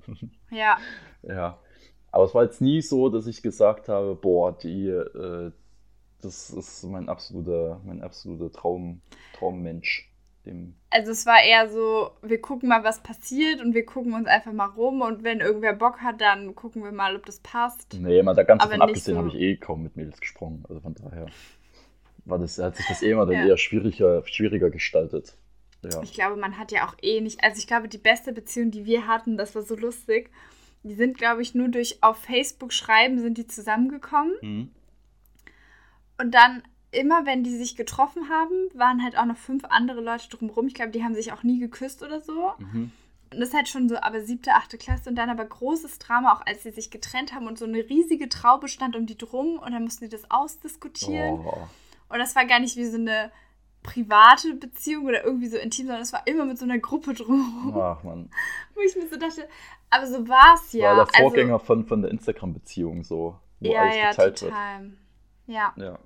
Mhm. 0.07 0.31
ja. 0.51 0.77
Ja. 1.23 1.59
Aber 2.11 2.25
es 2.25 2.35
war 2.35 2.45
jetzt 2.45 2.61
nie 2.61 2.83
so, 2.83 3.09
dass 3.09 3.27
ich 3.27 3.43
gesagt 3.43 3.89
habe, 3.89 4.15
boah, 4.15 4.53
die, 4.53 4.89
äh, 4.89 5.51
das 6.21 6.51
ist 6.51 6.85
mein 6.85 7.09
absoluter, 7.09 7.81
mein 7.85 8.03
absoluter 8.03 8.53
Traum, 8.53 9.01
Traummensch. 9.39 10.12
Dem 10.45 10.75
also 10.91 11.13
es 11.13 11.25
war 11.25 11.43
eher 11.43 11.71
so, 11.71 12.11
wir 12.23 12.41
gucken 12.41 12.69
mal, 12.69 12.85
was 12.85 13.03
passiert 13.03 13.61
und 13.61 13.75
wir 13.75 13.87
gucken 13.87 14.13
uns 14.13 14.27
einfach 14.27 14.53
mal 14.53 14.67
rum 14.67 15.01
und 15.01 15.23
wenn 15.23 15.41
irgendwer 15.41 15.73
Bock 15.73 16.01
hat, 16.01 16.21
dann 16.21 16.55
gucken 16.55 16.83
wir 16.85 16.93
mal, 16.93 17.17
ob 17.17 17.25
das 17.25 17.41
passt. 17.41 17.97
Nee, 17.99 18.23
mal 18.23 18.35
da 18.35 18.43
ganz 18.43 18.63
davon 18.63 18.83
abgesehen 18.83 19.15
so 19.15 19.19
habe 19.19 19.29
ich 19.29 19.37
eh 19.37 19.57
kaum 19.57 19.83
mit 19.83 19.97
Mädels 19.97 20.21
gesprochen. 20.21 20.65
Also 20.69 20.81
von 20.81 20.95
daher 20.95 21.27
war 22.25 22.39
das, 22.39 22.59
hat 22.59 22.77
sich 22.77 22.87
das 22.87 23.03
eh 23.03 23.11
immer 23.11 23.25
dann 23.25 23.37
ja. 23.37 23.47
eher 23.47 23.57
schwieriger, 23.57 24.23
schwieriger 24.27 24.71
gestaltet. 24.71 25.37
Ja. 25.83 26.03
Ich 26.03 26.13
glaube, 26.13 26.37
man 26.37 26.59
hat 26.59 26.71
ja 26.73 26.87
auch 26.87 26.95
eh 27.03 27.21
nicht, 27.21 27.43
also 27.43 27.59
ich 27.59 27.67
glaube, 27.67 27.89
die 27.89 27.99
beste 27.99 28.33
Beziehung, 28.33 28.71
die 28.71 28.85
wir 28.85 29.07
hatten, 29.07 29.37
das 29.37 29.55
war 29.55 29.63
so 29.63 29.75
lustig. 29.75 30.31
Die 30.85 30.95
sind, 30.95 31.17
glaube 31.17 31.43
ich, 31.43 31.55
nur 31.55 31.69
durch 31.69 32.03
auf 32.03 32.19
Facebook 32.19 32.73
schreiben, 32.73 33.19
sind 33.19 33.39
die 33.39 33.47
zusammengekommen. 33.47 34.35
Mhm. 34.43 34.71
Und 36.19 36.35
dann 36.35 36.63
immer, 36.93 37.27
wenn 37.27 37.43
die 37.43 37.57
sich 37.57 37.75
getroffen 37.75 38.29
haben, 38.29 38.69
waren 38.75 39.03
halt 39.03 39.19
auch 39.19 39.25
noch 39.25 39.37
fünf 39.37 39.65
andere 39.65 40.01
Leute 40.01 40.29
drumherum. 40.29 40.67
Ich 40.67 40.75
glaube, 40.75 40.93
die 40.93 41.03
haben 41.03 41.15
sich 41.15 41.33
auch 41.33 41.43
nie 41.43 41.59
geküsst 41.59 42.03
oder 42.03 42.21
so. 42.21 42.53
Mhm. 42.59 42.93
Und 43.33 43.41
das 43.41 43.49
ist 43.49 43.55
halt 43.55 43.69
schon 43.69 43.89
so, 43.89 43.97
aber 43.97 44.21
siebte, 44.21 44.53
achte 44.53 44.77
Klasse 44.77 45.09
und 45.09 45.17
dann 45.17 45.31
aber 45.31 45.45
großes 45.45 45.99
Drama, 45.99 46.35
auch 46.35 46.47
als 46.47 46.63
sie 46.63 46.71
sich 46.71 46.91
getrennt 46.91 47.35
haben 47.35 47.47
und 47.47 47.59
so 47.59 47.65
eine 47.65 47.79
riesige 47.79 48.29
Traube 48.29 48.69
stand 48.69 48.95
um 48.95 49.07
die 49.07 49.17
drum 49.17 49.59
und 49.59 49.73
dann 49.73 49.85
mussten 49.85 50.05
die 50.05 50.11
das 50.11 50.31
ausdiskutieren. 50.31 51.41
Oh. 51.41 51.69
Und 52.11 52.19
das 52.19 52.37
war 52.37 52.45
gar 52.45 52.61
nicht 52.61 52.77
wie 52.77 52.85
so 52.85 52.99
eine 52.99 53.33
private 53.83 54.55
Beziehung 54.55 55.07
oder 55.07 55.25
irgendwie 55.25 55.49
so 55.49 55.57
intim, 55.57 55.87
sondern 55.87 56.03
es 56.03 56.13
war 56.13 56.27
immer 56.27 56.45
mit 56.45 56.59
so 56.59 56.67
einer 56.67 56.79
Gruppe 56.79 57.15
drumherum. 57.15 57.81
Ach 57.81 58.03
man. 58.03 58.31
Wo 58.75 58.81
ich 58.81 58.95
mir 58.97 59.09
so 59.09 59.17
dachte, 59.17 59.49
aber 59.89 60.07
so 60.07 60.29
war 60.29 60.55
es 60.55 60.73
ja. 60.75 60.95
War 60.95 61.07
der 61.07 61.23
Vorgänger 61.23 61.55
also, 61.55 61.65
von, 61.65 61.87
von 61.87 62.03
der 62.03 62.11
Instagram-Beziehung 62.11 63.03
so, 63.03 63.39
wo 63.61 63.73
ja, 63.73 63.81
alles 63.81 63.97
ja, 63.97 64.11
geteilt 64.11 64.39
total. 64.39 64.83
wird. 64.83 64.93
Ja. 65.47 65.73
Ja. 65.77 65.99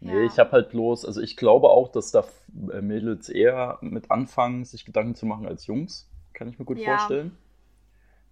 Nee, 0.00 0.14
ja. 0.14 0.24
ich 0.24 0.38
habe 0.38 0.52
halt 0.52 0.70
bloß, 0.70 1.04
also 1.04 1.20
ich 1.20 1.36
glaube 1.36 1.68
auch, 1.68 1.88
dass 1.88 2.10
da 2.10 2.24
äh, 2.72 2.80
Mädels 2.80 3.28
eher 3.28 3.78
mit 3.82 4.10
anfangen, 4.10 4.64
sich 4.64 4.86
Gedanken 4.86 5.14
zu 5.14 5.26
machen 5.26 5.46
als 5.46 5.66
Jungs. 5.66 6.08
Kann 6.32 6.48
ich 6.48 6.58
mir 6.58 6.64
gut 6.64 6.78
ja. 6.78 6.96
vorstellen. 6.96 7.36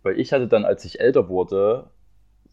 Weil 0.03 0.19
ich 0.19 0.33
hatte 0.33 0.49
dann, 0.49 0.65
als 0.65 0.87
ich 0.87 1.01
älter 1.01 1.29
wurde, 1.29 1.91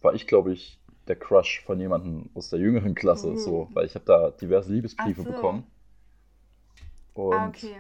war 0.01 0.13
ich, 0.13 0.28
glaube 0.28 0.51
ich, 0.51 0.80
der 1.08 1.15
Crush 1.15 1.63
von 1.65 1.80
jemandem 1.80 2.30
aus 2.34 2.49
der 2.49 2.60
jüngeren 2.60 2.93
Klasse, 2.93 3.32
mhm. 3.32 3.38
so, 3.38 3.69
weil 3.73 3.86
ich 3.86 3.95
habe 3.95 4.06
da 4.06 4.32
diverse 4.32 4.73
Liebesbriefe 4.73 5.21
so. 5.21 5.32
bekommen. 5.32 5.63
Und 7.13 7.34
ah, 7.34 7.47
okay. 7.47 7.75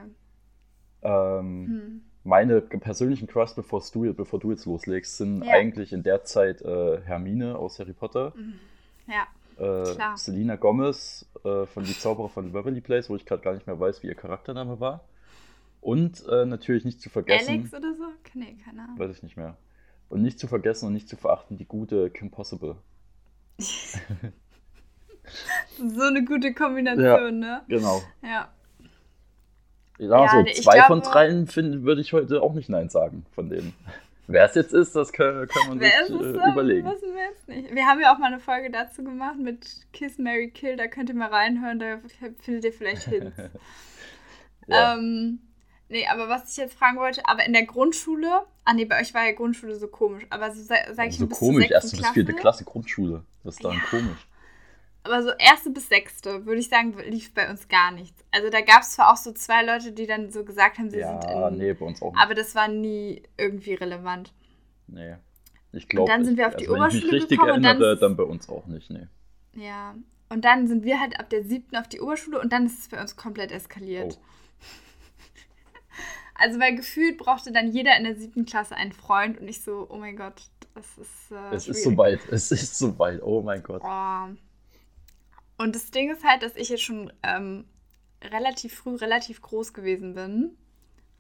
ähm, 1.01 1.67
hm. 1.67 2.01
meine 2.23 2.61
persönlichen 2.61 3.27
Crush, 3.27 3.53
bevor 3.55 3.83
du, 3.91 4.13
bevor 4.13 4.39
du 4.39 4.51
jetzt 4.51 4.65
loslegst, 4.65 5.17
sind 5.17 5.43
ja. 5.43 5.51
eigentlich 5.51 5.91
in 5.91 6.03
der 6.03 6.23
Zeit 6.23 6.61
äh, 6.61 7.01
Hermine 7.01 7.57
aus 7.57 7.79
Harry 7.79 7.91
Potter. 7.91 8.31
Mhm. 8.37 8.53
Ja 9.07 9.27
äh, 9.57 10.15
Selina 10.15 10.55
Gomez 10.55 11.25
äh, 11.43 11.65
von 11.65 11.83
Die 11.83 11.97
Zauberer 11.97 12.29
von 12.29 12.51
Beverly 12.51 12.81
Place, 12.81 13.09
wo 13.09 13.15
ich 13.15 13.25
gerade 13.25 13.41
gar 13.41 13.53
nicht 13.53 13.67
mehr 13.67 13.79
weiß, 13.79 14.03
wie 14.03 14.07
ihr 14.07 14.15
Charaktername 14.15 14.79
war. 14.79 15.05
Und 15.81 16.25
äh, 16.27 16.45
natürlich 16.45 16.83
nicht 16.83 16.99
zu 16.99 17.09
vergessen. 17.09 17.49
Alex 17.49 17.73
oder 17.73 17.93
so? 17.95 18.05
Nee, 18.33 18.57
keine 18.63 18.83
Ahnung. 18.83 18.97
Weiß 18.97 19.15
ich 19.15 19.23
nicht 19.23 19.37
mehr. 19.37 19.55
Und 20.09 20.21
nicht 20.21 20.39
zu 20.39 20.47
vergessen 20.47 20.87
und 20.87 20.93
nicht 20.93 21.07
zu 21.07 21.15
verachten, 21.15 21.57
die 21.57 21.65
gute 21.65 22.09
Kim 22.09 22.31
Possible. 22.31 22.75
so 23.57 23.99
eine 26.01 26.25
gute 26.25 26.53
Kombination, 26.53 27.41
ja, 27.41 27.59
ne? 27.59 27.61
Genau. 27.67 28.01
Ja. 28.21 28.49
Ja, 29.97 30.25
ja 30.25 30.29
so 30.29 30.41
nee, 30.41 30.53
zwei 30.53 30.73
glaube, 30.73 30.87
von 30.87 31.01
dreien 31.01 31.83
würde 31.83 32.01
ich 32.01 32.13
heute 32.13 32.41
auch 32.41 32.53
nicht 32.53 32.69
Nein 32.69 32.89
sagen 32.89 33.25
von 33.31 33.49
denen. 33.49 33.73
Wer 34.27 34.45
es 34.45 34.55
jetzt 34.55 34.73
ist, 34.73 34.95
das 34.95 35.11
kann, 35.11 35.47
kann 35.47 35.69
man 35.69 35.79
sich 35.79 35.91
äh, 35.91 36.51
überlegen. 36.51 36.87
Wissen 36.87 37.13
wir 37.13 37.23
jetzt 37.23 37.47
nicht. 37.47 37.75
Wir 37.75 37.85
haben 37.85 37.99
ja 37.99 38.13
auch 38.13 38.17
mal 38.17 38.27
eine 38.27 38.39
Folge 38.39 38.71
dazu 38.71 39.03
gemacht 39.03 39.37
mit 39.37 39.67
Kiss, 39.93 40.17
Mary 40.17 40.49
Kill. 40.49 40.77
Da 40.77 40.87
könnt 40.87 41.09
ihr 41.09 41.15
mal 41.15 41.29
reinhören, 41.29 41.79
da 41.79 41.99
findet 42.41 42.65
ihr 42.65 42.73
vielleicht 42.73 43.03
hin. 43.03 43.31
ja. 44.67 44.95
ähm, 44.95 45.39
nee, 45.89 46.07
aber 46.07 46.27
was 46.27 46.51
ich 46.51 46.57
jetzt 46.57 46.75
fragen 46.75 46.97
wollte, 46.97 47.21
aber 47.25 47.45
in 47.45 47.53
der 47.53 47.65
Grundschule, 47.65 48.45
ah 48.63 48.73
nee, 48.73 48.85
bei 48.85 48.99
euch 48.99 49.13
war 49.13 49.25
ja 49.25 49.33
Grundschule 49.33 49.75
so 49.75 49.87
komisch, 49.87 50.25
aber 50.29 50.51
so 50.51 50.63
sag 50.63 50.89
ich 50.89 50.99
also 50.99 51.19
so 51.19 51.27
bis 51.27 51.37
komisch, 51.37 51.69
erste 51.69 51.97
bis 51.97 52.09
vierte 52.09 52.33
Klasse 52.33 52.63
Grundschule. 52.63 53.23
Das 53.43 53.55
ist 53.55 53.63
dann 53.63 53.73
ja. 53.73 53.83
komisch 53.89 54.27
aber 55.05 55.21
so 55.21 55.29
erste 55.37 55.69
bis 55.69 55.87
sechste, 55.87 56.45
würde 56.45 56.59
ich 56.59 56.69
sagen, 56.69 56.95
lief 57.07 57.33
bei 57.33 57.49
uns 57.49 57.67
gar 57.67 57.91
nichts. 57.91 58.25
Also 58.31 58.49
da 58.49 58.61
gab 58.61 58.81
es 58.81 58.91
zwar 58.91 59.13
auch 59.13 59.17
so 59.17 59.31
zwei 59.31 59.63
Leute, 59.63 59.91
die 59.91 60.07
dann 60.07 60.31
so 60.31 60.43
gesagt 60.43 60.79
haben, 60.79 60.89
sie 60.89 60.99
ja, 60.99 61.21
sind 61.21 61.31
in. 61.31 61.57
Nee, 61.57 61.73
bei 61.73 61.85
uns 61.85 62.01
auch 62.01 62.11
nicht. 62.11 62.21
Aber 62.21 62.33
das 62.33 62.55
war 62.55 62.67
nie 62.67 63.21
irgendwie 63.37 63.75
relevant. 63.75 64.33
Nee. 64.87 65.15
Ich 65.71 65.87
glaube. 65.87 66.03
Und 66.03 66.09
dann 66.09 66.25
sind 66.25 66.37
wir 66.37 66.47
auf 66.47 66.55
die 66.55 66.67
also 66.67 66.75
Oberschule 66.75 66.91
wenn 66.91 67.07
ich 67.07 67.11
mich 67.11 67.21
richtig 67.21 67.39
gekommen. 67.39 67.63
Erinnere, 67.63 67.91
dann, 67.95 67.99
dann 67.99 68.17
bei 68.17 68.23
uns 68.23 68.49
auch 68.49 68.65
nicht, 68.65 68.89
nee. 68.89 69.07
Ja. 69.53 69.95
Und 70.29 70.43
dann 70.43 70.67
sind 70.67 70.83
wir 70.83 70.99
halt 70.99 71.19
ab 71.19 71.29
der 71.29 71.43
siebten 71.43 71.75
auf 71.75 71.87
die 71.87 72.01
Oberschule 72.01 72.39
und 72.41 72.51
dann 72.51 72.65
ist 72.65 72.79
es 72.79 72.87
bei 72.87 72.99
uns 72.99 73.15
komplett 73.15 73.51
eskaliert. 73.51 74.17
Oh. 74.19 74.25
Also, 76.37 76.59
weil 76.59 76.75
gefühlt 76.75 77.17
brauchte 77.17 77.53
dann 77.53 77.71
jeder 77.71 77.95
in 77.95 78.03
der 78.03 78.17
siebten 78.17 78.43
Klasse 78.43 78.75
einen 78.75 78.91
Freund 78.91 79.39
und 79.39 79.47
ich 79.47 79.61
so, 79.61 79.87
oh 79.89 79.95
mein 79.95 80.17
Gott, 80.17 80.49
das 80.73 80.97
ist. 80.97 81.31
Äh, 81.31 81.55
es 81.55 81.69
ist 81.69 81.83
soweit, 81.85 82.19
es 82.29 82.51
ist 82.51 82.77
soweit, 82.77 83.21
oh 83.23 83.41
mein 83.41 83.63
Gott. 83.63 83.81
Oh. 83.81 84.27
Und 85.57 85.75
das 85.75 85.91
Ding 85.91 86.11
ist 86.11 86.23
halt, 86.23 86.43
dass 86.43 86.55
ich 86.55 86.69
jetzt 86.69 86.83
schon 86.83 87.11
ähm, 87.23 87.65
relativ 88.23 88.75
früh 88.75 88.95
relativ 88.95 89.41
groß 89.41 89.73
gewesen 89.73 90.13
bin. 90.15 90.57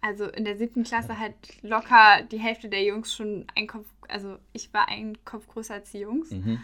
also 0.01 0.25
in 0.25 0.45
der 0.45 0.55
siebten 0.55 0.83
Klasse 0.83 1.17
halt 1.19 1.35
locker 1.63 2.21
die 2.31 2.37
Hälfte 2.37 2.69
der 2.69 2.83
Jungs 2.83 3.13
schon 3.15 3.47
ein 3.55 3.67
Kopf, 3.67 3.87
also 4.07 4.37
ich 4.53 4.71
war 4.73 4.87
ein 4.87 5.17
Kopf 5.25 5.47
größer 5.47 5.73
als 5.75 5.91
die 5.91 5.99
Jungs. 5.99 6.29
Mhm. 6.31 6.59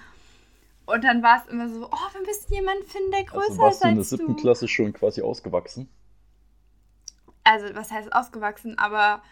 Und 0.86 1.04
dann 1.04 1.24
war 1.24 1.42
es 1.42 1.52
immer 1.52 1.70
so, 1.70 1.86
oh, 1.86 2.14
wir 2.14 2.22
müssen 2.22 2.54
jemanden 2.54 2.86
finden, 2.86 3.12
der 3.12 3.24
größer 3.24 3.50
also 3.52 3.62
warst 3.62 3.78
ist 3.78 3.84
als 3.84 3.84
du. 3.84 3.90
in 3.90 3.96
der 3.96 4.04
siebten 4.04 4.36
du. 4.36 4.42
Klasse 4.42 4.68
schon 4.68 4.94
quasi 4.94 5.22
ausgewachsen? 5.22 5.90
Also, 7.44 7.74
was 7.74 7.92
heißt 7.92 8.14
ausgewachsen? 8.14 8.78
Aber 8.78 9.24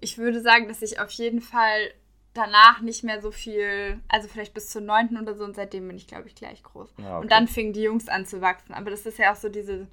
ich 0.00 0.18
würde 0.18 0.40
sagen, 0.40 0.68
dass 0.68 0.82
ich 0.82 1.00
auf 1.00 1.10
jeden 1.12 1.40
Fall 1.40 1.90
danach 2.34 2.80
nicht 2.80 3.04
mehr 3.04 3.22
so 3.22 3.30
viel, 3.30 4.00
also 4.08 4.28
vielleicht 4.28 4.54
bis 4.54 4.68
zur 4.68 4.82
neunten 4.82 5.16
oder 5.16 5.34
so 5.34 5.44
und 5.44 5.56
seitdem 5.56 5.86
bin 5.88 5.96
ich, 5.96 6.06
glaube 6.06 6.26
ich, 6.28 6.34
gleich 6.34 6.62
groß. 6.62 6.92
Ja, 6.98 7.16
okay. 7.16 7.22
Und 7.22 7.32
dann 7.32 7.48
fingen 7.48 7.72
die 7.72 7.82
Jungs 7.82 8.08
an 8.08 8.26
zu 8.26 8.40
wachsen. 8.40 8.74
Aber 8.74 8.90
das 8.90 9.06
ist 9.06 9.18
ja 9.18 9.32
auch 9.32 9.36
so 9.36 9.48
diese 9.48 9.86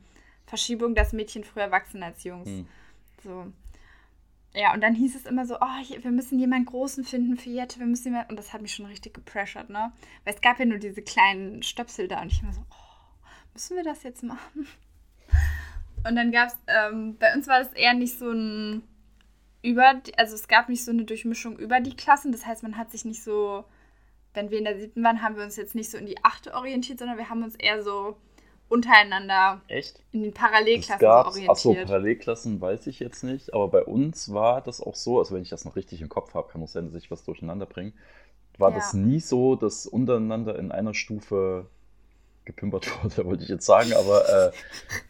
Verschiebung, 0.48 0.96
dass 0.96 1.14
Mädchen 1.14 1.44
früher 1.44 1.72
wachsen 1.72 2.04
als 2.04 2.24
Jungs. 2.24 2.50
Hm. 2.50 2.68
So. 3.24 3.46
Ja, 4.54 4.74
und 4.74 4.82
dann 4.82 4.96
hieß 4.96 5.16
es 5.16 5.26
immer 5.26 5.46
so, 5.46 5.56
oh, 5.62 5.78
hier, 5.84 6.04
wir 6.04 6.12
müssen 6.12 6.38
jemanden 6.38 6.66
Großen 6.66 7.06
finden 7.06 7.38
für 7.38 7.50
Jette, 7.50 7.80
wir 7.80 7.86
müssen 7.86 8.10
jemanden, 8.10 8.32
und 8.32 8.38
das 8.38 8.52
hat 8.52 8.62
mich 8.62 8.76
schon 8.76 8.88
richtig 8.88 9.14
gepressured, 9.14 9.70
ne? 9.70 9.94
Weil 10.26 10.34
es 10.34 10.42
gab 10.42 10.60
ja 10.60 10.66
nur 10.66 10.78
diese 10.78 11.02
kleinen 11.02 11.64
Stöpsel 11.64 12.10
da 12.10 12.22
und 12.22 12.34
ich 12.34 12.42
immer 12.42 12.52
so, 12.52 12.62
oh, 12.70 13.26
müssen 13.54 13.78
wir 13.78 13.84
das 13.84 14.04
jetzt 14.04 14.24
machen? 14.24 14.68
Und 16.06 16.16
dann 16.16 16.32
gab 16.32 16.50
es, 16.50 16.58
ähm, 16.68 17.16
bei 17.18 17.34
uns 17.34 17.48
war 17.48 17.60
das 17.60 17.72
eher 17.74 17.94
nicht 17.94 18.18
so 18.18 18.32
ein 18.32 18.84
über, 19.62 20.02
also 20.18 20.36
es 20.36 20.48
gab 20.48 20.70
nicht 20.70 20.84
so 20.84 20.92
eine 20.92 21.06
Durchmischung 21.06 21.58
über 21.58 21.80
die 21.80 21.96
Klassen, 21.96 22.32
das 22.32 22.46
heißt, 22.46 22.64
man 22.64 22.78
hat 22.78 22.92
sich 22.92 23.06
nicht 23.06 23.24
so, 23.24 23.64
wenn 24.34 24.50
wir 24.50 24.58
in 24.58 24.64
der 24.64 24.80
siebten 24.80 25.04
waren, 25.04 25.22
haben 25.22 25.36
wir 25.36 25.44
uns 25.44 25.56
jetzt 25.56 25.76
nicht 25.76 25.92
so 25.92 25.98
in 25.98 26.06
die 26.06 26.24
achte 26.24 26.54
orientiert, 26.54 27.00
sondern 27.00 27.18
wir 27.18 27.30
haben 27.30 27.44
uns 27.44 27.56
eher 27.56 27.84
so 27.84 28.18
untereinander 28.70 29.62
Echt? 29.68 30.02
in 30.14 30.24
den 30.24 30.34
Parallelklassen 30.34 31.00
gab, 31.00 31.28
orientiert. 31.28 31.50
Achso, 31.50 31.74
Parallelklassen 31.74 32.62
weiß 32.62 32.88
ich 32.88 33.00
jetzt 33.00 33.24
nicht, 33.24 33.54
aber 33.54 33.68
bei 33.68 33.84
uns 33.84 34.34
war 34.34 34.62
das 34.62 34.82
auch 34.82 34.96
so, 34.96 35.20
also 35.20 35.36
wenn 35.36 35.42
ich 35.42 35.50
das 35.50 35.66
noch 35.66 35.76
richtig 35.76 36.02
im 36.02 36.10
Kopf 36.10 36.34
habe, 36.34 36.50
kann 36.50 36.64
auch 36.64 36.70
sein, 36.70 36.86
dass 36.86 36.96
ich 36.96 37.12
was 37.12 37.24
durcheinander 37.24 37.66
bringe, 37.66 37.92
war 38.58 38.70
ja. 38.70 38.78
das 38.78 38.94
nie 38.94 39.20
so, 39.20 39.56
dass 39.56 39.86
untereinander 39.86 40.58
in 40.58 40.72
einer 40.72 40.94
Stufe 40.94 41.68
gepimpert 42.46 42.88
wurde, 43.04 43.26
wollte 43.26 43.44
ich 43.44 43.50
jetzt 43.50 43.66
sagen, 43.66 43.94
aber 43.94 44.28
äh, 44.30 44.52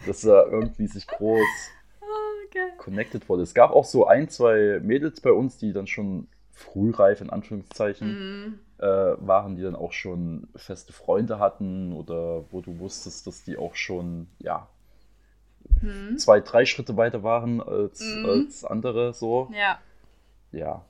dass 0.07 0.21
da 0.21 0.43
irgendwie 0.45 0.87
sich 0.87 1.07
groß 1.07 1.47
oh, 2.55 2.77
connected 2.77 3.27
wurde. 3.29 3.43
Es 3.43 3.53
gab 3.53 3.71
auch 3.71 3.85
so 3.85 4.07
ein, 4.07 4.29
zwei 4.29 4.79
Mädels 4.81 5.21
bei 5.21 5.31
uns, 5.31 5.57
die 5.57 5.73
dann 5.73 5.87
schon 5.87 6.27
frühreif 6.51 7.21
in 7.21 7.29
Anführungszeichen 7.29 8.47
mm 8.47 8.53
äh, 8.81 9.15
waren, 9.19 9.55
die 9.55 9.61
dann 9.61 9.75
auch 9.75 9.93
schon 9.93 10.47
feste 10.55 10.91
Freunde 10.91 11.39
hatten 11.39 11.93
oder 11.93 12.51
wo 12.51 12.61
du 12.61 12.79
wusstest, 12.79 13.27
dass 13.27 13.43
die 13.43 13.57
auch 13.57 13.75
schon, 13.75 14.27
ja, 14.39 14.67
hm. 15.79 16.17
zwei, 16.17 16.41
drei 16.41 16.65
Schritte 16.65 16.97
weiter 16.97 17.21
waren 17.23 17.61
als, 17.61 18.01
hm. 18.01 18.25
als 18.25 18.65
andere 18.65 19.13
so. 19.13 19.51
Ja. 19.53 19.79
Ja. 20.51 20.83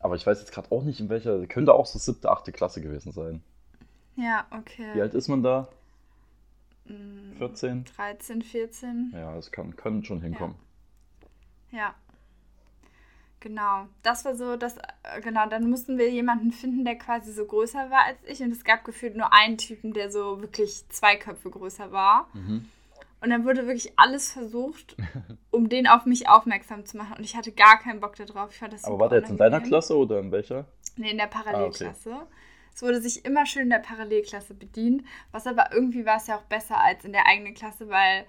Aber 0.00 0.14
ich 0.14 0.24
weiß 0.24 0.38
jetzt 0.38 0.52
gerade 0.52 0.70
auch 0.70 0.84
nicht, 0.84 1.00
in 1.00 1.08
welcher, 1.08 1.44
könnte 1.48 1.74
auch 1.74 1.86
so 1.86 1.98
siebte, 1.98 2.30
achte 2.30 2.52
Klasse 2.52 2.80
gewesen 2.80 3.10
sein. 3.10 3.42
Ja, 4.14 4.46
okay. 4.50 4.94
Wie 4.94 5.02
alt 5.02 5.14
ist 5.14 5.28
man 5.28 5.42
da? 5.42 5.68
14? 7.38 7.84
13, 7.96 8.42
14. 8.42 9.12
Ja, 9.12 9.34
das 9.34 9.50
kann, 9.50 9.76
kann 9.76 10.04
schon 10.04 10.22
hinkommen. 10.22 10.56
Ja. 10.56 10.67
Ja. 11.70 11.94
Genau, 13.40 13.86
das 14.02 14.24
war 14.24 14.34
so, 14.34 14.56
dass, 14.56 14.78
äh, 14.78 15.20
genau, 15.22 15.48
dann 15.48 15.70
mussten 15.70 15.96
wir 15.96 16.10
jemanden 16.10 16.50
finden, 16.50 16.84
der 16.84 16.96
quasi 16.96 17.32
so 17.32 17.44
größer 17.44 17.88
war 17.88 18.04
als 18.06 18.18
ich. 18.26 18.42
Und 18.42 18.50
es 18.50 18.64
gab 18.64 18.84
gefühlt 18.84 19.16
nur 19.16 19.32
einen 19.32 19.58
Typen, 19.58 19.92
der 19.92 20.10
so 20.10 20.40
wirklich 20.40 20.88
zwei 20.88 21.16
Köpfe 21.16 21.48
größer 21.48 21.92
war. 21.92 22.28
Mhm. 22.32 22.68
Und 23.20 23.30
dann 23.30 23.44
wurde 23.44 23.66
wirklich 23.66 23.92
alles 23.96 24.32
versucht, 24.32 24.96
um 25.50 25.68
den 25.68 25.86
auf 25.86 26.04
mich 26.04 26.28
aufmerksam 26.28 26.84
zu 26.84 26.96
machen. 26.96 27.16
Und 27.16 27.24
ich 27.24 27.36
hatte 27.36 27.52
gar 27.52 27.78
keinen 27.78 28.00
Bock 28.00 28.16
darauf. 28.16 28.50
Ich 28.52 28.58
fand 28.58 28.72
das 28.72 28.84
Aber 28.84 28.98
war 28.98 29.08
der 29.08 29.20
jetzt 29.20 29.30
in 29.30 29.36
deiner 29.36 29.60
Klasse 29.60 29.96
oder 29.96 30.18
in 30.18 30.32
welcher? 30.32 30.66
Nee, 30.96 31.12
in 31.12 31.18
der 31.18 31.26
Parallelklasse. 31.26 32.12
Ah, 32.12 32.22
okay. 32.22 32.26
Es 32.74 32.82
wurde 32.82 33.00
sich 33.00 33.24
immer 33.24 33.46
schön 33.46 33.64
in 33.64 33.70
der 33.70 33.78
Parallelklasse 33.78 34.54
bedient. 34.54 35.04
Was 35.30 35.46
aber 35.46 35.72
irgendwie 35.72 36.06
war 36.06 36.16
es 36.16 36.26
ja 36.26 36.36
auch 36.36 36.44
besser 36.44 36.80
als 36.80 37.04
in 37.04 37.12
der 37.12 37.26
eigenen 37.26 37.54
Klasse, 37.54 37.88
weil 37.88 38.24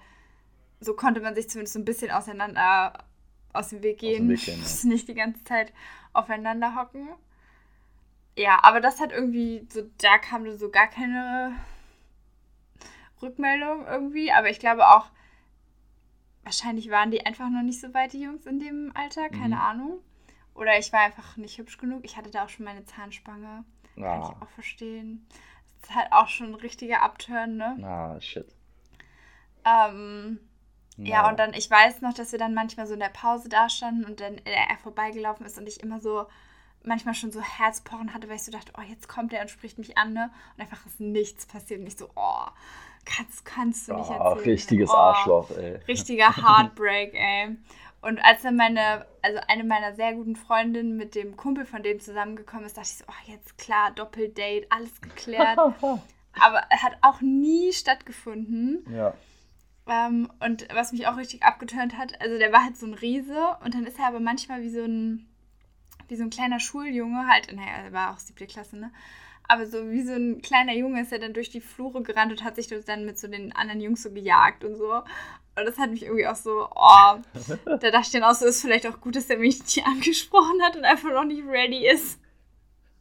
so 0.80 0.94
konnte 0.94 1.20
man 1.20 1.34
sich 1.34 1.48
zumindest 1.48 1.74
so 1.74 1.78
ein 1.78 1.84
bisschen 1.84 2.10
auseinander 2.10 2.94
aus 3.52 3.68
dem 3.68 3.82
Weg 3.82 3.98
gehen. 3.98 4.28
Weg 4.28 4.44
gehen 4.44 4.62
ja. 4.62 4.88
Nicht 4.88 5.08
die 5.08 5.14
ganze 5.14 5.42
Zeit 5.44 5.72
aufeinander 6.12 6.74
hocken. 6.74 7.08
Ja, 8.36 8.60
aber 8.62 8.80
das 8.80 9.00
hat 9.00 9.12
irgendwie, 9.12 9.66
so, 9.70 9.82
da 9.98 10.18
kam 10.18 10.50
so 10.56 10.70
gar 10.70 10.86
keine 10.86 11.54
Rückmeldung 13.20 13.86
irgendwie. 13.86 14.32
Aber 14.32 14.50
ich 14.50 14.58
glaube 14.58 14.88
auch, 14.88 15.06
wahrscheinlich 16.42 16.90
waren 16.90 17.10
die 17.10 17.24
einfach 17.26 17.50
noch 17.50 17.62
nicht 17.62 17.80
so 17.80 17.92
weit, 17.92 18.12
die 18.12 18.22
Jungs 18.22 18.46
in 18.46 18.60
dem 18.60 18.92
Alter, 18.94 19.28
keine 19.28 19.56
mhm. 19.56 19.62
Ahnung. 19.62 20.00
Oder 20.54 20.78
ich 20.78 20.92
war 20.92 21.00
einfach 21.00 21.36
nicht 21.36 21.58
hübsch 21.58 21.78
genug. 21.78 22.04
Ich 22.04 22.16
hatte 22.16 22.30
da 22.30 22.44
auch 22.44 22.48
schon 22.48 22.64
meine 22.64 22.84
Zahnspange. 22.84 23.64
Ja. 23.96 24.04
Kann 24.04 24.22
ich 24.22 24.42
auch 24.42 24.50
verstehen. 24.50 25.26
Das 25.80 25.90
ist 25.90 25.96
halt 25.96 26.12
auch 26.12 26.28
schon 26.28 26.48
ein 26.48 26.54
richtiger 26.54 27.02
Upturn, 27.02 27.56
ne? 27.56 27.78
Ah, 27.82 28.20
shit. 28.20 28.46
Ähm, 29.64 30.38
ja, 30.96 31.28
und 31.28 31.38
dann, 31.38 31.54
ich 31.54 31.70
weiß 31.70 32.02
noch, 32.02 32.12
dass 32.12 32.32
wir 32.32 32.38
dann 32.38 32.52
manchmal 32.52 32.86
so 32.86 32.94
in 32.94 33.00
der 33.00 33.08
Pause 33.08 33.48
da 33.48 33.68
standen 33.68 34.04
und 34.04 34.20
dann 34.20 34.38
er 34.44 34.76
vorbeigelaufen 34.82 35.46
ist 35.46 35.58
und 35.58 35.66
ich 35.66 35.82
immer 35.82 36.00
so 36.00 36.26
manchmal 36.82 37.14
schon 37.14 37.30
so 37.30 37.40
Herzpochen 37.40 38.14
hatte, 38.14 38.28
weil 38.28 38.36
ich 38.36 38.44
so 38.44 38.52
dachte, 38.52 38.72
oh, 38.78 38.82
jetzt 38.88 39.08
kommt 39.08 39.32
er 39.32 39.42
und 39.42 39.48
spricht 39.48 39.78
mich 39.78 39.98
an, 39.98 40.12
ne? 40.12 40.30
Und 40.56 40.62
einfach 40.62 40.84
ist 40.86 41.00
nichts 41.00 41.46
passiert 41.46 41.80
und 41.80 41.86
ich 41.86 41.96
so, 41.96 42.08
oh, 42.16 42.46
kannst, 43.04 43.44
kannst 43.44 43.88
du 43.88 43.94
nicht 43.94 44.10
erzählen. 44.10 44.20
Oh, 44.20 44.40
richtiges 44.40 44.90
oh, 44.90 44.94
Arschloch, 44.94 45.50
ey. 45.50 45.76
Richtiger 45.88 46.36
Heartbreak, 46.36 47.14
ey. 47.14 47.56
Und 48.02 48.18
als 48.24 48.42
dann 48.42 48.56
meine, 48.56 49.04
also 49.20 49.40
eine 49.46 49.64
meiner 49.64 49.94
sehr 49.94 50.14
guten 50.14 50.36
Freundinnen 50.36 50.96
mit 50.96 51.14
dem 51.14 51.36
Kumpel 51.36 51.66
von 51.66 51.82
dem 51.82 52.00
zusammengekommen 52.00 52.64
ist, 52.64 52.78
dachte 52.78 52.88
ich 52.90 52.96
so, 52.96 53.04
oh, 53.08 53.30
jetzt 53.30 53.58
klar, 53.58 53.90
Doppeldate, 53.90 54.66
alles 54.70 55.00
geklärt. 55.00 55.58
Aber 56.40 56.62
hat 56.70 56.96
auch 57.02 57.20
nie 57.20 57.72
stattgefunden. 57.72 58.86
Ja. 58.90 59.12
Ähm, 59.86 60.30
und 60.40 60.68
was 60.72 60.92
mich 60.92 61.06
auch 61.06 61.16
richtig 61.16 61.42
abgeturnt 61.42 61.96
hat, 61.96 62.20
also 62.20 62.38
der 62.38 62.52
war 62.52 62.64
halt 62.64 62.76
so 62.76 62.86
ein 62.86 62.94
Riese 62.94 63.56
und 63.64 63.74
dann 63.74 63.86
ist 63.86 63.98
er 63.98 64.06
aber 64.06 64.20
manchmal 64.20 64.62
wie 64.62 64.70
so 64.70 64.82
ein, 64.82 65.26
wie 66.08 66.16
so 66.16 66.22
ein 66.22 66.30
kleiner 66.30 66.60
Schuljunge, 66.60 67.26
halt, 67.26 67.52
naja, 67.52 67.84
er 67.84 67.92
war 67.92 68.12
auch 68.12 68.18
siebte 68.18 68.46
Klasse, 68.46 68.76
ne? 68.76 68.92
Aber 69.48 69.66
so 69.66 69.90
wie 69.90 70.02
so 70.02 70.12
ein 70.12 70.42
kleiner 70.42 70.74
Junge 70.74 71.02
ist 71.02 71.10
er 71.10 71.18
dann 71.18 71.34
durch 71.34 71.50
die 71.50 71.60
Flure 71.60 72.02
gerannt 72.02 72.30
und 72.30 72.44
hat 72.44 72.54
sich 72.54 72.68
dann 72.68 73.04
mit 73.04 73.18
so 73.18 73.26
den 73.26 73.52
anderen 73.52 73.80
Jungs 73.80 74.00
so 74.00 74.12
gejagt 74.12 74.62
und 74.62 74.76
so. 74.76 74.94
Und 74.94 75.66
das 75.66 75.76
hat 75.76 75.90
mich 75.90 76.04
irgendwie 76.04 76.28
auch 76.28 76.36
so, 76.36 76.68
oh, 76.72 77.18
da 77.66 77.76
dachte 77.90 78.00
ich 78.02 78.12
dann 78.12 78.22
auch 78.22 78.34
so, 78.34 78.46
ist 78.46 78.60
vielleicht 78.60 78.86
auch 78.86 79.00
gut, 79.00 79.16
dass 79.16 79.28
er 79.28 79.38
mich 79.38 79.58
nicht 79.58 79.84
angesprochen 79.86 80.62
hat 80.62 80.76
und 80.76 80.84
einfach 80.84 81.10
noch 81.10 81.24
nicht 81.24 81.44
ready 81.44 81.88
ist. 81.88 82.20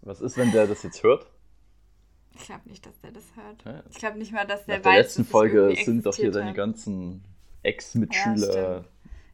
Was 0.01 0.21
ist, 0.21 0.37
wenn 0.37 0.51
der 0.51 0.65
das 0.65 0.81
jetzt 0.81 1.03
hört? 1.03 1.27
Ich 2.39 2.45
glaube 2.45 2.69
nicht, 2.69 2.85
dass 2.85 2.99
der 3.01 3.11
das 3.11 3.23
hört. 3.35 3.65
Ja. 3.65 3.83
Ich 3.89 3.97
glaube 3.97 4.17
nicht 4.17 4.31
mal, 4.31 4.45
dass 4.45 4.65
der 4.65 4.77
Nach 4.79 4.85
weiß. 4.85 4.91
In 4.91 4.95
der 4.95 5.03
letzten 5.03 5.25
Folge 5.25 5.75
sind 5.83 6.05
doch 6.05 6.15
hier 6.15 6.31
deine 6.31 6.53
ganzen 6.53 7.23
Ex-Mitschüler 7.63 8.77
ja, 8.77 8.85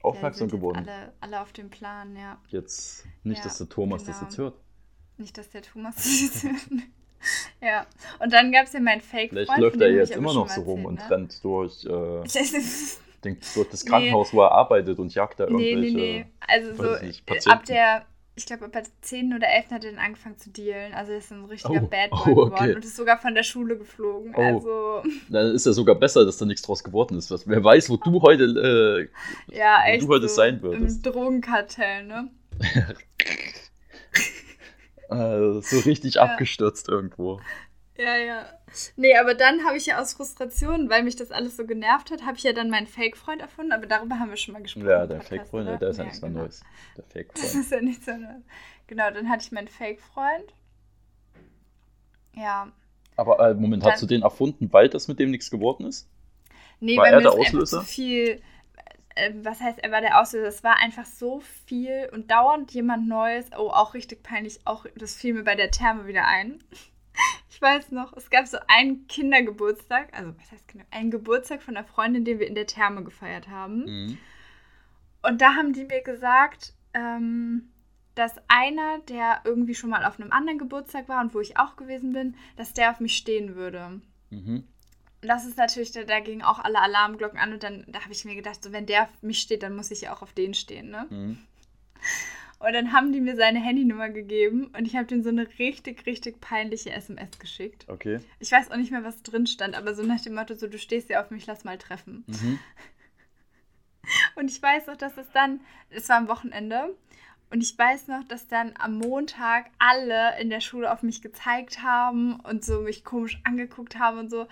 aufmerksam 0.02 0.50
geworden. 0.50 0.78
Alle, 0.80 1.14
alle 1.20 1.42
auf 1.42 1.54
dem 1.54 1.70
Plan, 1.70 2.16
ja. 2.16 2.40
Jetzt 2.50 3.06
nicht, 3.24 3.40
ja, 3.40 3.44
dass 3.44 3.58
der 3.58 3.70
Thomas 3.70 4.04
genau. 4.04 4.14
das 4.14 4.22
jetzt 4.22 4.38
hört. 4.38 4.56
Nicht, 5.18 5.38
dass 5.38 5.50
der 5.50 5.62
Thomas 5.62 5.96
das 5.98 6.22
jetzt 6.22 6.44
hört. 6.44 6.84
ja. 7.62 7.86
Und 8.20 8.34
dann 8.34 8.52
gab 8.52 8.66
es 8.66 8.74
ja 8.74 8.80
meinen 8.80 9.02
Fake-Freund. 9.02 9.48
Vielleicht 9.48 9.62
läuft 9.62 9.82
er 9.82 9.92
jetzt 9.92 10.12
immer 10.12 10.34
noch 10.34 10.50
so 10.50 10.62
rum 10.62 10.86
und 10.86 10.96
ne? 10.96 11.10
rennt 11.10 11.44
durch. 11.44 11.86
Äh, 11.86 12.24
den, 13.24 13.38
durch 13.54 13.70
das 13.70 13.86
Krankenhaus, 13.86 14.32
nee. 14.32 14.38
wo 14.38 14.42
er 14.44 14.52
arbeitet 14.52 14.98
und 15.00 15.14
jagt 15.14 15.40
da 15.40 15.46
irgendwelche. 15.46 15.80
Nee, 15.80 15.92
nee, 15.92 16.20
nee. 16.20 16.26
Also 16.48 16.76
so 16.76 17.50
ab 17.50 17.66
der 17.66 18.06
ich 18.38 18.46
glaube, 18.46 18.68
bei 18.68 18.84
10 19.02 19.34
oder 19.34 19.48
11 19.48 19.72
hat 19.72 19.86
er 19.86 19.92
dann 19.92 20.00
angefangen 20.00 20.38
zu 20.38 20.50
dealen. 20.50 20.94
Also 20.94 21.14
er 21.14 21.20
ist 21.20 21.32
ein 21.32 21.46
richtiger 21.46 21.82
oh, 21.84 21.88
Bad 21.88 22.10
Boy 22.10 22.34
oh, 22.34 22.42
okay. 22.42 22.50
geworden 22.50 22.76
und 22.76 22.86
ist 22.86 22.98
sogar 22.98 23.18
von 23.18 23.34
der 23.34 23.44
Schule 23.44 23.78
geflogen. 23.78 24.34
Oh. 24.36 24.42
Also. 24.42 25.04
Dann 25.30 25.56
ist 25.56 25.66
ja 25.66 25.72
sogar 25.72 25.96
besser, 25.96 26.26
dass 26.26 26.38
da 26.38 26.46
nichts 26.46 26.62
draus 26.64 26.84
geworden 26.84 27.18
ist. 27.18 27.32
Was, 27.32 27.48
wer 27.48 27.64
weiß, 27.64 27.90
wo 27.90 27.98
du 27.98 28.22
heute, 28.22 29.10
äh, 29.50 29.56
ja, 29.56 29.86
echt 29.86 30.04
du 30.04 30.10
heute 30.10 30.28
so 30.28 30.36
sein 30.36 30.62
würdest. 30.62 31.06
Im 31.06 31.14
Drogenkartell, 31.14 32.06
ne? 32.06 32.30
also, 35.08 35.62
so 35.62 35.80
richtig 35.80 36.16
ja. 36.16 36.24
abgestürzt 36.24 36.90
irgendwo. 36.90 37.40
Ja, 37.98 38.18
ja. 38.18 38.46
Nee, 38.98 39.16
aber 39.16 39.36
dann 39.36 39.66
habe 39.66 39.78
ich 39.78 39.86
ja 39.86 40.02
aus 40.02 40.14
Frustration, 40.14 40.90
weil 40.90 41.04
mich 41.04 41.16
das 41.16 41.32
alles 41.32 41.56
so 41.56 41.66
genervt 41.66 42.12
hat, 42.12 42.26
habe 42.26 42.38
ich 42.38 42.44
ja 42.44 42.52
dann 42.52 42.70
meinen 42.70 42.88
Fake-Freund 42.88 43.42
erfunden, 43.42 43.72
aber 43.72 43.86
darüber 43.86 44.20
haben 44.20 44.30
wir 44.30 44.38
schon 44.38 44.54
mal 44.54 44.62
gesprochen. 44.62 44.88
Ja, 44.88 45.08
der 45.08 45.22
Fake-Freund, 45.22 45.82
der 45.82 45.90
ist 45.90 45.98
ja, 45.98 46.04
nichts 46.04 46.22
mehr 46.22 46.30
genau. 46.30 46.42
Neues. 46.44 46.62
Der 46.98 47.04
Fake-Freund. 47.10 47.46
Das 47.46 47.56
ist 47.56 47.72
ja 47.72 47.82
nichts 47.82 48.06
mehr 48.06 48.18
Neues. 48.18 48.44
Genau, 48.88 49.12
dann 49.12 49.30
hatte 49.30 49.46
ich 49.46 49.52
meinen 49.52 49.70
Fake-Freund. 49.70 50.54
Ja. 52.34 52.72
Aber 53.16 53.40
äh, 53.40 53.54
Moment, 53.54 53.84
dann, 53.84 53.94
hast 53.94 54.02
du 54.02 54.08
den 54.08 54.24
erfunden, 54.24 54.72
weil 54.74 54.90
das 54.90 55.08
mit 55.08 55.20
dem 55.20 55.32
nichts 55.32 55.50
geworden 55.50 55.86
ist? 55.86 56.10
Nee, 56.82 56.98
war 56.98 57.08
er 57.08 57.22
der 57.22 57.32
Auslöser? 57.32 57.80
Zu 57.80 57.86
viel, 57.86 58.42
äh, 59.16 59.32
was 59.42 59.62
heißt, 59.62 59.80
er 59.80 59.92
war 59.92 60.02
der 60.02 60.20
Auslöser? 60.20 60.48
Es 60.48 60.66
war 60.66 60.78
einfach 60.78 61.06
so 61.06 61.40
viel 61.66 62.10
und 62.12 62.30
dauernd 62.30 62.72
jemand 62.72 63.08
Neues. 63.08 63.46
Oh, 63.58 63.70
auch 63.70 63.94
richtig 63.94 64.22
peinlich. 64.22 64.60
Auch 64.66 64.86
das 64.98 65.16
fiel 65.16 65.34
mir 65.34 65.44
bei 65.44 65.56
der 65.56 65.72
Therme 65.72 66.08
wieder 66.08 66.28
ein. 66.28 66.62
Ich 67.56 67.62
weiß 67.62 67.92
noch, 67.92 68.12
es 68.18 68.30
gab 68.30 68.48
so 68.48 68.58
einen 68.68 69.08
Kindergeburtstag, 69.08 70.10
also 70.12 70.36
was 70.38 70.52
heißt 70.52 70.68
Kinder? 70.68 70.86
Einen 70.92 71.10
Geburtstag 71.10 71.64
von 71.64 71.78
einer 71.78 71.88
Freundin, 71.88 72.26
den 72.26 72.38
wir 72.38 72.48
in 72.48 72.54
der 72.54 72.68
Therme 72.68 73.02
gefeiert 73.02 73.48
haben. 73.48 73.86
Mhm. 73.86 74.18
Und 75.22 75.40
da 75.40 75.56
haben 75.56 75.72
die 75.72 75.86
mir 75.86 76.02
gesagt, 76.02 76.74
ähm, 76.94 77.72
dass 78.14 78.34
einer, 78.50 79.00
der 79.08 79.40
irgendwie 79.46 79.74
schon 79.74 79.90
mal 79.90 80.04
auf 80.04 80.20
einem 80.20 80.34
anderen 80.34 80.60
Geburtstag 80.60 81.08
war 81.08 81.22
und 81.22 81.34
wo 81.34 81.40
ich 81.40 81.58
auch 81.58 81.78
gewesen 81.78 82.12
bin, 82.12 82.36
dass 82.58 82.74
der 82.74 82.92
auf 82.92 83.00
mich 83.00 83.16
stehen 83.16 83.56
würde. 83.56 84.02
Mhm. 84.32 84.68
Und 85.22 85.28
das 85.30 85.46
ist 85.46 85.58
natürlich, 85.58 85.94
da, 85.94 86.04
da 86.04 86.20
gingen 86.20 86.42
auch 86.42 86.60
alle 86.60 86.82
Alarmglocken 86.82 87.40
an 87.40 87.54
und 87.54 87.64
dann 87.64 87.86
da 87.88 88.02
habe 88.02 88.12
ich 88.12 88.26
mir 88.26 88.36
gedacht, 88.36 88.62
so 88.62 88.74
wenn 88.74 88.86
der 88.86 89.04
auf 89.04 89.22
mich 89.22 89.40
steht, 89.40 89.64
dann 89.64 89.78
muss 89.78 89.92
ich 89.92 90.02
ja 90.02 90.14
auch 90.14 90.22
auf 90.22 90.34
den 90.34 90.54
stehen, 90.54 90.90
ne? 90.90 91.08
Mhm. 91.10 91.38
Und 92.60 92.74
dann 92.74 92.94
haben 92.94 93.12
die 93.12 93.22
mir 93.22 93.36
seine 93.36 93.60
Handynummer 93.60 94.10
gegeben 94.10 94.72
und 94.78 94.86
ich 94.86 94.96
habe 94.96 95.06
denen 95.06 95.24
so 95.24 95.30
eine 95.30 95.48
richtig, 95.60 96.06
richtig 96.06 96.40
peinliche 96.40 96.92
SMS 96.92 97.38
geschickt. 97.38 97.86
Okay. 97.88 98.20
Ich 98.40 98.52
weiß 98.52 98.72
auch 98.72 98.78
nicht 98.78 98.92
mehr, 98.92 99.04
was 99.04 99.24
drin 99.24 99.46
stand, 99.46 99.76
aber 99.76 99.94
so 99.94 100.04
nach 100.04 100.22
dem 100.22 100.36
Motto, 100.36 100.56
so 100.56 100.68
du 100.68 100.78
stehst 100.78 101.10
ja 101.10 101.22
auf 101.22 101.32
mich, 101.32 101.46
lass 101.46 101.64
mal 101.64 101.78
treffen. 101.78 102.24
Mhm. 102.28 102.60
Und 104.36 104.50
ich 104.50 104.62
weiß 104.62 104.88
noch, 104.88 104.98
dass 104.98 105.18
es 105.18 105.30
dann, 105.32 105.62
es 105.90 106.08
war 106.10 106.18
am 106.18 106.28
Wochenende, 106.28 106.96
und 107.52 107.62
ich 107.62 107.78
weiß 107.78 108.08
noch, 108.08 108.24
dass 108.24 108.48
dann 108.48 108.74
am 108.80 108.98
Montag 108.98 109.68
alle 109.78 110.40
in 110.40 110.50
der 110.50 110.62
Schule 110.62 110.92
auf 110.92 111.04
mich 111.04 111.22
gezeigt 111.22 111.84
haben 111.84 112.40
und 112.40 112.66
so 112.66 112.82
mich 112.82 113.06
komisch 113.06 113.40
angeguckt 113.44 114.00
haben 114.00 114.18
und 114.18 114.30
so, 114.30 114.48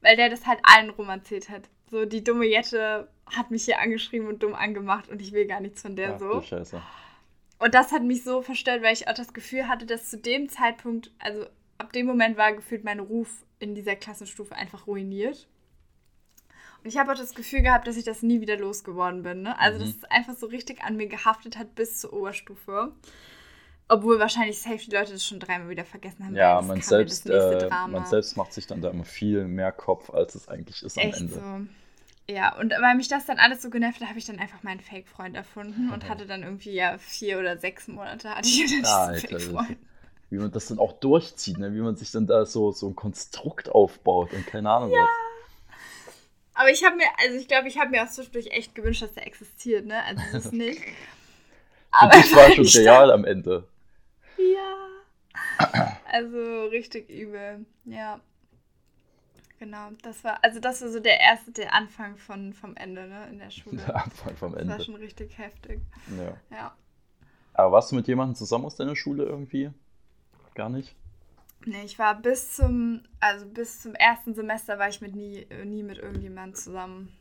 weil 0.00 0.16
der 0.16 0.30
das 0.30 0.46
halt 0.46 0.60
allen 0.62 0.90
rum 0.90 1.08
erzählt 1.08 1.50
hat. 1.50 1.68
So, 1.90 2.04
die 2.04 2.22
dumme 2.22 2.46
Jette 2.46 3.08
hat 3.26 3.50
mich 3.50 3.64
hier 3.64 3.80
angeschrieben 3.80 4.28
und 4.28 4.42
dumm 4.42 4.54
angemacht 4.54 5.08
und 5.08 5.20
ich 5.20 5.32
will 5.32 5.46
gar 5.46 5.60
nichts 5.60 5.82
von 5.82 5.96
der 5.96 6.14
Ach, 6.14 6.18
so. 6.18 6.40
Scheiße. 6.40 6.80
Und 7.58 7.74
das 7.74 7.92
hat 7.92 8.02
mich 8.02 8.22
so 8.22 8.42
verstellt, 8.42 8.82
weil 8.82 8.92
ich 8.92 9.08
auch 9.08 9.14
das 9.14 9.32
Gefühl 9.32 9.68
hatte, 9.68 9.86
dass 9.86 10.10
zu 10.10 10.18
dem 10.18 10.48
Zeitpunkt, 10.48 11.10
also 11.18 11.46
ab 11.78 11.92
dem 11.92 12.06
Moment 12.06 12.36
war 12.36 12.52
gefühlt 12.52 12.84
mein 12.84 13.00
Ruf 13.00 13.44
in 13.58 13.74
dieser 13.74 13.96
Klassenstufe 13.96 14.54
einfach 14.54 14.86
ruiniert. 14.86 15.48
Und 16.82 16.88
ich 16.88 16.98
habe 16.98 17.12
auch 17.12 17.16
das 17.16 17.34
Gefühl 17.34 17.62
gehabt, 17.62 17.86
dass 17.88 17.96
ich 17.96 18.04
das 18.04 18.22
nie 18.22 18.40
wieder 18.40 18.58
losgeworden 18.58 19.22
bin. 19.22 19.42
Ne? 19.42 19.58
Also, 19.58 19.78
mhm. 19.78 19.82
dass 19.82 19.96
es 19.96 20.04
einfach 20.04 20.34
so 20.34 20.46
richtig 20.46 20.82
an 20.82 20.96
mir 20.96 21.08
gehaftet 21.08 21.56
hat 21.56 21.74
bis 21.74 21.98
zur 21.98 22.12
Oberstufe. 22.12 22.92
Obwohl 23.88 24.18
wahrscheinlich 24.18 24.60
safe 24.60 24.78
die 24.78 24.94
Leute 24.94 25.12
das 25.12 25.24
schon 25.24 25.38
dreimal 25.38 25.68
wieder 25.68 25.84
vergessen 25.84 26.24
haben. 26.24 26.34
Ja, 26.34 26.60
man 26.60 26.80
selbst, 26.82 27.30
äh, 27.30 27.68
man 27.88 28.04
selbst 28.06 28.36
macht 28.36 28.52
sich 28.52 28.66
dann 28.66 28.82
da 28.82 28.90
immer 28.90 29.04
viel 29.04 29.46
mehr 29.46 29.70
Kopf, 29.70 30.10
als 30.10 30.34
es 30.34 30.48
eigentlich 30.48 30.82
ist 30.82 30.98
am 30.98 31.04
Echt 31.04 31.20
Ende. 31.20 31.34
So. 31.34 31.66
Ja, 32.28 32.56
und 32.56 32.72
weil 32.72 32.96
mich 32.96 33.06
das 33.08 33.26
dann 33.26 33.38
alles 33.38 33.62
so 33.62 33.70
genervt 33.70 34.00
hat, 34.00 34.08
habe 34.08 34.18
ich 34.18 34.24
dann 34.24 34.40
einfach 34.40 34.62
meinen 34.64 34.80
Fake-Freund 34.80 35.36
erfunden 35.36 35.92
und 35.92 36.08
hatte 36.08 36.26
dann 36.26 36.42
irgendwie 36.42 36.72
ja 36.72 36.98
vier 36.98 37.38
oder 37.38 37.56
sechs 37.56 37.86
Monate 37.86 38.30
hatte 38.30 38.48
ich 38.48 38.82
dann 38.82 38.84
ah, 38.84 39.14
Fake-Freund. 39.14 39.78
Wie 40.30 40.38
man 40.38 40.50
das 40.50 40.66
dann 40.66 40.80
auch 40.80 40.94
durchzieht, 40.94 41.58
ne? 41.58 41.72
wie 41.72 41.80
man 41.80 41.94
sich 41.94 42.10
dann 42.10 42.26
da 42.26 42.44
so, 42.44 42.72
so 42.72 42.88
ein 42.88 42.96
Konstrukt 42.96 43.68
aufbaut 43.68 44.32
und 44.32 44.44
keine 44.44 44.70
Ahnung 44.70 44.90
ja. 44.90 44.98
was. 44.98 45.08
Aber 46.54 46.70
ich 46.70 46.84
habe 46.84 46.96
mir, 46.96 47.06
also 47.22 47.38
ich 47.38 47.46
glaube, 47.46 47.68
ich 47.68 47.78
habe 47.78 47.90
mir 47.90 48.02
auch 48.02 48.08
zwischendurch 48.08 48.48
echt 48.48 48.74
gewünscht, 48.74 49.02
dass 49.02 49.12
der 49.12 49.26
existiert, 49.26 49.86
ne? 49.86 50.02
Also 50.02 50.22
das 50.32 50.46
ist 50.46 50.52
nicht. 50.52 50.82
Aber 51.92 52.10
das 52.10 52.34
war 52.34 52.50
schon 52.50 52.64
real 52.82 53.12
am 53.12 53.24
Ende. 53.24 53.68
Ja. 54.36 55.86
Also 56.10 56.64
richtig 56.66 57.08
übel, 57.08 57.64
ja. 57.84 58.20
Genau, 59.58 59.88
das 60.02 60.22
war, 60.22 60.38
also 60.42 60.60
das 60.60 60.82
war 60.82 60.90
so 60.90 61.00
der 61.00 61.18
erste, 61.18 61.50
der 61.50 61.74
Anfang 61.74 62.18
von, 62.18 62.52
vom 62.52 62.76
Ende, 62.76 63.08
ne, 63.08 63.26
in 63.30 63.38
der 63.38 63.50
Schule. 63.50 63.76
Der 63.86 64.04
Anfang 64.04 64.36
vom 64.36 64.54
Ende. 64.54 64.68
Das 64.68 64.78
war 64.78 64.84
schon 64.84 64.96
richtig 64.96 65.38
heftig. 65.38 65.80
Ja. 66.16 66.56
ja. 66.56 66.74
Aber 67.54 67.72
warst 67.72 67.90
du 67.90 67.96
mit 67.96 68.06
jemandem 68.06 68.34
zusammen 68.34 68.66
aus 68.66 68.76
deiner 68.76 68.96
Schule 68.96 69.24
irgendwie? 69.24 69.70
Gar 70.54 70.68
nicht? 70.68 70.94
Nee, 71.64 71.84
ich 71.84 71.98
war 71.98 72.20
bis 72.20 72.54
zum, 72.54 73.02
also 73.18 73.46
bis 73.46 73.80
zum 73.80 73.94
ersten 73.94 74.34
Semester 74.34 74.78
war 74.78 74.88
ich 74.88 75.00
mit 75.00 75.14
nie, 75.14 75.46
nie 75.64 75.82
mit 75.82 75.98
irgendjemandem 75.98 76.54
zusammen. 76.54 77.16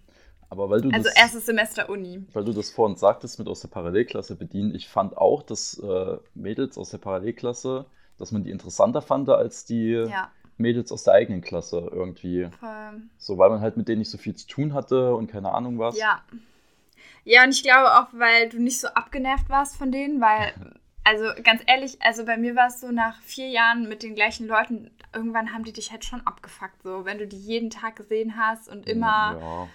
Aber 0.50 0.70
weil 0.70 0.82
du 0.82 0.90
also 0.90 1.06
das, 1.06 1.16
erstes 1.16 1.46
Semester 1.46 1.90
Uni. 1.90 2.26
Weil 2.34 2.44
du 2.44 2.52
das 2.52 2.70
vorhin 2.70 2.98
sagtest, 2.98 3.40
mit 3.40 3.48
aus 3.48 3.62
der 3.62 3.70
Parallelklasse 3.70 4.36
bedienen. 4.36 4.76
Ich 4.76 4.90
fand 4.90 5.18
auch, 5.18 5.42
dass 5.42 5.80
äh, 5.80 6.18
Mädels 6.34 6.78
aus 6.78 6.90
der 6.90 6.98
Parallelklasse, 6.98 7.86
dass 8.18 8.32
man 8.32 8.44
die 8.44 8.52
interessanter 8.52 9.02
fand 9.02 9.30
als 9.30 9.66
die 9.66 9.92
ja. 9.92 10.32
Mädels 10.58 10.92
aus 10.92 11.04
der 11.04 11.14
eigenen 11.16 11.42
Klasse 11.42 11.90
irgendwie. 11.92 12.50
Voll. 12.60 13.02
So, 13.18 13.38
weil 13.38 13.50
man 13.50 13.62
halt 13.62 13.78
mit 13.78 13.88
denen 13.88 14.00
nicht 14.00 14.12
so 14.12 14.18
viel 14.18 14.36
zu 14.36 14.48
tun 14.48 14.74
hatte 14.74 15.16
und 15.16 15.30
keine 15.32 15.52
Ahnung 15.52 15.80
was. 15.80 15.98
Ja. 15.98 16.24
Ja, 17.24 17.44
und 17.44 17.50
ich 17.50 17.64
glaube 17.64 17.94
auch, 17.96 18.08
weil 18.12 18.50
du 18.50 18.62
nicht 18.62 18.80
so 18.80 18.88
abgenervt 18.88 19.50
warst 19.50 19.78
von 19.78 19.92
denen, 19.92 20.22
weil, 20.22 20.54
also 21.04 21.26
ganz 21.44 21.62
ehrlich, 21.66 22.02
also 22.02 22.24
bei 22.24 22.38
mir 22.38 22.56
war 22.56 22.68
es 22.68 22.80
so, 22.80 22.92
nach 22.92 23.20
vier 23.22 23.50
Jahren 23.50 23.90
mit 23.90 24.04
den 24.04 24.16
gleichen 24.16 24.48
Leuten, 24.48 24.92
irgendwann 25.14 25.52
haben 25.52 25.64
die 25.64 25.74
dich 25.74 25.92
halt 25.92 26.06
schon 26.06 26.26
abgefuckt, 26.26 26.84
so, 26.84 27.04
wenn 27.04 27.18
du 27.18 27.28
die 27.28 27.40
jeden 27.40 27.72
Tag 27.72 27.96
gesehen 27.96 28.38
hast 28.38 28.70
und 28.70 28.88
immer. 28.88 29.38
Ja. 29.40 29.68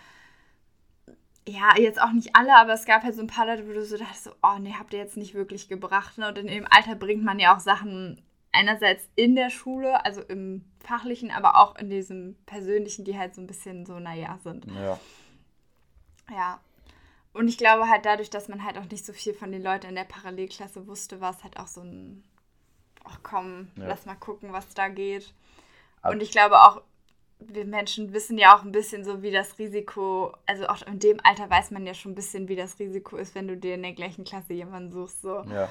Ja, 1.49 1.75
jetzt 1.79 2.01
auch 2.01 2.13
nicht 2.13 2.37
alle, 2.37 2.55
aber 2.55 2.75
es 2.75 2.85
gab 2.85 3.03
halt 3.03 3.15
so 3.15 3.23
ein 3.23 3.27
paar 3.27 3.47
Leute, 3.47 3.67
wo 3.67 3.73
du 3.73 3.83
so 3.85 3.97
dachtest, 3.97 4.25
so, 4.25 4.31
oh 4.43 4.59
nee, 4.61 4.75
habt 4.79 4.93
ihr 4.93 5.01
jetzt 5.01 5.17
nicht 5.17 5.35
wirklich 5.35 5.69
gebracht. 5.69 6.17
Ne? 6.19 6.29
Und 6.29 6.39
in 6.39 6.47
dem 6.47 6.67
Alter 6.71 6.95
bringt 6.95 7.25
man 7.25 7.41
ja 7.41 7.57
auch 7.57 7.61
Sachen 7.61 8.21
einerseits 8.53 9.09
in 9.17 9.37
der 9.37 9.51
Schule, 9.51 10.05
also 10.05 10.23
im 10.23 10.65
fachlichen, 10.81 11.31
aber 11.31 11.57
auch 11.57 11.77
in 11.77 11.91
diesem 11.91 12.37
persönlichen, 12.47 13.05
die 13.05 13.19
halt 13.19 13.35
so 13.35 13.41
ein 13.41 13.47
bisschen 13.47 13.87
so, 13.87 13.99
naja, 13.99 14.39
sind. 14.43 14.67
Ja. 14.67 14.99
Ja. 16.31 16.61
Und 17.33 17.49
ich 17.49 17.59
glaube 17.59 17.89
halt 17.89 18.07
dadurch, 18.07 18.31
dass 18.31 18.49
man 18.49 18.65
halt 18.65 18.77
auch 18.79 18.91
nicht 18.91 19.07
so 19.07 19.13
viel 19.13 19.35
von 19.35 19.53
den 19.53 19.63
Leuten 19.63 19.87
in 19.87 19.95
der 19.95 20.05
Parallelklasse 20.05 20.87
wusste, 20.87 21.21
war 21.21 21.31
es 21.31 21.45
halt 21.45 21.59
auch 21.59 21.69
so 21.69 21.83
ein, 21.83 22.25
ach 23.05 23.21
komm, 23.23 23.69
ja. 23.77 23.87
lass 23.87 24.07
mal 24.07 24.17
gucken, 24.17 24.53
was 24.53 24.73
da 24.75 24.89
geht. 24.89 25.33
Ab 26.03 26.13
Und 26.13 26.23
ich 26.23 26.33
glaube 26.33 26.61
auch, 26.61 26.83
wir 27.39 27.65
Menschen 27.65 28.13
wissen 28.13 28.37
ja 28.37 28.57
auch 28.57 28.63
ein 28.63 28.73
bisschen 28.73 29.05
so, 29.05 29.23
wie 29.23 29.31
das 29.31 29.59
Risiko, 29.59 30.35
also 30.47 30.67
auch 30.67 30.83
in 30.83 30.99
dem 30.99 31.21
Alter 31.23 31.49
weiß 31.49 31.71
man 31.71 31.87
ja 31.87 31.95
schon 31.95 32.13
ein 32.13 32.17
bisschen, 32.17 32.49
wie 32.49 32.57
das 32.57 32.79
Risiko 32.79 33.17
ist, 33.17 33.35
wenn 33.35 33.49
du 33.49 33.57
dir 33.57 33.75
in 33.75 33.83
der 33.83 33.93
gleichen 33.93 34.25
Klasse 34.25 34.53
jemanden 34.53 34.93
suchst. 34.93 35.23
So. 35.23 35.43
Ja. 35.45 35.69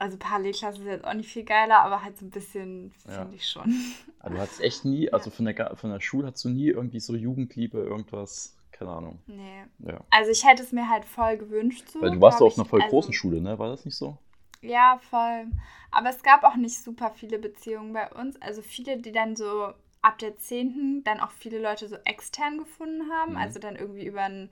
Also 0.00 0.16
Parallelklasse 0.16 0.80
ist 0.80 0.86
jetzt 0.86 1.04
auch 1.04 1.12
nicht 1.12 1.30
viel 1.30 1.44
geiler, 1.44 1.80
aber 1.80 2.02
halt 2.02 2.16
so 2.16 2.24
ein 2.24 2.30
bisschen 2.30 2.90
finde 3.02 3.16
ja. 3.16 3.28
ich 3.34 3.46
schon. 3.46 3.74
Also 4.18 4.34
du 4.34 4.42
hattest 4.42 4.62
echt 4.62 4.86
nie, 4.86 5.10
also 5.12 5.28
von 5.30 5.44
der, 5.44 5.76
von 5.76 5.90
der 5.90 6.00
Schule 6.00 6.26
hattest 6.26 6.42
du 6.46 6.48
nie 6.48 6.68
irgendwie 6.68 7.00
so 7.00 7.14
Jugendliebe, 7.14 7.78
irgendwas, 7.78 8.56
keine 8.72 8.92
Ahnung. 8.92 9.18
Nee. 9.26 9.64
Ja. 9.80 10.00
Also 10.08 10.30
ich 10.30 10.46
hätte 10.46 10.62
es 10.62 10.72
mir 10.72 10.88
halt 10.88 11.04
voll 11.04 11.36
gewünscht 11.36 11.86
so. 11.90 12.00
Weil 12.00 12.12
du 12.12 12.20
warst 12.22 12.40
auf 12.40 12.56
einer 12.56 12.64
voll 12.64 12.80
also, 12.80 12.90
großen 12.90 13.12
Schule, 13.12 13.42
ne? 13.42 13.58
War 13.58 13.68
das 13.68 13.84
nicht 13.84 13.94
so? 13.94 14.16
Ja, 14.62 14.98
voll. 15.10 15.48
Aber 15.90 16.08
es 16.08 16.22
gab 16.22 16.44
auch 16.44 16.56
nicht 16.56 16.82
super 16.82 17.10
viele 17.14 17.38
Beziehungen 17.38 17.92
bei 17.92 18.10
uns. 18.10 18.40
Also 18.40 18.62
viele, 18.62 18.96
die 18.96 19.12
dann 19.12 19.36
so 19.36 19.74
ab 20.00 20.16
der 20.18 20.38
10. 20.38 21.02
dann 21.04 21.20
auch 21.20 21.30
viele 21.30 21.60
Leute 21.60 21.88
so 21.88 21.96
extern 22.06 22.56
gefunden 22.56 23.10
haben. 23.12 23.32
Mhm. 23.32 23.38
Also 23.38 23.58
dann 23.58 23.76
irgendwie 23.76 24.06
über 24.06 24.22
einen 24.22 24.50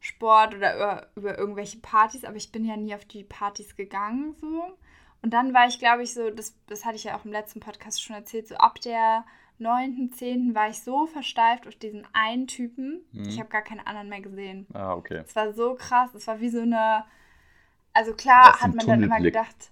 Sport 0.00 0.54
oder 0.54 0.76
über, 0.76 1.06
über 1.14 1.38
irgendwelche 1.38 1.78
Partys, 1.78 2.24
aber 2.24 2.36
ich 2.36 2.50
bin 2.50 2.64
ja 2.64 2.76
nie 2.76 2.94
auf 2.94 3.04
die 3.04 3.24
Partys 3.24 3.76
gegangen 3.76 4.34
so. 4.40 4.76
Und 5.22 5.34
dann 5.34 5.52
war 5.52 5.66
ich, 5.66 5.78
glaube 5.78 6.02
ich, 6.02 6.14
so, 6.14 6.30
das, 6.30 6.56
das 6.66 6.84
hatte 6.84 6.96
ich 6.96 7.04
ja 7.04 7.16
auch 7.16 7.26
im 7.26 7.32
letzten 7.32 7.60
Podcast 7.60 8.02
schon 8.02 8.16
erzählt, 8.16 8.48
so 8.48 8.54
ab 8.56 8.80
der 8.80 9.24
9., 9.58 10.10
10. 10.12 10.54
war 10.54 10.70
ich 10.70 10.80
so 10.82 11.06
versteift 11.06 11.68
auf 11.68 11.74
diesen 11.74 12.06
einen 12.14 12.46
Typen. 12.46 13.04
Mhm. 13.12 13.28
Ich 13.28 13.38
habe 13.38 13.50
gar 13.50 13.62
keine 13.62 13.86
anderen 13.86 14.08
mehr 14.08 14.22
gesehen. 14.22 14.66
Ah, 14.72 14.94
okay. 14.94 15.22
Es 15.26 15.36
war 15.36 15.52
so 15.52 15.74
krass. 15.74 16.14
Es 16.14 16.26
war 16.26 16.40
wie 16.40 16.48
so 16.48 16.62
eine. 16.62 17.04
Also 17.92 18.14
klar 18.14 18.58
hat 18.60 18.74
man 18.74 18.86
dann 18.86 19.02
immer 19.02 19.20
gedacht. 19.20 19.70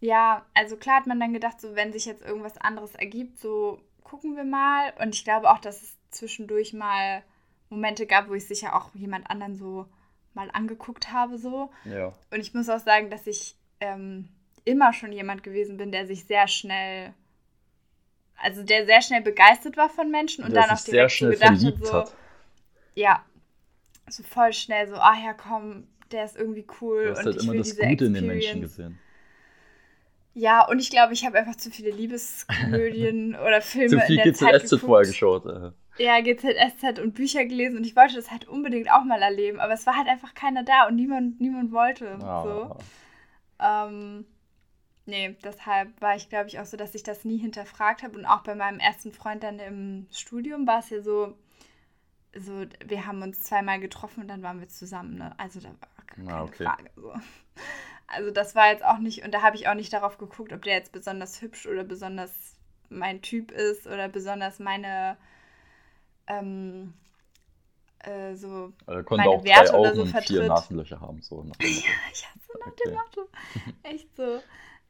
Ja, 0.00 0.44
also 0.54 0.76
klar 0.76 0.96
hat 0.96 1.06
man 1.06 1.20
dann 1.20 1.32
gedacht, 1.32 1.60
so 1.60 1.76
wenn 1.76 1.92
sich 1.92 2.06
jetzt 2.06 2.22
irgendwas 2.24 2.58
anderes 2.58 2.94
ergibt, 2.94 3.38
so 3.38 3.80
gucken 4.02 4.36
wir 4.36 4.44
mal. 4.44 4.92
Und 5.00 5.14
ich 5.14 5.22
glaube 5.22 5.50
auch, 5.50 5.58
dass 5.58 5.82
es 5.82 5.96
zwischendurch 6.10 6.72
mal 6.72 7.22
Momente 7.70 8.06
gab, 8.06 8.28
wo 8.28 8.34
ich 8.34 8.46
sicher 8.46 8.74
auch 8.74 8.94
jemand 8.94 9.30
anderen 9.30 9.56
so 9.56 9.86
mal 10.34 10.50
angeguckt 10.52 11.12
habe, 11.12 11.38
so. 11.38 11.70
Ja. 11.84 12.12
Und 12.30 12.40
ich 12.40 12.54
muss 12.54 12.68
auch 12.68 12.78
sagen, 12.78 13.10
dass 13.10 13.26
ich 13.26 13.56
ähm, 13.80 14.28
immer 14.64 14.92
schon 14.92 15.12
jemand 15.12 15.42
gewesen 15.42 15.76
bin, 15.76 15.92
der 15.92 16.06
sich 16.06 16.24
sehr 16.24 16.46
schnell, 16.48 17.12
also 18.36 18.62
der 18.62 18.86
sehr 18.86 19.02
schnell 19.02 19.22
begeistert 19.22 19.76
war 19.76 19.88
von 19.88 20.10
Menschen 20.10 20.44
und 20.44 20.52
der 20.52 20.62
dann 20.62 20.76
auch 20.76 20.82
direkt 20.82 21.12
sehr 21.12 21.30
gedacht 21.30 21.64
hat, 21.64 21.86
so, 21.86 21.92
hat. 21.92 22.14
ja, 22.94 23.24
so 24.08 24.22
voll 24.22 24.52
schnell 24.52 24.88
so, 24.88 24.94
ah 24.94 25.16
ja, 25.22 25.32
komm, 25.32 25.88
der 26.10 26.24
ist 26.24 26.36
irgendwie 26.36 26.66
cool. 26.80 27.04
Du 27.04 27.10
hast 27.10 27.18
und 27.20 27.26
halt 27.26 27.36
ich 27.36 27.42
immer 27.44 27.56
das 27.56 27.70
Gute 27.70 27.82
Experience. 27.82 28.02
in 28.02 28.14
den 28.14 28.26
Menschen 28.26 28.60
gesehen. 28.60 28.98
Ja, 30.34 30.68
und 30.68 30.78
ich 30.78 30.90
glaube, 30.90 31.14
ich 31.14 31.26
habe 31.26 31.36
einfach 31.36 31.56
zu 31.56 31.70
viele 31.70 31.90
Liebeskomödien 31.90 33.34
oder 33.44 33.60
Filme 33.60 33.88
zu 33.88 34.00
viel 34.00 34.18
in 34.18 34.24
der 34.24 34.34
Zeit 34.34 34.80
vorher 34.80 35.06
geschaut. 35.06 35.46
Äh. 35.46 35.72
Ja, 35.98 36.20
GZSZ 36.20 37.00
und 37.00 37.14
Bücher 37.14 37.44
gelesen 37.44 37.78
und 37.78 37.84
ich 37.84 37.96
wollte 37.96 38.14
das 38.14 38.30
halt 38.30 38.46
unbedingt 38.46 38.90
auch 38.90 39.04
mal 39.04 39.20
erleben, 39.20 39.58
aber 39.58 39.72
es 39.72 39.86
war 39.86 39.96
halt 39.96 40.08
einfach 40.08 40.34
keiner 40.34 40.62
da 40.62 40.86
und 40.86 40.94
niemand, 40.94 41.40
niemand 41.40 41.72
wollte. 41.72 42.18
Oh. 42.22 42.42
So. 42.44 42.76
Ähm, 43.60 44.24
nee, 45.06 45.36
deshalb 45.42 46.00
war 46.00 46.14
ich, 46.14 46.28
glaube 46.28 46.48
ich, 46.48 46.60
auch 46.60 46.66
so, 46.66 46.76
dass 46.76 46.94
ich 46.94 47.02
das 47.02 47.24
nie 47.24 47.38
hinterfragt 47.38 48.02
habe 48.02 48.16
und 48.16 48.26
auch 48.26 48.42
bei 48.42 48.54
meinem 48.54 48.78
ersten 48.78 49.12
Freund 49.12 49.42
dann 49.42 49.58
im 49.58 50.06
Studium 50.12 50.66
war 50.66 50.78
es 50.78 50.90
ja 50.90 51.02
so, 51.02 51.34
so, 52.36 52.64
wir 52.84 53.06
haben 53.06 53.22
uns 53.22 53.42
zweimal 53.42 53.80
getroffen 53.80 54.22
und 54.22 54.28
dann 54.28 54.42
waren 54.42 54.60
wir 54.60 54.68
zusammen, 54.68 55.16
ne? 55.16 55.34
Also 55.38 55.60
da 55.60 55.68
war 55.68 56.04
keine 56.06 56.32
ah, 56.32 56.44
okay. 56.44 56.64
Frage. 56.64 56.90
So. 56.94 57.12
Also 58.06 58.30
das 58.30 58.54
war 58.54 58.70
jetzt 58.70 58.84
auch 58.84 58.98
nicht, 58.98 59.24
und 59.24 59.34
da 59.34 59.42
habe 59.42 59.56
ich 59.56 59.68
auch 59.68 59.74
nicht 59.74 59.92
darauf 59.92 60.16
geguckt, 60.16 60.52
ob 60.52 60.62
der 60.62 60.74
jetzt 60.74 60.92
besonders 60.92 61.42
hübsch 61.42 61.66
oder 61.66 61.84
besonders 61.84 62.56
mein 62.88 63.20
Typ 63.20 63.50
ist 63.50 63.86
oder 63.86 64.08
besonders 64.08 64.58
meine 64.60 65.16
ähm, 66.28 66.94
äh, 68.00 68.34
so 68.34 68.72
also 68.86 69.16
meine 69.16 69.30
auch 69.30 69.44
Werte 69.44 69.76
oder 69.76 69.94
so 69.94 70.06
vertritt. 70.06 70.28
Vier 70.28 70.46
Nasenlöcher 70.46 71.00
haben, 71.00 71.20
so 71.22 71.42
nach 71.42 71.56
ja, 71.60 71.68
so 72.46 72.58
nach 72.58 72.66
okay. 72.68 72.82
dem 72.86 72.94
Motto. 72.94 73.28
Echt 73.82 74.14
so. 74.16 74.40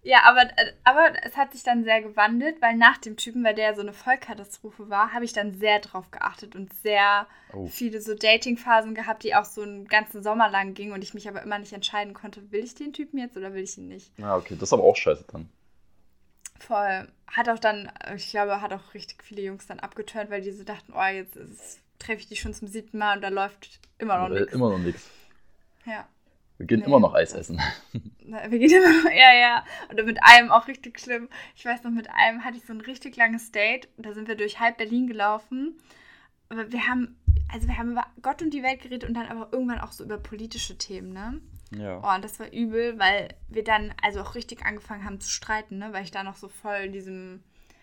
Ja, 0.03 0.23
aber, 0.25 0.49
aber 0.85 1.13
es 1.25 1.37
hat 1.37 1.53
sich 1.53 1.65
dann 1.65 1.83
sehr 1.83 2.01
gewandelt, 2.01 2.63
weil 2.63 2.77
nach 2.77 2.99
dem 2.99 3.17
Typen, 3.17 3.43
weil 3.43 3.55
der 3.55 3.75
so 3.75 3.81
eine 3.81 3.93
Vollkatastrophe 3.93 4.89
war, 4.89 5.13
habe 5.13 5.25
ich 5.25 5.33
dann 5.33 5.55
sehr 5.59 5.81
drauf 5.81 6.11
geachtet 6.11 6.55
und 6.55 6.73
sehr 6.73 7.27
oh. 7.53 7.67
viele 7.67 8.01
so 8.01 8.15
Datingphasen 8.15 8.95
gehabt, 8.95 9.25
die 9.25 9.35
auch 9.35 9.45
so 9.45 9.63
einen 9.63 9.87
ganzen 9.87 10.23
Sommer 10.23 10.49
lang 10.49 10.75
gingen 10.75 10.93
und 10.93 11.03
ich 11.03 11.15
mich 11.15 11.29
aber 11.29 11.43
immer 11.43 11.59
nicht 11.59 11.73
entscheiden 11.73 12.15
konnte, 12.15 12.53
will 12.53 12.63
ich 12.63 12.75
den 12.77 12.93
Typen 12.93 13.19
jetzt 13.19 13.37
oder 13.37 13.53
will 13.55 13.65
ich 13.65 13.77
ihn 13.77 13.89
nicht. 13.89 14.13
Ah, 14.23 14.37
okay, 14.37 14.55
das 14.55 14.69
ist 14.69 14.73
aber 14.73 14.85
auch 14.85 14.97
scheiße 14.97 15.25
dann. 15.33 15.49
Voll. 16.59 17.09
Hat 17.27 17.49
auch 17.49 17.59
dann, 17.59 17.91
ich 18.17 18.31
glaube, 18.31 18.61
hat 18.61 18.73
auch 18.73 18.95
richtig 18.95 19.23
viele 19.23 19.43
Jungs 19.43 19.67
dann 19.67 19.81
abgeturnt, 19.81 20.31
weil 20.31 20.41
die 20.41 20.53
so 20.53 20.65
dachten, 20.65 20.93
oh, 20.95 21.05
jetzt 21.05 21.39
treffe 21.99 22.21
ich 22.21 22.29
die 22.29 22.37
schon 22.37 22.55
zum 22.55 22.69
siebten 22.69 22.99
Mal 22.99 23.17
und 23.17 23.23
da 23.23 23.29
läuft 23.29 23.81
immer 23.99 24.19
noch 24.19 24.29
nichts. 24.29 24.53
Immer 24.53 24.71
noch 24.71 24.79
nichts. 24.79 25.11
Ja. 25.85 26.07
Wir 26.59 26.67
gehen 26.67 26.81
nee. 26.81 26.87
immer 26.87 27.01
noch 27.01 27.15
Eis 27.15 27.33
essen. 27.33 27.61
Wir 28.29 28.59
gehen 28.59 28.71
immer 28.71 29.03
noch, 29.05 29.11
ja, 29.15 29.33
ja. 29.33 29.65
Und 29.89 30.05
mit 30.05 30.19
einem 30.23 30.51
auch 30.51 30.67
richtig 30.69 31.01
schlimm. 31.01 31.29
Ich 31.55 31.65
weiß 31.65 31.85
noch, 31.85 31.91
mit 31.91 32.11
einem 32.11 32.45
hatte 32.45 32.57
ich 32.59 32.65
so 32.65 32.73
ein 32.73 32.81
richtig 32.81 33.17
langes 33.17 33.53
Date. 33.53 33.89
Da 33.97 34.13
sind 34.13 34.29
wir 34.29 34.37
durch 34.37 34.61
halb 34.61 34.77
Berlin 34.77 35.07
gelaufen. 35.07 35.79
Aber 36.51 36.71
wir 36.73 36.87
haben, 36.87 37.17
also 37.53 37.69
wir 37.69 37.79
haben 37.79 37.93
über 37.93 38.07
Gott 38.21 38.43
und 38.43 38.51
die 38.51 38.63
Welt 38.63 38.83
geredet 38.83 39.09
und 39.09 39.15
dann 39.15 39.29
aber 39.29 39.49
irgendwann 39.53 39.81
auch 39.81 39.93
so 39.93 40.05
über 40.05 40.19
politische 40.19 40.77
Themen, 40.77 41.13
ne? 41.13 41.41
Ja. 41.71 42.01
Oh, 42.03 42.15
und 42.15 42.25
das 42.25 42.41
war 42.41 42.51
übel, 42.53 42.99
weil 42.99 43.35
wir 43.49 43.65
dann 43.65 43.95
also 44.03 44.21
auch 44.21 44.35
richtig 44.35 44.65
angefangen 44.65 45.05
haben 45.05 45.21
zu 45.21 45.31
streiten, 45.31 45.79
ne? 45.79 45.93
Weil 45.93 46.05
ich 46.05 46.11
da 46.11 46.23
noch 46.23 46.37
so 46.37 46.49
voll 46.49 46.77
in 46.77 46.93
diesem, 46.93 47.43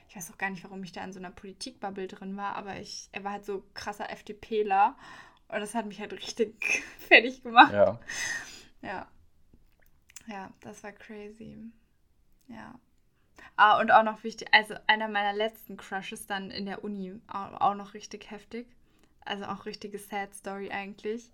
ich 0.09 0.15
weiß 0.15 0.31
auch 0.31 0.37
gar 0.37 0.49
nicht, 0.49 0.63
warum 0.63 0.83
ich 0.83 0.91
da 0.91 1.03
in 1.03 1.13
so 1.13 1.19
einer 1.19 1.31
Politikbubble 1.31 2.07
drin 2.07 2.35
war, 2.37 2.55
aber 2.55 2.79
ich, 2.79 3.09
er 3.11 3.23
war 3.23 3.33
halt 3.33 3.45
so 3.45 3.63
krasser 3.73 4.09
FDPler. 4.09 4.95
Und 5.47 5.59
das 5.59 5.75
hat 5.75 5.85
mich 5.85 5.99
halt 5.99 6.13
richtig 6.13 6.83
fertig 6.99 7.43
gemacht. 7.43 7.73
Ja. 7.73 7.99
Ja. 8.81 9.07
Ja, 10.27 10.51
das 10.61 10.83
war 10.83 10.91
crazy. 10.91 11.71
Ja. 12.47 12.79
Ah, 13.55 13.79
und 13.79 13.91
auch 13.91 14.03
noch 14.03 14.23
wichtig, 14.23 14.47
also 14.51 14.75
einer 14.87 15.07
meiner 15.07 15.33
letzten 15.33 15.77
Crushes 15.77 16.25
dann 16.25 16.51
in 16.51 16.65
der 16.65 16.83
Uni, 16.83 17.19
auch, 17.27 17.75
noch 17.75 17.93
richtig 17.93 18.31
heftig. 18.31 18.67
Also 19.23 19.45
auch 19.45 19.65
richtige 19.65 19.97
Sad 19.97 20.33
Story 20.33 20.71
eigentlich. 20.71 21.31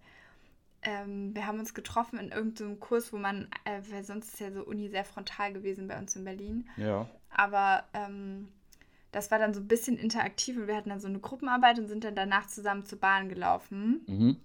Ähm, 0.83 1.35
wir 1.35 1.45
haben 1.45 1.59
uns 1.59 1.73
getroffen 1.73 2.17
in 2.17 2.29
irgendeinem 2.29 2.79
Kurs, 2.79 3.13
wo 3.13 3.17
man, 3.17 3.47
äh, 3.65 3.81
weil 3.91 4.03
sonst 4.03 4.33
ist 4.33 4.39
ja 4.39 4.51
so 4.51 4.63
Uni 4.63 4.89
sehr 4.89 5.05
frontal 5.05 5.53
gewesen 5.53 5.87
bei 5.87 5.97
uns 5.97 6.15
in 6.15 6.23
Berlin. 6.23 6.69
Ja. 6.77 7.07
Aber 7.29 7.83
ähm, 7.93 8.47
das 9.11 9.29
war 9.29 9.39
dann 9.39 9.53
so 9.53 9.59
ein 9.59 9.67
bisschen 9.67 9.97
interaktiv 9.97 10.57
und 10.57 10.67
wir 10.67 10.75
hatten 10.75 10.89
dann 10.89 10.99
so 10.99 11.07
eine 11.07 11.19
Gruppenarbeit 11.19 11.77
und 11.79 11.87
sind 11.87 12.03
dann 12.03 12.15
danach 12.15 12.47
zusammen 12.47 12.85
zur 12.85 12.99
Bahn 12.99 13.29
gelaufen. 13.29 14.01
Mhm. 14.07 14.37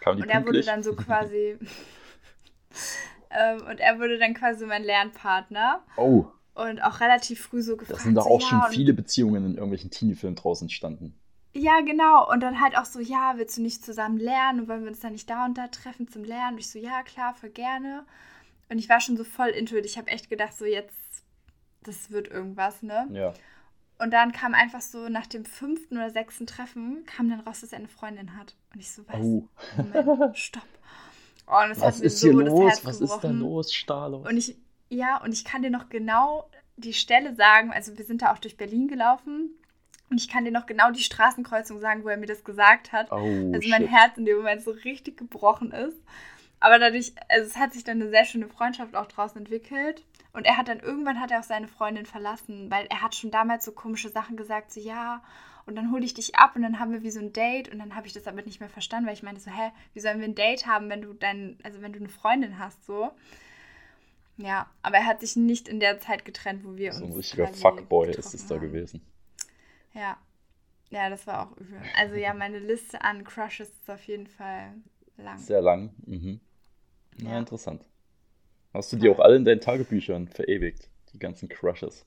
Kam 0.00 0.16
die 0.16 0.22
und 0.22 0.28
er 0.28 0.46
wurde 0.46 0.62
dann 0.62 0.82
so 0.82 0.94
quasi. 0.94 1.58
ähm, 3.30 3.62
und 3.68 3.80
er 3.80 3.98
wurde 3.98 4.18
dann 4.18 4.34
quasi 4.34 4.66
mein 4.66 4.84
Lernpartner. 4.84 5.82
Oh. 5.96 6.26
Und 6.54 6.80
auch 6.82 7.00
relativ 7.00 7.40
früh 7.40 7.62
so 7.62 7.76
gefragt. 7.76 7.98
Das 7.98 8.04
sind 8.04 8.14
doch 8.14 8.26
auch 8.26 8.40
so, 8.40 8.46
schon 8.46 8.58
ja, 8.58 8.68
viele 8.68 8.92
Beziehungen 8.92 9.44
in 9.44 9.54
irgendwelchen 9.54 9.90
Teenie-Filmen 9.90 10.36
draußen 10.36 10.66
entstanden. 10.66 11.18
Ja, 11.54 11.80
genau. 11.80 12.30
Und 12.30 12.40
dann 12.40 12.60
halt 12.60 12.76
auch 12.76 12.84
so, 12.84 12.98
ja, 12.98 13.34
willst 13.36 13.56
du 13.56 13.62
nicht 13.62 13.84
zusammen 13.84 14.18
lernen 14.18 14.60
und 14.60 14.68
wollen 14.68 14.82
wir 14.82 14.90
uns 14.90 15.00
dann 15.00 15.12
nicht 15.12 15.30
da 15.30 15.44
und 15.44 15.56
da 15.56 15.68
treffen 15.68 16.08
zum 16.08 16.24
Lernen? 16.24 16.54
Und 16.54 16.60
ich 16.60 16.68
so, 16.68 16.80
ja, 16.80 17.02
klar, 17.04 17.34
voll 17.34 17.50
gerne. 17.50 18.04
Und 18.68 18.78
ich 18.78 18.88
war 18.88 19.00
schon 19.00 19.16
so 19.16 19.22
voll 19.22 19.50
into 19.50 19.76
it. 19.76 19.86
Ich 19.86 19.96
habe 19.96 20.08
echt 20.08 20.28
gedacht, 20.28 20.54
so 20.54 20.64
jetzt, 20.64 21.24
das 21.84 22.10
wird 22.10 22.28
irgendwas, 22.28 22.82
ne? 22.82 23.08
Ja. 23.12 23.32
Und 23.98 24.12
dann 24.12 24.32
kam 24.32 24.52
einfach 24.52 24.80
so 24.80 25.08
nach 25.08 25.28
dem 25.28 25.44
fünften 25.44 25.96
oder 25.96 26.10
sechsten 26.10 26.48
Treffen, 26.48 27.04
kam 27.06 27.28
dann 27.30 27.40
raus, 27.40 27.60
dass 27.60 27.72
er 27.72 27.78
eine 27.78 27.88
Freundin 27.88 28.36
hat. 28.36 28.56
Und 28.74 28.80
ich 28.80 28.90
so, 28.90 29.06
was? 29.06 29.20
Oh. 29.20 29.48
Moment, 29.76 30.36
stopp. 30.36 30.64
Oh, 31.46 31.62
und 31.62 31.68
das 31.68 31.80
Was 31.80 32.00
ist 32.00 32.18
so 32.18 32.30
hier 32.30 32.42
los? 32.42 32.84
Was 32.84 33.00
ist 33.00 33.16
da 33.18 33.30
los, 33.30 33.72
Stalos? 33.72 34.26
Und 34.28 34.36
ich, 34.36 34.56
ja, 34.88 35.22
und 35.22 35.32
ich 35.32 35.44
kann 35.44 35.62
dir 35.62 35.70
noch 35.70 35.88
genau 35.88 36.50
die 36.76 36.94
Stelle 36.94 37.36
sagen, 37.36 37.70
also 37.72 37.96
wir 37.96 38.04
sind 38.04 38.22
da 38.22 38.32
auch 38.32 38.38
durch 38.38 38.56
Berlin 38.56 38.88
gelaufen 38.88 39.50
und 40.14 40.20
ich 40.20 40.28
kann 40.28 40.44
dir 40.44 40.52
noch 40.52 40.66
genau 40.66 40.92
die 40.92 41.02
Straßenkreuzung 41.02 41.80
sagen, 41.80 42.04
wo 42.04 42.08
er 42.08 42.16
mir 42.16 42.26
das 42.26 42.44
gesagt 42.44 42.92
hat. 42.92 43.10
Oh, 43.10 43.16
also 43.16 43.68
mein 43.68 43.82
shit. 43.82 43.90
Herz 43.90 44.16
in 44.16 44.24
dem 44.24 44.36
Moment 44.36 44.62
so 44.62 44.70
richtig 44.70 45.16
gebrochen 45.16 45.72
ist. 45.72 46.00
Aber 46.60 46.78
dadurch, 46.78 47.12
also 47.28 47.48
es 47.48 47.56
hat 47.56 47.72
sich 47.72 47.82
dann 47.82 48.00
eine 48.00 48.10
sehr 48.10 48.24
schöne 48.24 48.48
Freundschaft 48.48 48.94
auch 48.94 49.06
draußen 49.06 49.38
entwickelt. 49.38 50.04
Und 50.32 50.46
er 50.46 50.56
hat 50.56 50.68
dann 50.68 50.78
irgendwann 50.78 51.20
hat 51.20 51.32
er 51.32 51.40
auch 51.40 51.44
seine 51.44 51.66
Freundin 51.66 52.06
verlassen, 52.06 52.70
weil 52.70 52.86
er 52.90 53.02
hat 53.02 53.16
schon 53.16 53.32
damals 53.32 53.64
so 53.64 53.72
komische 53.72 54.08
Sachen 54.08 54.36
gesagt, 54.36 54.72
so 54.72 54.78
ja, 54.78 55.20
und 55.66 55.74
dann 55.74 55.90
hole 55.90 56.04
ich 56.04 56.14
dich 56.14 56.36
ab 56.36 56.54
und 56.54 56.62
dann 56.62 56.78
haben 56.78 56.92
wir 56.92 57.02
wie 57.02 57.10
so 57.10 57.18
ein 57.18 57.32
Date 57.32 57.72
und 57.72 57.80
dann 57.80 57.96
habe 57.96 58.06
ich 58.06 58.12
das 58.12 58.28
aber 58.28 58.42
nicht 58.42 58.60
mehr 58.60 58.68
verstanden, 58.68 59.08
weil 59.08 59.14
ich 59.14 59.24
meinte 59.24 59.40
so, 59.40 59.50
hä, 59.50 59.72
wie 59.94 60.00
sollen 60.00 60.20
wir 60.20 60.28
ein 60.28 60.36
Date 60.36 60.68
haben, 60.68 60.90
wenn 60.90 61.02
du 61.02 61.12
dein, 61.12 61.58
also 61.64 61.82
wenn 61.82 61.92
du 61.92 61.98
eine 61.98 62.08
Freundin 62.08 62.60
hast, 62.60 62.84
so. 62.84 63.10
Ja, 64.36 64.70
aber 64.82 64.98
er 64.98 65.06
hat 65.06 65.22
sich 65.22 65.34
nicht 65.34 65.66
in 65.66 65.80
der 65.80 65.98
Zeit 65.98 66.24
getrennt, 66.24 66.64
wo 66.64 66.76
wir 66.76 66.92
so 66.92 67.04
uns. 67.04 67.14
So 67.14 67.14
ein 67.14 67.16
richtiger 67.16 67.48
Fuckboy 67.48 68.10
ist 68.10 68.32
es 68.32 68.46
da 68.46 68.58
gewesen. 68.58 69.00
Ja. 69.94 70.16
Ja, 70.90 71.10
das 71.10 71.26
war 71.26 71.46
auch 71.48 71.56
übel. 71.56 71.80
Also 71.96 72.14
ja, 72.14 72.34
meine 72.34 72.58
Liste 72.58 73.02
an 73.02 73.24
Crushes 73.24 73.70
ist 73.70 73.90
auf 73.90 74.04
jeden 74.06 74.26
Fall 74.26 74.74
lang. 75.16 75.38
Sehr 75.38 75.60
lang. 75.60 75.94
Mhm. 76.06 76.40
Na, 77.18 77.30
ja. 77.32 77.38
interessant. 77.38 77.88
Hast 78.72 78.92
du 78.92 78.96
die 78.96 79.08
auch 79.08 79.20
alle 79.20 79.36
in 79.36 79.44
deinen 79.44 79.60
Tagebüchern 79.60 80.28
verewigt, 80.28 80.90
die 81.12 81.18
ganzen 81.18 81.48
Crushes? 81.48 82.04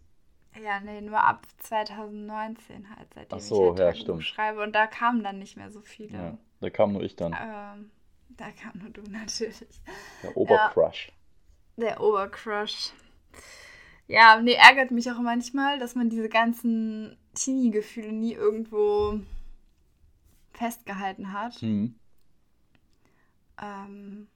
Ja, 0.64 0.80
nee, 0.80 1.02
nur 1.02 1.24
ab 1.24 1.46
2019 1.58 2.90
halt, 2.90 3.14
seitdem 3.14 3.38
Ach 3.38 3.42
so, 3.42 3.74
ich 3.74 3.80
halt 3.80 3.96
ja, 3.98 4.02
stimmt. 4.02 4.24
schreibe. 4.24 4.62
Und 4.62 4.74
da 4.74 4.88
kamen 4.88 5.24
dann 5.24 5.40
nicht 5.40 5.56
mehr 5.56 5.72
so 5.72 5.82
viele. 5.82 6.18
Ja, 6.18 6.38
da 6.62 6.70
kam 6.70 6.94
nur 6.94 7.04
ich 7.04 7.16
dann. 7.16 7.34
Ähm, 7.34 7.92
da 8.30 8.52
kam 8.52 8.80
nur 8.82 8.90
du 8.90 9.02
natürlich. 9.10 9.82
Der 10.24 10.36
Obercrush. 10.36 11.12
Ja, 11.78 11.86
der 11.86 12.02
Obercrush. 12.02 12.92
Ja, 14.08 14.40
nee, 14.42 14.54
ärgert 14.54 14.92
mich 14.92 15.12
auch 15.12 15.20
manchmal, 15.20 15.80
dass 15.80 15.96
man 15.96 16.10
diese 16.10 16.30
ganzen 16.30 17.18
Teenie-Gefühle 17.36 18.14
nie 18.14 18.34
irgendwo 18.34 19.20
festgehalten 20.54 21.34
hat. 21.34 21.62
Mhm. 21.62 21.96
Ähm, 23.62 24.28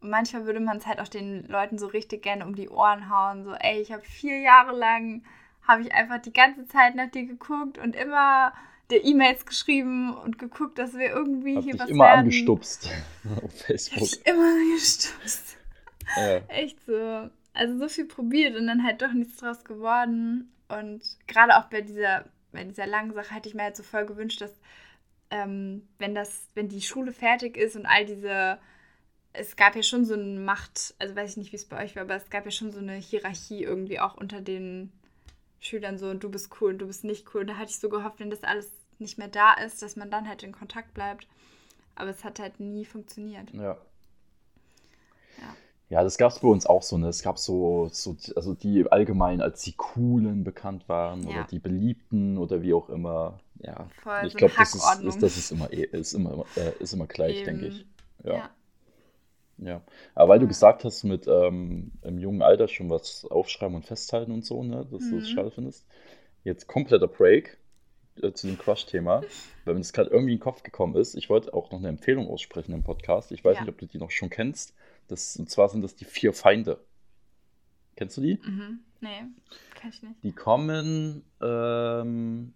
manchmal 0.00 0.46
würde 0.46 0.60
man 0.60 0.78
es 0.78 0.86
halt 0.86 1.00
auch 1.00 1.08
den 1.08 1.46
Leuten 1.46 1.78
so 1.78 1.86
richtig 1.86 2.22
gerne 2.22 2.44
um 2.44 2.54
die 2.54 2.68
Ohren 2.68 3.08
hauen. 3.08 3.44
So, 3.44 3.52
ey, 3.52 3.80
ich 3.80 3.92
habe 3.92 4.02
vier 4.02 4.40
Jahre 4.40 4.76
lang 4.76 5.22
habe 5.66 5.82
ich 5.82 5.92
einfach 5.92 6.20
die 6.20 6.32
ganze 6.32 6.66
Zeit 6.66 6.96
nach 6.96 7.10
dir 7.10 7.24
geguckt 7.24 7.78
und 7.78 7.94
immer 7.94 8.52
dir 8.90 9.04
E-Mails 9.04 9.46
geschrieben 9.46 10.14
und 10.14 10.38
geguckt, 10.38 10.78
dass 10.78 10.94
wir 10.94 11.10
irgendwie 11.10 11.56
hab 11.56 11.64
hier 11.64 11.78
was 11.78 11.88
immer 11.88 12.04
werden. 12.04 12.20
angestupst 12.20 12.90
auf 13.44 13.60
Facebook. 13.60 14.02
Ich 14.02 14.26
immer 14.26 14.54
angestupst. 14.54 15.56
Ja. 16.16 16.36
Echt 16.48 16.84
so. 16.84 17.30
Also 17.54 17.78
so 17.78 17.88
viel 17.88 18.06
probiert 18.06 18.56
und 18.56 18.66
dann 18.66 18.84
halt 18.84 19.02
doch 19.02 19.12
nichts 19.12 19.36
draus 19.36 19.64
geworden. 19.64 20.52
Und 20.68 21.02
gerade 21.26 21.56
auch 21.56 21.66
bei 21.66 21.82
dieser, 21.82 22.24
bei 22.52 22.64
dieser 22.64 22.86
langen 22.86 23.12
Sache 23.12 23.34
hätte 23.34 23.48
ich 23.48 23.54
mir 23.54 23.64
halt 23.64 23.76
so 23.76 23.82
voll 23.82 24.06
gewünscht, 24.06 24.40
dass 24.40 24.52
ähm, 25.30 25.86
wenn 25.98 26.14
das, 26.14 26.48
wenn 26.54 26.68
die 26.68 26.82
Schule 26.82 27.12
fertig 27.12 27.56
ist 27.56 27.76
und 27.76 27.86
all 27.86 28.04
diese 28.06 28.58
es 29.32 29.56
gab 29.56 29.76
ja 29.76 29.82
schon 29.82 30.04
so 30.04 30.14
eine 30.14 30.40
Macht, 30.40 30.94
also 30.98 31.16
weiß 31.16 31.30
ich 31.30 31.36
nicht, 31.36 31.52
wie 31.52 31.56
es 31.56 31.64
bei 31.64 31.82
euch 31.82 31.96
war, 31.96 32.02
aber 32.02 32.16
es 32.16 32.28
gab 32.28 32.44
ja 32.44 32.50
schon 32.50 32.72
so 32.72 32.80
eine 32.80 32.94
Hierarchie 32.94 33.62
irgendwie 33.62 33.98
auch 33.98 34.14
unter 34.14 34.40
den 34.40 34.92
Schülern 35.60 35.98
so, 35.98 36.12
du 36.12 36.28
bist 36.28 36.50
cool 36.60 36.72
und 36.72 36.78
du 36.78 36.86
bist 36.86 37.04
nicht 37.04 37.34
cool. 37.34 37.42
Und 37.42 37.46
da 37.46 37.56
hatte 37.56 37.70
ich 37.70 37.78
so 37.78 37.88
gehofft, 37.88 38.20
wenn 38.20 38.30
das 38.30 38.42
alles 38.42 38.70
nicht 38.98 39.16
mehr 39.16 39.28
da 39.28 39.54
ist, 39.54 39.80
dass 39.80 39.96
man 39.96 40.10
dann 40.10 40.28
halt 40.28 40.42
in 40.42 40.52
Kontakt 40.52 40.92
bleibt. 40.92 41.26
Aber 41.94 42.10
es 42.10 42.24
hat 42.24 42.40
halt 42.40 42.60
nie 42.60 42.84
funktioniert. 42.84 43.50
Ja. 43.52 43.78
Ja, 45.38 45.56
ja 45.92 46.02
das 46.02 46.16
gab 46.16 46.32
es 46.32 46.38
bei 46.38 46.48
uns 46.48 46.66
auch 46.66 46.82
so. 46.82 46.96
Ne? 46.96 47.08
Es 47.08 47.22
gab 47.22 47.38
so, 47.38 47.88
so, 47.92 48.16
also 48.34 48.54
die 48.54 48.90
allgemein 48.90 49.42
als 49.42 49.62
die 49.62 49.74
Coolen 49.74 50.42
bekannt 50.42 50.88
waren 50.88 51.22
ja. 51.24 51.28
oder 51.28 51.44
die 51.44 51.58
Beliebten 51.58 52.38
oder 52.38 52.62
wie 52.62 52.72
auch 52.72 52.88
immer. 52.88 53.38
Ja, 53.60 53.88
Voll, 54.02 54.22
ich 54.24 54.32
so 54.32 54.38
glaube, 54.38 54.54
das 54.56 54.74
ist, 54.74 55.04
ist, 55.04 55.22
das 55.22 55.36
ist 55.36 55.50
immer, 55.52 55.70
ist 55.70 56.14
immer, 56.14 56.44
äh, 56.56 56.82
ist 56.82 56.94
immer 56.94 57.06
gleich, 57.06 57.44
denke 57.44 57.66
ich. 57.66 57.86
ja. 58.24 58.34
ja. 58.34 58.50
Ja, 59.58 59.80
aber 60.16 60.30
weil 60.30 60.38
du 60.40 60.48
gesagt 60.48 60.82
hast, 60.82 61.04
mit 61.04 61.28
ähm, 61.28 61.92
im 62.02 62.18
jungen 62.18 62.42
Alter 62.42 62.66
schon 62.66 62.90
was 62.90 63.24
aufschreiben 63.30 63.76
und 63.76 63.84
festhalten 63.84 64.32
und 64.32 64.44
so, 64.44 64.64
ne, 64.64 64.88
dass 64.90 65.02
mhm. 65.02 65.10
du 65.10 65.18
es 65.18 65.28
schade 65.28 65.52
findest. 65.52 65.86
Jetzt 66.42 66.66
kompletter 66.66 67.06
Break 67.06 67.58
äh, 68.20 68.32
zu 68.32 68.48
dem 68.48 68.58
Crush-Thema, 68.58 69.22
weil 69.64 69.74
mir 69.74 69.80
das 69.80 69.92
gerade 69.92 70.10
irgendwie 70.10 70.32
in 70.32 70.38
den 70.38 70.42
Kopf 70.42 70.64
gekommen 70.64 70.96
ist. 70.96 71.14
Ich 71.14 71.30
wollte 71.30 71.54
auch 71.54 71.70
noch 71.70 71.78
eine 71.78 71.90
Empfehlung 71.90 72.28
aussprechen 72.28 72.72
im 72.72 72.82
Podcast. 72.82 73.30
Ich 73.30 73.44
weiß 73.44 73.56
ja. 73.56 73.60
nicht, 73.62 73.70
ob 73.70 73.78
du 73.78 73.86
die 73.86 73.98
noch 73.98 74.10
schon 74.10 74.30
kennst. 74.30 74.74
Das, 75.08 75.36
und 75.36 75.50
zwar 75.50 75.68
sind 75.68 75.82
das 75.82 75.94
die 75.94 76.04
vier 76.04 76.32
Feinde. 76.32 76.78
Kennst 77.96 78.16
du 78.16 78.20
die? 78.22 78.40
Mhm. 78.44 78.80
Nee, 79.00 79.24
kenn 79.74 79.90
ich 79.90 80.02
nicht. 80.02 80.22
Die 80.22 80.32
kommen 80.32 81.24
ähm, 81.40 82.54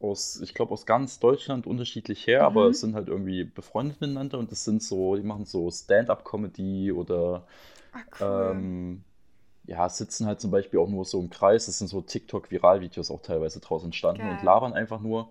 aus, 0.00 0.40
ich 0.40 0.54
glaube, 0.54 0.72
aus 0.72 0.86
ganz 0.86 1.18
Deutschland 1.20 1.66
unterschiedlich 1.66 2.26
her, 2.26 2.40
mhm. 2.40 2.46
aber 2.46 2.66
es 2.68 2.80
sind 2.80 2.94
halt 2.94 3.08
irgendwie 3.08 3.44
befreundet 3.44 4.00
miteinander 4.00 4.38
und 4.38 4.50
das 4.50 4.64
sind 4.64 4.82
so, 4.82 5.16
die 5.16 5.22
machen 5.22 5.44
so 5.44 5.70
Stand-up-Comedy 5.70 6.92
oder 6.92 7.46
Ach, 7.92 8.20
cool. 8.20 8.50
ähm, 8.52 9.04
ja, 9.66 9.88
sitzen 9.88 10.26
halt 10.26 10.40
zum 10.40 10.50
Beispiel 10.50 10.78
auch 10.80 10.88
nur 10.88 11.04
so 11.04 11.20
im 11.20 11.30
Kreis. 11.30 11.66
Das 11.66 11.78
sind 11.78 11.88
so 11.88 12.00
TikTok-Viral-Videos 12.00 13.10
auch 13.10 13.22
teilweise 13.22 13.60
draus 13.60 13.84
entstanden 13.84 14.22
Geil. 14.22 14.36
und 14.38 14.42
labern 14.42 14.72
einfach 14.72 15.00
nur. 15.00 15.30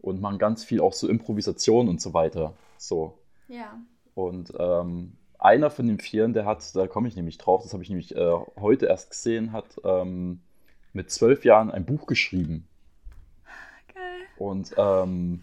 und 0.00 0.20
machen 0.20 0.38
ganz 0.38 0.64
viel 0.64 0.80
auch 0.80 0.92
so 0.92 1.08
Improvisation 1.08 1.88
und 1.88 2.00
so 2.00 2.14
weiter. 2.14 2.54
So. 2.78 3.18
Ja. 3.48 3.78
Und 4.14 4.52
ähm, 4.58 5.12
einer 5.40 5.70
von 5.70 5.86
den 5.86 5.98
Vieren, 5.98 6.32
der 6.32 6.44
hat, 6.44 6.74
da 6.76 6.86
komme 6.86 7.08
ich 7.08 7.16
nämlich 7.16 7.38
drauf, 7.38 7.62
das 7.62 7.72
habe 7.72 7.82
ich 7.82 7.88
nämlich 7.88 8.14
äh, 8.14 8.32
heute 8.58 8.86
erst 8.86 9.10
gesehen, 9.10 9.52
hat 9.52 9.80
ähm, 9.84 10.40
mit 10.92 11.10
zwölf 11.10 11.44
Jahren 11.44 11.70
ein 11.70 11.84
Buch 11.84 12.06
geschrieben. 12.06 12.66
Geil. 13.94 14.20
Und 14.38 14.72
ähm, 14.76 15.42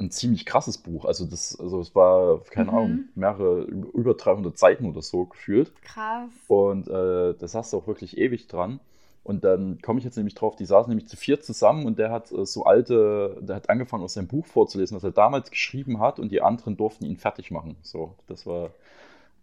ein 0.00 0.10
ziemlich 0.10 0.44
krasses 0.44 0.78
Buch. 0.78 1.04
Also 1.04 1.24
das, 1.24 1.58
also 1.58 1.80
es 1.80 1.94
war, 1.94 2.40
keine 2.50 2.72
mhm. 2.72 2.76
Ahnung, 2.76 3.04
mehrere, 3.14 3.62
über 3.62 4.14
300 4.14 4.58
Seiten 4.58 4.86
oder 4.86 5.02
so 5.02 5.26
gefühlt. 5.26 5.72
Krass. 5.82 6.30
Und 6.48 6.88
äh, 6.88 7.34
das 7.38 7.54
hast 7.54 7.72
du 7.72 7.78
auch 7.78 7.86
wirklich 7.86 8.18
ewig 8.18 8.48
dran. 8.48 8.80
Und 9.24 9.44
dann 9.44 9.80
komme 9.80 10.00
ich 10.00 10.04
jetzt 10.04 10.16
nämlich 10.16 10.34
drauf, 10.34 10.56
die 10.56 10.64
saßen 10.64 10.90
nämlich 10.90 11.08
zu 11.08 11.16
vier 11.16 11.40
zusammen 11.40 11.86
und 11.86 11.98
der 11.98 12.10
hat 12.10 12.32
äh, 12.32 12.44
so 12.44 12.64
alte, 12.64 13.38
der 13.40 13.56
hat 13.56 13.70
angefangen 13.70 14.02
aus 14.02 14.14
seinem 14.14 14.26
Buch 14.26 14.46
vorzulesen, 14.46 14.96
was 14.96 15.04
er 15.04 15.12
damals 15.12 15.50
geschrieben 15.50 16.00
hat 16.00 16.18
und 16.18 16.32
die 16.32 16.42
anderen 16.42 16.76
durften 16.76 17.04
ihn 17.04 17.16
fertig 17.16 17.52
machen. 17.52 17.76
So, 17.82 18.16
das 18.26 18.46
war, 18.46 18.70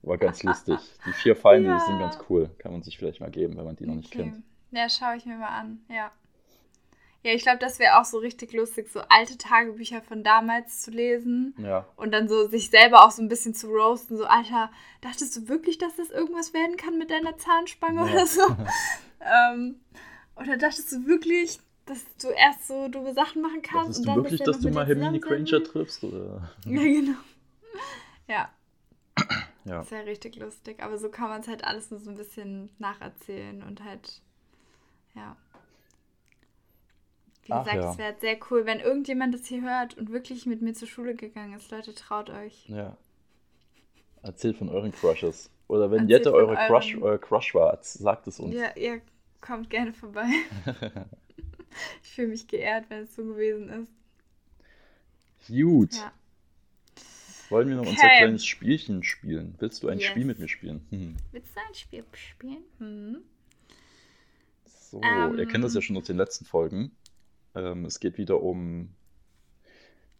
war 0.01 0.17
ganz 0.17 0.43
lustig. 0.43 0.77
Die 1.05 1.13
vier 1.13 1.35
Feinde, 1.35 1.69
ja. 1.69 1.79
sind 1.79 1.99
ganz 1.99 2.17
cool. 2.29 2.49
Kann 2.57 2.73
man 2.73 2.83
sich 2.83 2.97
vielleicht 2.97 3.21
mal 3.21 3.31
geben, 3.31 3.55
wenn 3.57 3.65
man 3.65 3.77
die 3.77 3.85
noch 3.85 3.95
nicht 3.95 4.11
kennt. 4.11 4.43
Ja, 4.71 4.89
schaue 4.89 5.15
ich 5.15 5.25
mir 5.25 5.37
mal 5.37 5.47
an, 5.47 5.79
ja. 5.89 6.11
Ja, 7.21 7.33
ich 7.33 7.41
glaube, 7.41 7.57
das 7.59 7.79
wäre 7.79 7.99
auch 7.99 8.05
so 8.05 8.17
richtig 8.17 8.53
lustig, 8.53 8.89
so 8.89 9.01
alte 9.09 9.37
Tagebücher 9.37 10.01
von 10.01 10.23
damals 10.23 10.81
zu 10.81 10.91
lesen. 10.91 11.53
Ja. 11.57 11.85
Und 11.97 12.11
dann 12.11 12.29
so 12.29 12.47
sich 12.47 12.69
selber 12.69 13.05
auch 13.05 13.11
so 13.11 13.21
ein 13.21 13.27
bisschen 13.27 13.53
zu 13.53 13.67
roasten. 13.67 14.17
So, 14.17 14.25
Alter, 14.25 14.71
dachtest 15.01 15.35
du 15.35 15.49
wirklich, 15.49 15.77
dass 15.77 15.95
das 15.97 16.11
irgendwas 16.11 16.53
werden 16.53 16.77
kann 16.77 16.97
mit 16.97 17.11
deiner 17.11 17.37
Zahnspange 17.37 18.05
ja. 18.05 18.13
oder 18.13 18.25
so? 18.25 18.41
ähm, 19.19 19.81
oder 20.37 20.55
dachtest 20.55 20.93
du 20.93 21.07
wirklich, 21.07 21.59
dass 21.85 21.99
du 22.21 22.29
erst 22.29 22.67
so 22.67 22.87
dumme 22.87 23.13
Sachen 23.13 23.41
machen 23.41 23.61
kannst? 23.63 23.99
Dachtest 23.99 24.07
und 24.07 24.15
du 24.15 24.23
wirklich, 24.23 24.41
dass 24.41 24.59
du 24.61 24.69
mal 24.69 24.87
Hermine 24.87 25.19
Granger 25.19 25.61
triffst? 25.61 26.03
Oder? 26.05 26.49
Ja, 26.65 26.81
genau. 26.81 27.17
Ja. 28.27 28.49
Ja. 29.65 29.79
Das 29.79 29.91
wäre 29.91 30.05
richtig 30.05 30.37
lustig. 30.37 30.81
Aber 30.81 30.97
so 30.97 31.09
kann 31.09 31.27
man 31.27 31.41
es 31.41 31.49
halt 31.49 31.65
alles 31.65 31.91
nur 31.91 31.99
so 31.99 32.11
ein 32.11 32.15
bisschen 32.15 32.69
nacherzählen 32.79 33.61
und 33.61 33.83
halt, 33.83 34.21
ja. 35.15 35.35
Wie 37.49 37.57
gesagt, 37.57 37.75
ja. 37.75 37.91
es 37.91 37.97
wäre 37.97 38.15
sehr 38.19 38.37
cool, 38.49 38.65
wenn 38.67 38.79
irgendjemand 38.79 39.33
das 39.33 39.45
hier 39.47 39.61
hört 39.61 39.97
und 39.97 40.11
wirklich 40.11 40.45
mit 40.45 40.61
mir 40.61 40.73
zur 40.73 40.87
Schule 40.87 41.15
gegangen 41.15 41.53
ist. 41.53 41.71
Leute, 41.71 41.95
traut 41.95 42.29
euch. 42.29 42.69
Ja. 42.69 42.95
Erzählt 44.21 44.57
von 44.57 44.69
euren 44.69 44.91
Crushes. 44.91 45.49
Oder 45.67 45.89
wenn 45.89 46.01
Erzählt 46.01 46.25
Jette 46.25 46.33
eure 46.33 46.55
Crush, 46.67 46.95
euer 47.01 47.17
Crush 47.17 47.55
war, 47.55 47.77
sagt 47.81 48.27
es 48.27 48.39
uns. 48.39 48.53
Ja, 48.53 48.75
ihr 48.75 49.01
kommt 49.41 49.71
gerne 49.71 49.93
vorbei. 49.93 50.27
ich 52.03 52.09
fühle 52.09 52.27
mich 52.27 52.47
geehrt, 52.47 52.85
wenn 52.89 53.03
es 53.03 53.15
so 53.15 53.23
gewesen 53.23 53.69
ist. 53.69 53.91
Gut. 55.47 55.95
Ja. 55.95 56.11
Wollen 57.49 57.67
wir 57.67 57.77
noch 57.77 57.81
okay. 57.81 57.91
unser 57.91 58.09
kleines 58.09 58.45
Spielchen 58.45 59.01
spielen? 59.01 59.55
Willst 59.57 59.81
du 59.81 59.87
ein 59.87 59.97
yes. 59.97 60.07
Spiel 60.07 60.25
mit 60.25 60.37
mir 60.37 60.47
spielen? 60.47 60.85
Hm. 60.91 61.15
Willst 61.31 61.55
du 61.55 61.59
ein 61.67 61.73
Spiel 61.73 62.03
spielen? 62.13 62.63
Hm. 62.77 63.23
So, 64.65 64.97
um, 64.97 65.37
ihr 65.37 65.45
kennt 65.47 65.63
das 65.63 65.73
ja 65.73 65.79
ähm. 65.79 65.81
schon 65.83 65.97
aus 65.97 66.05
den 66.05 66.17
letzten 66.17 66.45
Folgen. 66.45 66.91
Ähm, 67.55 67.85
es 67.85 67.99
geht 67.99 68.17
wieder 68.17 68.41
um 68.41 68.89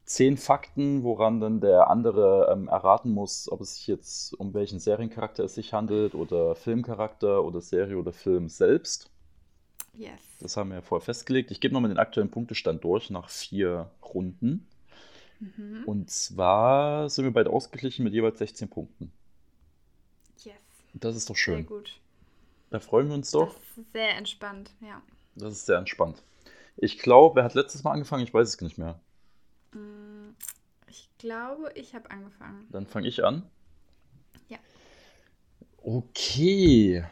zehn 0.06 0.38
Fakten, 0.38 1.04
woran 1.04 1.40
dann 1.40 1.62
der 1.62 1.90
andere 1.90 2.50
ähm, 2.52 2.68
erraten 2.68 3.12
muss, 3.12 3.50
ob 3.52 3.62
es 3.62 3.76
sich 3.76 3.88
jetzt 3.88 4.34
um 4.34 4.54
welchen 4.56 4.80
Seriencharakter 4.80 5.44
es 5.44 5.54
sich 5.54 5.74
handelt 5.74 6.16
oder 6.16 6.56
Filmcharakter 6.56 7.44
oder 7.44 7.62
Serie 7.62 7.98
oder 7.98 8.12
Film 8.12 8.50
selbst. 8.50 9.12
Yes. 9.94 10.20
Das 10.40 10.58
haben 10.58 10.70
wir 10.70 10.78
ja 10.78 10.82
vorher 10.82 11.06
festgelegt. 11.06 11.52
Ich 11.52 11.62
gebe 11.62 11.74
nochmal 11.74 11.90
den 11.90 12.00
aktuellen 12.00 12.32
Punktestand 12.32 12.84
durch 12.84 13.10
nach 13.10 13.30
vier 13.30 13.92
Runden. 14.02 14.68
Mhm. 15.40 15.84
Und 15.86 16.10
zwar 16.10 17.10
sind 17.10 17.26
wir 17.26 17.34
beide 17.34 17.50
ausgeglichen 17.50 18.04
mit 18.04 18.14
jeweils 18.14 18.40
16 18.40 18.70
Punkten. 18.70 19.12
Yes. 20.44 20.56
Das 20.94 21.16
ist 21.16 21.30
doch 21.30 21.36
schön. 21.36 21.58
Sehr 21.58 21.64
gut. 21.64 22.00
Da 22.72 22.80
freuen 22.80 23.08
wir 23.08 23.16
uns 23.16 23.32
doch. 23.32 23.54
Das 23.54 23.78
ist 23.78 23.92
sehr 23.94 24.16
entspannt, 24.16 24.72
ja. 24.82 25.02
Das 25.36 25.54
ist 25.54 25.66
sehr 25.66 25.78
entspannt. 25.78 26.24
Ich 26.82 26.98
glaube, 26.98 27.36
wer 27.36 27.44
hat 27.44 27.56
letztes 27.56 27.84
Mal 27.84 27.92
angefangen? 27.92 28.24
Ich 28.24 28.34
weiß 28.34 28.48
es 28.48 28.62
nicht 28.62 28.78
mehr. 28.78 29.00
Mm, 29.74 30.30
ich 30.88 31.10
glaube, 31.18 31.72
ich 31.76 31.94
habe 31.94 32.10
angefangen. 32.10 32.68
Dann 32.72 32.88
fange 32.88 33.08
ich 33.10 33.24
an. 33.26 33.44
Ja. 34.48 34.58
Okay. 35.78 37.06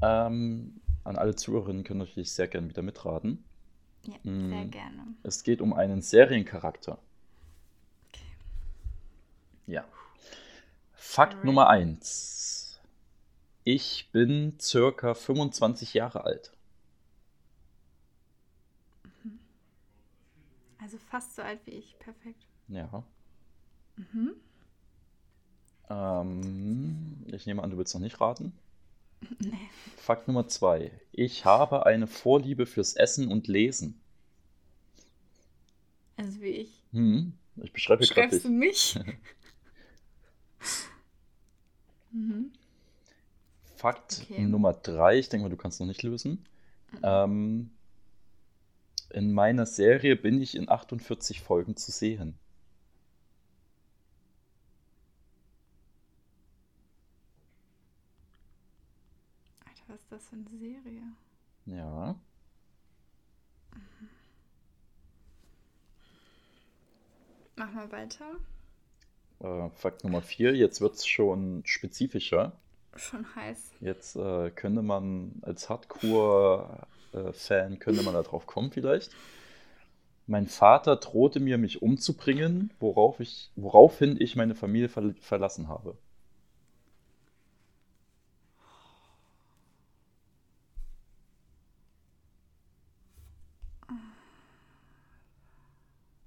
Ähm, 0.00 0.80
an 1.02 1.16
alle 1.16 1.34
Zuhörerinnen 1.34 1.82
können 1.82 1.98
natürlich 1.98 2.32
sehr 2.32 2.46
gerne 2.46 2.68
wieder 2.68 2.82
mitraten. 2.82 3.44
Ja, 4.06 4.14
hm. 4.22 4.50
sehr 4.50 4.64
gerne. 4.66 5.06
Es 5.24 5.42
geht 5.42 5.60
um 5.60 5.72
einen 5.72 6.00
Seriencharakter. 6.00 6.98
Okay. 8.08 8.24
Ja. 9.66 9.84
Fakt 10.92 11.32
Alright. 11.32 11.44
Nummer 11.46 11.68
1. 11.68 12.80
Ich 13.64 14.10
bin 14.12 14.56
circa 14.60 15.14
25 15.14 15.94
Jahre 15.94 16.24
alt. 16.24 16.52
Also 20.82 20.98
fast 20.98 21.36
so 21.36 21.42
alt 21.42 21.60
wie 21.66 21.72
ich. 21.72 21.98
Perfekt. 21.98 22.46
Ja. 22.68 23.04
Mhm. 23.96 24.34
Ähm, 25.90 27.16
ich 27.26 27.46
nehme 27.46 27.62
an, 27.62 27.70
du 27.70 27.76
willst 27.76 27.94
noch 27.94 28.00
nicht 28.00 28.20
raten. 28.20 28.52
Nee. 29.38 29.68
Fakt 29.98 30.28
Nummer 30.28 30.48
zwei. 30.48 30.92
Ich 31.12 31.44
habe 31.44 31.84
eine 31.84 32.06
Vorliebe 32.06 32.64
fürs 32.64 32.94
Essen 32.94 33.30
und 33.30 33.48
Lesen. 33.48 34.00
Also 36.16 36.40
wie 36.40 36.48
ich. 36.48 36.82
Hm, 36.92 37.34
ich 37.56 37.70
beschreibe 37.70 38.06
gerade 38.06 38.30
dich. 38.30 38.42
du 38.42 38.48
mich? 38.48 38.98
mhm. 42.12 42.50
Fakt 43.76 44.22
okay. 44.22 44.42
Nummer 44.42 44.72
drei. 44.72 45.18
Ich 45.18 45.28
denke 45.28 45.44
mal, 45.44 45.50
du 45.50 45.56
kannst 45.56 45.80
noch 45.80 45.86
nicht 45.86 46.02
lösen. 46.02 46.46
Mhm. 46.92 46.98
Ähm, 47.02 47.70
in 49.10 49.32
meiner 49.32 49.66
Serie 49.66 50.16
bin 50.16 50.40
ich 50.40 50.54
in 50.54 50.68
48 50.68 51.40
Folgen 51.40 51.76
zu 51.76 51.90
sehen. 51.90 52.38
Alter, 59.64 59.82
was 59.88 60.00
ist 60.00 60.12
das 60.12 60.28
für 60.28 60.36
eine 60.36 60.58
Serie? 60.58 61.02
Ja. 61.66 62.16
Mach 67.56 67.72
mal 67.72 67.92
weiter. 67.92 68.36
Äh, 69.40 69.70
Fakt 69.70 70.04
Nummer 70.04 70.22
4, 70.22 70.54
jetzt 70.56 70.80
wird 70.80 70.94
es 70.94 71.06
schon 71.06 71.62
spezifischer. 71.66 72.52
Schon 72.96 73.34
heiß. 73.34 73.72
Jetzt 73.80 74.16
äh, 74.16 74.50
könnte 74.50 74.82
man 74.82 75.40
als 75.42 75.68
Hardcore 75.68 76.86
Fan 77.32 77.78
könnte 77.78 78.02
man 78.02 78.14
da 78.14 78.22
drauf 78.22 78.46
kommen 78.46 78.70
vielleicht. 78.70 79.10
Mein 80.26 80.46
Vater 80.46 80.96
drohte 80.96 81.40
mir, 81.40 81.58
mich 81.58 81.82
umzubringen, 81.82 82.72
worauf 82.78 83.20
ich, 83.20 83.50
woraufhin 83.56 84.16
ich 84.20 84.36
meine 84.36 84.54
Familie 84.54 84.88
ver 84.88 85.14
verlassen 85.20 85.68
habe. 85.68 85.96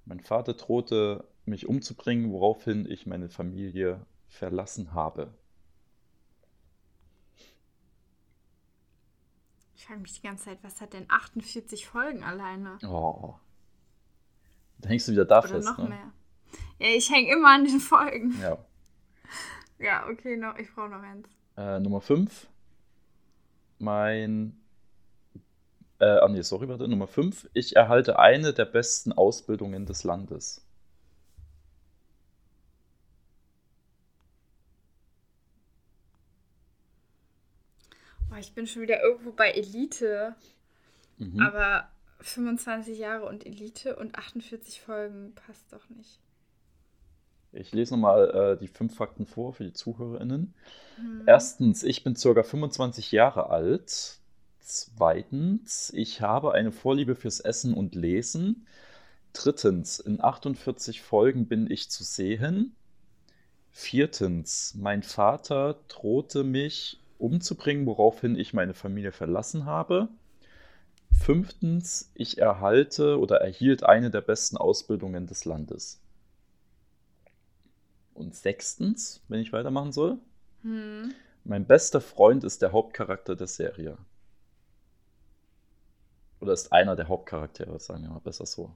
Mein 0.04 0.20
Vater 0.20 0.54
drohte, 0.54 1.24
mich 1.46 1.66
umzubringen, 1.66 2.30
woraufhin 2.30 2.86
ich 2.90 3.06
meine 3.06 3.28
Familie 3.28 4.04
verlassen 4.28 4.92
habe. 4.94 5.32
Ich 9.84 9.88
frage 9.88 10.00
mich 10.00 10.14
die 10.14 10.26
ganze 10.26 10.46
Zeit, 10.46 10.60
was 10.62 10.80
hat 10.80 10.94
denn 10.94 11.04
48 11.10 11.86
Folgen 11.86 12.24
alleine? 12.24 12.78
Oh. 12.88 13.34
Da 14.78 14.88
hängst 14.88 15.08
du 15.08 15.12
wieder 15.12 15.26
da 15.26 15.40
Oder 15.40 15.48
fest. 15.48 15.68
noch 15.68 15.76
ne? 15.76 15.88
mehr. 15.90 16.12
Ja, 16.78 16.96
ich 16.96 17.10
hänge 17.10 17.30
immer 17.30 17.50
an 17.50 17.66
den 17.66 17.80
Folgen. 17.80 18.34
Ja. 18.40 18.56
Ja, 19.78 20.06
okay, 20.08 20.38
no, 20.38 20.54
ich 20.56 20.74
brauche 20.74 20.88
noch 20.88 21.02
eins. 21.02 21.28
Äh, 21.58 21.80
Nummer 21.80 22.00
5. 22.00 22.46
Mein. 23.78 24.58
Äh, 25.98 26.06
ah, 26.06 26.28
nee, 26.28 26.40
sorry, 26.40 26.66
warte. 26.66 26.88
Nummer 26.88 27.06
5. 27.06 27.50
Ich 27.52 27.76
erhalte 27.76 28.18
eine 28.18 28.54
der 28.54 28.64
besten 28.64 29.12
Ausbildungen 29.12 29.84
des 29.84 30.02
Landes. 30.02 30.63
Oh, 38.34 38.38
ich 38.38 38.52
bin 38.52 38.66
schon 38.66 38.82
wieder 38.82 39.02
irgendwo 39.02 39.32
bei 39.32 39.50
Elite. 39.50 40.34
Mhm. 41.18 41.40
Aber 41.40 41.88
25 42.20 42.98
Jahre 42.98 43.26
und 43.26 43.46
Elite 43.46 43.96
und 43.96 44.16
48 44.16 44.80
Folgen 44.80 45.34
passt 45.34 45.72
doch 45.72 45.88
nicht. 45.90 46.20
Ich 47.52 47.72
lese 47.72 47.94
nochmal 47.94 48.30
äh, 48.30 48.58
die 48.58 48.66
fünf 48.66 48.96
Fakten 48.96 49.26
vor 49.26 49.52
für 49.52 49.64
die 49.64 49.72
ZuhörerInnen. 49.72 50.54
Mhm. 50.98 51.22
Erstens, 51.26 51.82
ich 51.84 52.02
bin 52.02 52.14
ca. 52.14 52.42
25 52.42 53.12
Jahre 53.12 53.50
alt. 53.50 54.18
Zweitens, 54.60 55.92
ich 55.94 56.20
habe 56.20 56.52
eine 56.52 56.72
Vorliebe 56.72 57.14
fürs 57.14 57.40
Essen 57.40 57.74
und 57.74 57.94
Lesen. 57.94 58.66
Drittens, 59.32 60.00
in 60.00 60.22
48 60.22 61.02
Folgen 61.02 61.46
bin 61.46 61.70
ich 61.70 61.90
zu 61.90 62.02
sehen. 62.02 62.74
Viertens, 63.70 64.74
mein 64.76 65.02
Vater 65.02 65.80
drohte 65.88 66.44
mich 66.44 67.00
umzubringen, 67.24 67.86
woraufhin 67.86 68.36
ich 68.36 68.52
meine 68.52 68.74
Familie 68.74 69.12
verlassen 69.12 69.64
habe. 69.64 70.08
Fünftens, 71.10 72.10
ich 72.14 72.38
erhalte 72.38 73.18
oder 73.18 73.36
erhielt 73.40 73.82
eine 73.82 74.10
der 74.10 74.20
besten 74.20 74.56
Ausbildungen 74.56 75.26
des 75.26 75.44
Landes. 75.44 76.00
Und 78.12 78.34
sechstens, 78.34 79.22
wenn 79.28 79.40
ich 79.40 79.52
weitermachen 79.52 79.92
soll, 79.92 80.18
hm. 80.62 81.14
mein 81.44 81.66
bester 81.66 82.00
Freund 82.00 82.44
ist 82.44 82.62
der 82.62 82.72
Hauptcharakter 82.72 83.34
der 83.36 83.46
Serie. 83.46 83.96
Oder 86.40 86.52
ist 86.52 86.72
einer 86.72 86.94
der 86.94 87.08
Hauptcharaktere, 87.08 87.78
sagen 87.80 88.02
wir 88.02 88.10
mal 88.10 88.20
besser 88.20 88.44
so. 88.44 88.70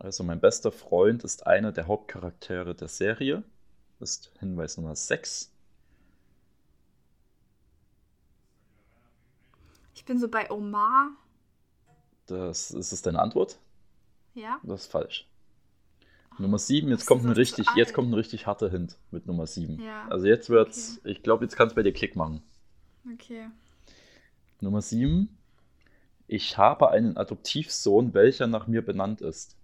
Also 0.00 0.24
mein 0.24 0.40
bester 0.40 0.72
Freund 0.72 1.24
ist 1.24 1.46
einer 1.46 1.72
der 1.72 1.86
Hauptcharaktere 1.86 2.74
der 2.74 2.88
Serie. 2.88 3.42
Das 3.98 4.12
ist 4.12 4.32
Hinweis 4.40 4.78
Nummer 4.78 4.96
6. 4.96 5.52
Ich 9.94 10.06
bin 10.06 10.18
so 10.18 10.28
bei 10.28 10.50
Omar. 10.50 11.10
Das 12.26 12.70
ist 12.70 12.92
es 12.92 13.02
deine 13.02 13.20
Antwort? 13.20 13.58
Ja. 14.32 14.58
Das 14.62 14.82
ist 14.82 14.90
falsch. 14.90 15.28
Nummer 16.38 16.58
7, 16.58 16.88
jetzt 16.88 17.04
kommt 17.04 17.26
ein 17.26 17.32
richtig, 17.32 17.66
jetzt 17.76 17.92
kommt 17.92 18.08
ein 18.10 18.14
richtig 18.14 18.46
harter 18.46 18.70
Hint 18.70 18.96
mit 19.10 19.26
Nummer 19.26 19.46
7. 19.46 19.78
Ja. 19.82 20.08
Also 20.08 20.26
jetzt 20.26 20.48
wird's, 20.48 20.96
okay. 21.00 21.10
ich 21.10 21.22
glaube, 21.22 21.44
jetzt 21.44 21.56
kannst 21.56 21.72
du 21.72 21.76
bei 21.76 21.82
dir 21.82 21.92
Klick 21.92 22.16
machen. 22.16 22.42
Okay. 23.12 23.50
Nummer 24.60 24.80
7. 24.80 25.28
Ich 26.26 26.56
habe 26.56 26.88
einen 26.88 27.18
Adoptivsohn, 27.18 28.14
welcher 28.14 28.46
nach 28.46 28.66
mir 28.66 28.82
benannt 28.82 29.20
ist. 29.20 29.59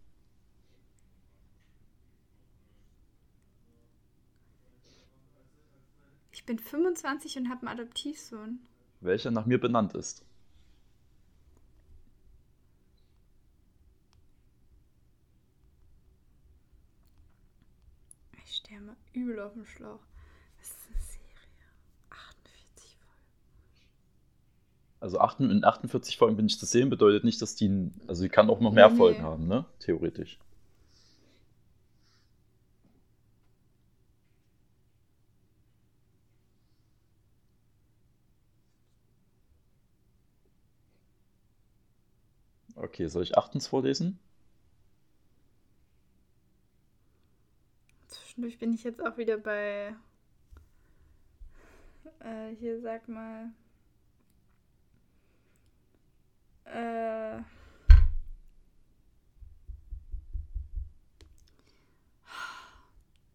Ich 6.47 6.55
bin 6.55 6.61
25 6.61 7.38
und 7.38 7.49
habe 7.49 7.66
einen 7.66 7.80
Adoptivsohn. 7.80 8.61
Welcher 9.01 9.32
nach 9.32 9.47
mir 9.47 9.59
benannt 9.59 9.94
ist. 9.94 10.24
Ich 18.44 18.55
stehe 18.55 18.80
mal 18.80 18.94
übel 19.12 19.40
auf 19.40 19.55
dem 19.55 19.66
Schlauch. 19.66 19.99
Das 20.59 20.68
ist 20.68 20.76
eine 20.88 21.03
Serie. 21.03 21.26
48 22.11 22.97
Folgen. 23.01 23.24
Also 25.01 25.18
in 25.51 25.64
48 25.64 26.16
Folgen 26.16 26.36
bin 26.36 26.47
ich 26.47 26.61
zu 26.61 26.66
sehen, 26.66 26.90
bedeutet 26.90 27.24
nicht, 27.24 27.42
dass 27.42 27.57
die. 27.57 27.90
Also 28.07 28.22
die 28.22 28.28
kann 28.28 28.49
auch 28.51 28.61
noch 28.61 28.72
mehr 28.72 28.90
nee, 28.90 28.97
Folgen 28.97 29.18
nee. 29.18 29.24
haben, 29.24 29.49
ne? 29.49 29.64
Theoretisch. 29.80 30.38
Okay, 42.77 43.09
soll 43.09 43.22
ich 43.22 43.39
achtens 43.39 43.66
vorlesen? 43.66 44.18
Zwischendurch 48.07 48.59
bin 48.59 48.74
ich 48.74 48.85
jetzt 48.85 49.03
auch 49.03 49.16
wieder 49.16 49.39
bei. 49.39 49.97
Äh, 52.20 52.55
hier 52.59 52.81
sag 52.83 53.09
mal. 53.09 53.51
Äh. 56.64 57.39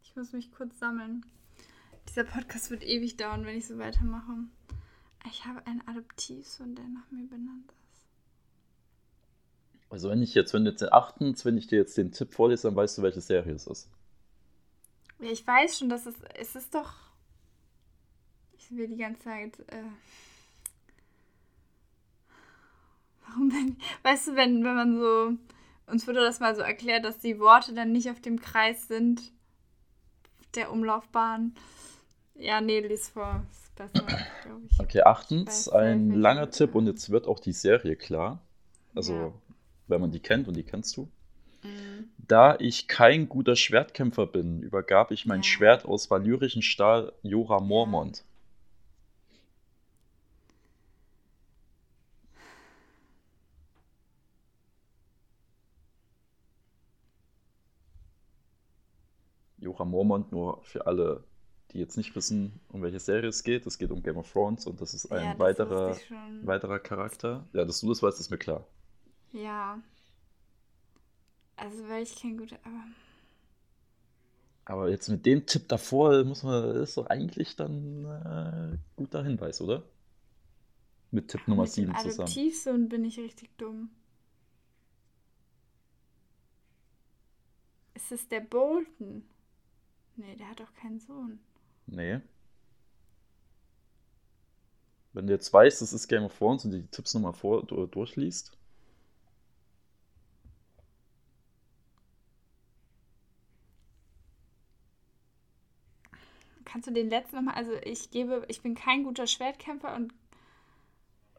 Ich 0.04 0.16
muss 0.16 0.34
mich 0.34 0.52
kurz 0.52 0.78
sammeln. 0.78 1.26
Dieser 2.08 2.26
Podcast 2.26 2.70
wird 2.70 2.84
ewig 2.84 3.18
dauern, 3.18 3.46
wenn 3.46 3.58
ich 3.58 3.66
so 3.66 3.80
weitermache. 3.80 4.34
Ich 5.26 5.46
habe 5.46 5.66
einen 5.66 5.88
Adoptivsohn, 5.88 6.76
der 6.76 6.86
nach 6.90 7.10
mir 7.10 7.26
benannt 7.28 7.72
ist. 7.72 7.81
Also 9.92 10.10
wenn 10.10 10.22
ich 10.22 10.34
jetzt, 10.34 10.54
wenn 10.54 10.66
jetzt 10.66 10.82
achtens, 10.92 11.44
wenn 11.44 11.58
ich 11.58 11.68
dir 11.68 11.78
jetzt 11.78 11.98
den 11.98 12.14
Tipp 12.14 12.34
vorlese, 12.34 12.70
dann 12.70 12.78
weißt 12.78 12.98
du, 12.98 13.02
welche 13.02 13.20
Serie 13.20 13.54
es 13.54 13.68
ist. 13.68 13.90
Ja, 15.20 15.30
ich 15.30 15.46
weiß 15.46 15.78
schon, 15.78 15.90
dass 15.90 16.06
es, 16.06 16.16
es 16.40 16.56
ist 16.56 16.74
doch. 16.74 16.94
Ich 18.54 18.72
will 18.72 18.88
die 18.88 18.96
ganze 18.96 19.24
Zeit. 19.24 19.60
Äh, 19.68 19.84
warum 23.28 23.50
denn? 23.50 23.76
Weißt 24.04 24.30
du, 24.30 24.36
wenn, 24.38 24.64
wenn 24.64 24.76
man 24.76 24.98
so. 24.98 25.38
Uns 25.92 26.08
wurde 26.08 26.22
das 26.22 26.40
mal 26.40 26.56
so 26.56 26.62
erklärt, 26.62 27.04
dass 27.04 27.20
die 27.20 27.38
Worte 27.38 27.74
dann 27.74 27.92
nicht 27.92 28.10
auf 28.10 28.22
dem 28.22 28.40
Kreis 28.40 28.88
sind 28.88 29.22
der 30.56 30.72
Umlaufbahn. 30.72 31.54
Ja, 32.36 32.62
nee, 32.62 32.80
lies 32.80 33.10
vor. 33.10 33.44
Ist 33.52 33.76
besser, 33.76 34.06
glaube 34.46 34.62
ich. 34.70 34.80
Okay, 34.80 35.02
achtens, 35.02 35.68
ein 35.68 36.12
langer 36.12 36.50
Tipp 36.50 36.76
und 36.76 36.88
jetzt 36.88 37.10
wird 37.10 37.28
auch 37.28 37.42
die 37.42 37.52
Serie 37.52 37.98
klar. 37.98 38.42
Also 38.96 39.14
ja 39.14 39.34
wenn 39.92 40.02
man 40.02 40.12
die 40.12 40.20
kennt 40.20 40.48
und 40.48 40.58
die 40.58 40.64
kennst 40.64 40.98
du. 40.98 41.08
Mhm. 41.64 42.10
Da 42.18 42.56
ich 42.60 42.88
kein 42.88 43.30
guter 43.30 43.56
Schwertkämpfer 43.56 44.26
bin, 44.26 44.62
übergab 44.62 45.12
ich 45.12 45.26
mein 45.26 45.42
ja. 45.42 45.44
Schwert 45.44 45.86
aus 45.86 46.10
valyrischen 46.10 46.64
Stahl 46.64 47.14
Jora 47.22 47.60
Mormont. 47.60 48.24
Jora 59.62 59.86
Mormont, 59.86 60.32
nur 60.32 60.64
für 60.64 60.88
alle, 60.88 61.24
die 61.72 61.80
jetzt 61.80 61.96
nicht 61.96 62.16
wissen, 62.16 62.60
um 62.70 62.82
welche 62.82 63.00
Serie 63.00 63.30
es 63.30 63.44
geht. 63.44 63.68
Es 63.68 63.78
geht 63.78 63.92
um 63.92 64.02
Game 64.02 64.18
of 64.18 64.32
Thrones 64.32 64.66
und 64.66 64.82
das 64.82 64.96
ist 64.96 65.12
ein 65.12 65.24
ja, 65.24 65.32
das 65.32 65.40
weiterer, 65.40 65.98
weiterer 66.44 66.80
Charakter. 66.80 67.46
Ja, 67.54 67.64
dass 67.64 67.82
du 67.82 67.90
das 67.90 68.02
weißt, 68.02 68.20
ist 68.20 68.32
mir 68.32 68.40
klar. 68.40 68.66
Ja. 69.34 69.82
Also, 71.56 71.88
weil 71.88 72.04
ich 72.04 72.20
kein 72.20 72.38
guter. 72.38 72.58
Aber, 72.64 72.84
aber 74.66 74.90
jetzt 74.90 75.10
mit 75.10 75.26
dem 75.26 75.46
Tipp 75.46 75.68
davor 75.70 76.24
muss 76.24 76.44
man, 76.44 76.76
ist 76.78 76.98
doch 76.98 77.08
eigentlich 77.08 77.56
dann 77.56 78.06
äh, 78.06 78.78
guter 78.96 79.24
Hinweis, 79.24 79.62
oder? 79.62 79.84
Mit 81.12 81.28
Tipp 81.28 81.48
Nummer 81.48 81.64
mit 81.64 81.72
7 81.72 81.96
zusammen. 81.98 82.22
Adoptivsohn 82.22 82.90
bin 82.90 83.06
ich 83.06 83.20
richtig 83.20 83.56
dumm. 83.58 83.90
Ist 87.94 88.12
es 88.12 88.28
der 88.30 88.40
Bolton? 88.40 89.24
Nee, 90.16 90.36
der 90.36 90.50
hat 90.50 90.60
doch 90.60 90.74
keinen 90.74 91.00
Sohn. 91.00 91.40
Nee. 91.88 92.22
Wenn 95.14 95.28
du 95.28 95.34
jetzt 95.34 95.52
weißt, 95.52 95.82
das 95.82 95.94
ist 95.94 96.08
Game 96.08 96.24
of 96.24 96.38
Thrones 96.38 96.64
und 96.66 96.72
die 96.72 96.88
Tipps 96.88 97.14
nochmal 97.14 97.34
vor, 97.34 97.66
durchliest. 97.66 98.58
Kannst 106.72 106.88
du 106.88 106.94
den 106.94 107.10
letzten 107.10 107.36
nochmal, 107.36 107.56
also 107.56 107.74
ich 107.84 108.12
gebe, 108.12 108.46
ich 108.48 108.62
bin 108.62 108.76
kein 108.76 109.04
guter 109.04 109.28
Schwertkämpfer 109.28 109.94
und. 109.96 110.14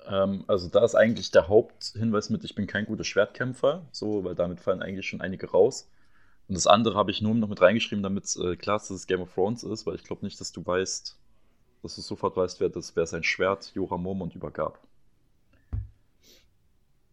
Ähm, 0.06 0.44
also 0.46 0.68
da 0.68 0.84
ist 0.84 0.94
eigentlich 0.94 1.30
der 1.30 1.48
Haupthinweis 1.48 2.28
mit, 2.28 2.44
ich 2.44 2.54
bin 2.54 2.66
kein 2.66 2.84
guter 2.84 3.04
Schwertkämpfer, 3.04 3.86
so, 3.92 4.24
weil 4.24 4.34
damit 4.34 4.60
fallen 4.60 4.82
eigentlich 4.82 5.06
schon 5.06 5.22
einige 5.22 5.50
raus. 5.50 5.88
Und 6.48 6.54
das 6.54 6.66
andere 6.66 6.96
habe 6.96 7.10
ich 7.12 7.22
nur 7.22 7.34
noch 7.34 7.48
mit 7.48 7.62
reingeschrieben, 7.62 8.02
damit 8.02 8.36
äh, 8.36 8.56
klar 8.56 8.76
ist, 8.76 8.90
dass 8.90 8.98
es 8.98 9.06
Game 9.06 9.22
of 9.22 9.32
Thrones 9.32 9.62
ist, 9.62 9.86
weil 9.86 9.94
ich 9.94 10.04
glaube 10.04 10.24
nicht, 10.24 10.38
dass 10.38 10.52
du 10.52 10.66
weißt, 10.66 11.18
dass 11.82 11.94
du 11.94 12.02
sofort 12.02 12.36
weißt, 12.36 12.60
wer, 12.60 12.68
das, 12.68 12.94
wer 12.94 13.06
sein 13.06 13.22
Schwert 13.22 13.72
Jorah 13.74 13.96
Mormont 13.96 14.34
übergab. 14.34 14.80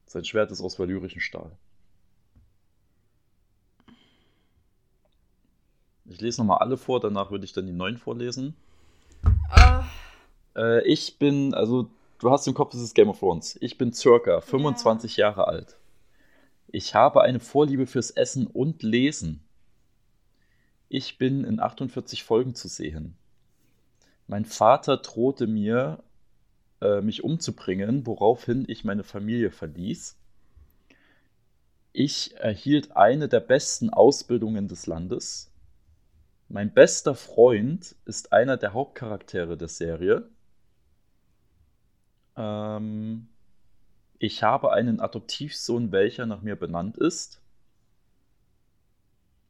Sein 0.08 0.26
Schwert 0.26 0.52
ist 0.52 0.62
aus 0.62 0.78
valyrischem 0.78 1.22
Stahl. 1.22 1.52
Ich 6.10 6.22
lese 6.22 6.42
nochmal 6.42 6.58
alle 6.58 6.78
vor, 6.78 7.00
danach 7.00 7.30
würde 7.30 7.46
ich 7.46 7.54
dann 7.54 7.68
die 7.68 7.72
neuen 7.72 7.98
vorlesen. 7.98 8.56
Uh. 9.24 9.84
Äh, 10.56 10.88
ich 10.88 11.20
bin, 11.20 11.54
also 11.54 11.90
du 12.18 12.32
hast 12.32 12.48
im 12.48 12.56
Kopf, 12.56 12.74
es 12.74 12.82
ist 12.82 12.96
Game 12.96 13.10
of 13.10 13.20
Thrones. 13.20 13.58
Ich 13.62 13.78
bin 13.78 13.94
circa 13.94 14.42
25 14.42 15.18
yeah. 15.18 15.30
Jahre 15.30 15.48
alt. 15.48 15.78
Ich 16.68 16.96
habe 16.96 17.22
eine 17.22 17.40
Vorliebe 17.40 17.86
fürs 17.86 18.10
Essen 18.10 18.48
und 18.48 18.82
Lesen. 18.82 19.42
Ich 20.88 21.20
bin 21.20 21.44
in 21.44 21.60
48 21.60 22.24
Folgen 22.24 22.56
zu 22.56 22.68
sehen. 22.68 23.16
Mein 24.28 24.46
Vater 24.46 24.98
drohte 24.98 25.46
mir, 25.46 26.04
äh, 26.82 27.02
mich 27.02 27.24
umzubringen, 27.24 28.08
woraufhin 28.08 28.66
ich 28.68 28.84
meine 28.84 29.04
Familie 29.04 29.52
verließ. 29.52 30.16
Ich 31.94 32.36
erhielt 32.38 32.96
eine 32.96 33.28
der 33.28 33.40
besten 33.40 33.92
Ausbildungen 33.92 34.68
des 34.68 34.88
Landes 34.88 35.49
Mein 36.50 36.74
bester 36.74 37.14
Freund 37.14 37.96
ist 38.06 38.34
einer 38.34 38.58
der 38.58 38.74
Hauptcharaktere 38.74 39.56
der 39.56 39.68
Serie. 39.68 40.28
Ähm, 42.36 43.30
ich 44.18 44.42
habe 44.42 44.74
einen 44.74 45.00
Adoptivsohn, 45.00 45.92
welcher 45.92 46.26
nach 46.26 46.42
mir 46.42 46.56
benannt 46.56 46.98
ist. 46.98 47.40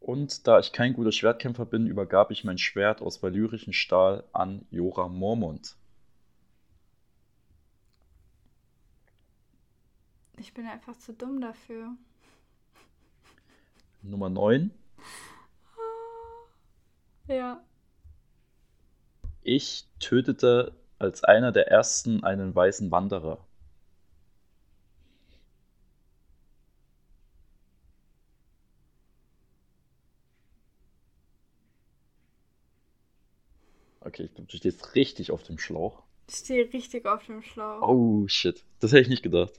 Und 0.02 0.46
da 0.46 0.60
ich 0.60 0.74
kein 0.74 0.94
guter 0.94 1.14
Schwertkämpfer 1.14 1.66
bin, 1.66 1.88
übergab 1.88 2.32
ich 2.32 2.44
mein 2.44 2.58
Schwert 2.58 3.02
aus 3.02 3.24
valyrischem 3.24 3.72
Stahl 3.72 4.26
an 4.34 4.66
Jora 4.70 5.08
Mormont. 5.08 5.78
Ich 10.36 10.54
bin 10.54 10.68
einfach 10.68 10.98
zu 10.98 11.14
dumm 11.14 11.40
dafür. 11.40 11.96
Nummer 14.02 14.30
9. 14.30 14.72
Ja. 17.30 17.64
Ich 19.44 19.86
tötete 20.00 20.74
als 20.98 21.24
einer 21.24 21.52
der 21.52 21.68
ersten 21.68 22.24
einen 22.24 22.56
weißen 22.56 22.90
Wanderer. 22.90 23.46
Okay, 34.02 34.24
ich 34.24 34.34
glaube, 34.34 34.50
du 34.50 34.58
stehst 34.58 34.96
richtig 34.96 35.30
auf 35.30 35.44
dem 35.44 35.60
Schlauch. 35.60 36.02
Ich 36.28 36.38
stehe 36.38 36.74
richtig 36.74 37.06
auf 37.06 37.26
dem 37.28 37.44
Schlauch. 37.44 37.88
Oh, 37.88 38.28
shit. 38.28 38.64
Das 38.80 38.92
hätte 38.92 39.02
ich 39.02 39.10
nicht 39.10 39.24
gedacht. 39.24 39.54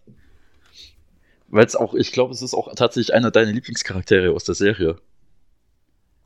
Weil 1.46 1.66
es 1.66 1.76
auch, 1.76 1.94
ich 1.94 2.10
glaube, 2.10 2.32
es 2.32 2.42
ist 2.42 2.54
auch 2.54 2.74
tatsächlich 2.74 3.14
einer 3.14 3.30
deiner 3.30 3.52
Lieblingscharaktere 3.52 4.32
aus 4.32 4.44
der 4.44 4.56
Serie. 4.56 4.96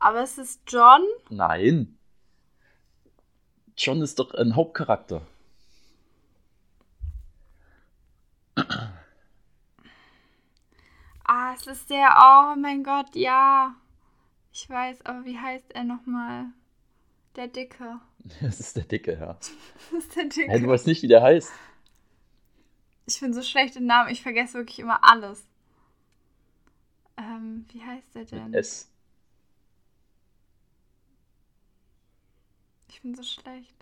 Aber 0.05 0.21
es 0.21 0.37
ist 0.37 0.61
John? 0.67 1.01
Nein. 1.31 1.97
John 3.75 4.03
ist 4.03 4.19
doch 4.19 4.35
ein 4.35 4.55
Hauptcharakter. 4.55 5.25
Ah, 11.23 11.55
es 11.55 11.65
ist 11.65 11.89
der, 11.89 12.15
oh 12.21 12.55
mein 12.55 12.83
Gott, 12.83 13.15
ja. 13.15 13.73
Ich 14.53 14.69
weiß, 14.69 15.03
aber 15.07 15.25
wie 15.25 15.39
heißt 15.39 15.73
er 15.73 15.83
nochmal? 15.83 16.49
Der 17.35 17.47
Dicke. 17.47 17.99
Das 18.41 18.59
ist 18.59 18.77
der 18.77 18.83
Dicke, 18.83 19.13
ja. 19.13 19.33
das 19.91 20.03
ist 20.03 20.15
der 20.15 20.25
Dicke. 20.25 20.51
Hey, 20.51 20.61
du 20.61 20.67
weißt 20.67 20.85
nicht, 20.85 21.01
wie 21.01 21.07
der 21.07 21.23
heißt. 21.23 21.51
Ich 23.07 23.19
bin 23.19 23.33
so 23.33 23.41
schlecht 23.41 23.75
im 23.75 23.87
Namen, 23.87 24.11
ich 24.11 24.21
vergesse 24.21 24.53
wirklich 24.53 24.77
immer 24.77 24.99
alles. 25.03 25.47
Ähm, 27.17 27.65
wie 27.71 27.81
heißt 27.81 28.13
der 28.13 28.25
denn? 28.25 28.51
Mit 28.51 28.59
S. 28.59 28.91
Ich 32.95 33.01
bin 33.01 33.13
so 33.13 33.23
schlecht. 33.23 33.75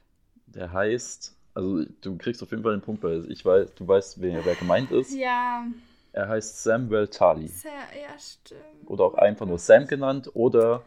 Der 0.47 0.73
heißt, 0.73 1.35
also 1.53 1.85
du 2.01 2.17
kriegst 2.17 2.41
auf 2.41 2.49
jeden 2.49 2.63
Fall 2.63 2.71
den 2.75 2.81
Punkt, 2.81 3.03
weil 3.03 3.31
ich 3.31 3.45
weiß, 3.45 3.75
du 3.75 3.87
weißt, 3.87 4.19
wer, 4.21 4.43
wer 4.43 4.55
gemeint 4.55 4.89
ist. 4.89 5.13
Ja. 5.13 5.67
Er 6.13 6.27
heißt 6.29 6.63
Samuel 6.63 7.07
Tali. 7.07 7.47
Sehr, 7.47 7.71
ja, 7.71 8.17
stimmt. 8.17 8.61
Oder 8.87 9.03
auch 9.03 9.13
einfach 9.13 9.45
nur 9.45 9.59
Sam 9.59 9.85
genannt 9.85 10.31
oder 10.33 10.83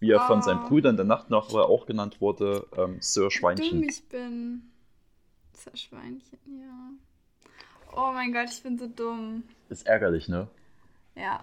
wie 0.00 0.10
er 0.10 0.20
von 0.20 0.38
Oh. 0.38 0.42
seinen 0.42 0.60
Brüdern 0.64 0.96
der 0.96 1.04
Nachtnachbar 1.04 1.66
auch 1.68 1.84
genannt 1.84 2.18
wurde, 2.22 2.66
ähm, 2.78 2.96
Sir 3.02 3.24
Wie 3.24 3.28
dumm 3.28 3.30
Schweinchen. 3.30 3.82
ich 3.82 4.02
bin. 4.08 4.62
Das 5.52 5.78
Schweinchen, 5.78 6.38
ja. 6.46 6.90
Oh 7.94 8.10
mein 8.12 8.32
Gott, 8.32 8.48
ich 8.50 8.62
bin 8.62 8.78
so 8.78 8.86
dumm. 8.86 9.42
Ist 9.68 9.86
ärgerlich, 9.86 10.28
ne? 10.28 10.48
Ja. 11.14 11.42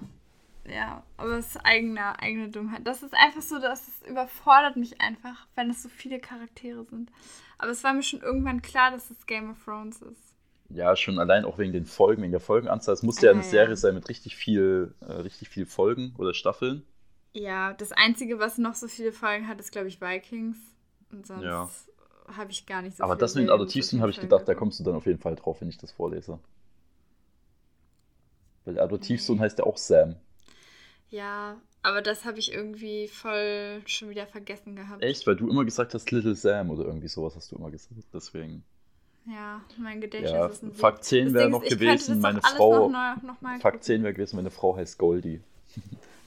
Ja, 0.66 1.04
aber 1.18 1.38
es 1.38 1.48
ist 1.56 1.66
eigene, 1.66 2.18
eigene 2.20 2.50
Dummheit. 2.50 2.88
Das 2.88 3.04
ist 3.04 3.14
einfach 3.14 3.42
so, 3.42 3.60
dass 3.60 3.88
es 3.88 4.02
überfordert 4.08 4.78
mich 4.78 5.02
einfach, 5.02 5.48
wenn 5.56 5.70
es 5.70 5.84
so 5.84 5.90
viele 5.90 6.20
Charaktere 6.20 6.86
sind. 6.86 7.12
Aber 7.58 7.72
es 7.72 7.84
war 7.84 7.94
mir 7.94 8.04
schon 8.04 8.22
irgendwann 8.22 8.62
klar, 8.62 8.92
dass 8.92 9.10
es 9.12 9.26
Game 9.26 9.52
of 9.52 9.64
Thrones 9.64 10.02
ist. 10.02 10.34
Ja, 10.70 10.96
schon 10.98 11.20
allein 11.20 11.46
auch 11.46 11.58
wegen 11.58 11.72
den 11.72 11.86
Folgen, 11.86 12.22
wegen 12.22 12.32
der 12.34 12.42
Folgenanzahl. 12.42 12.94
Es 12.94 13.02
musste 13.04 13.28
ja 13.28 13.32
Ah, 13.32 13.32
eine 13.32 13.44
ja. 13.44 13.44
Serie 13.44 13.78
sein 13.78 13.96
mit 13.96 14.10
richtig 14.10 14.36
viel, 14.36 14.94
äh, 15.00 15.06
richtig 15.14 15.48
viel 15.50 15.66
Folgen 15.66 16.14
oder 16.18 16.34
Staffeln. 16.34 16.84
Ja, 17.34 17.74
das 17.74 17.92
Einzige, 17.92 18.40
was 18.40 18.58
noch 18.58 18.76
so 18.76 18.88
viele 18.88 19.12
Folgen 19.12 19.48
hat, 19.48 19.60
ist, 19.60 19.72
glaube 19.72 19.88
ich, 19.88 20.02
Vikings. 20.02 20.58
Und 21.12 21.26
sonst 21.26 21.58
Ja. 21.58 21.70
habe 22.28 22.52
ich 22.52 22.66
gar 22.66 22.82
nicht 22.82 22.98
so 22.98 23.04
Aber 23.04 23.16
das 23.16 23.36
mit 23.36 23.44
den 23.48 23.50
viele 23.52 24.02
habe 24.02 24.10
ich 24.10 24.20
gedacht, 24.20 24.48
da 24.48 24.56
geguckt. 24.56 24.56
kommst 24.56 24.80
du 24.80 24.84
dann 24.84 24.96
auf 24.96 25.06
jeden 25.06 25.20
Fall 25.20 25.36
drauf, 25.36 25.62
wenn 25.62 25.70
ich 25.70 25.78
das 25.78 25.92
vorlese. 25.92 26.40
Weil 28.66 28.78
Adoptivsohn 28.78 29.40
heißt 29.40 29.60
ja 29.60 29.66
auch 29.66 29.78
Sam. 29.78 30.18
Ja, 31.14 31.62
aber 31.84 32.02
das 32.02 32.26
habe 32.26 32.40
ich 32.40 32.52
irgendwie 32.52 33.08
voll 33.08 33.84
schon 33.86 34.10
wieder 34.10 34.26
vergessen 34.26 34.76
gehabt. 34.76 35.04
Echt? 35.04 35.28
Weil 35.28 35.36
du 35.36 35.48
immer 35.48 35.64
gesagt 35.64 35.94
hast 35.94 36.10
Little 36.10 36.34
Sam 36.34 36.72
oder 36.72 36.86
irgendwie 36.86 37.08
sowas 37.08 37.36
hast 37.36 37.52
du 37.52 37.56
immer 37.56 37.70
gesagt. 37.70 38.02
Deswegen. 38.12 38.64
Ja, 39.28 39.62
mein 39.78 40.02
Gedächtnis 40.02 40.32
Ja, 40.32 40.48
ist 40.48 40.64
ein 40.64 40.74
Fakt 40.74 41.06
10 41.06 41.26
Das 41.26 41.34
wäre 41.36 41.50
noch 41.52 41.64
gewesen, 41.64 42.20
meine 42.20 42.42
Frau. 42.42 42.90
Noch, 42.90 43.22
noch 43.22 43.40
mal 43.42 43.60
Fakt 43.60 43.76
gucken. 43.76 43.82
10 43.84 44.04
wäre 44.04 44.14
gewesen, 44.14 44.38
meine 44.38 44.50
Frau 44.50 44.76
heißt 44.76 44.98
Goldie. 44.98 45.40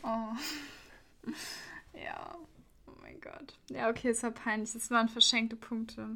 Oh. 0.03 0.09
Ja. 1.95 2.37
Oh 2.87 2.93
mein 3.01 3.19
Gott. 3.21 3.59
Ja, 3.71 3.89
okay, 3.91 4.11
es 4.11 4.23
war 4.23 4.31
peinlich. 4.31 4.73
Das 4.73 4.91
waren 4.91 5.09
verschenkte 5.09 5.57
Punkte. 5.57 6.11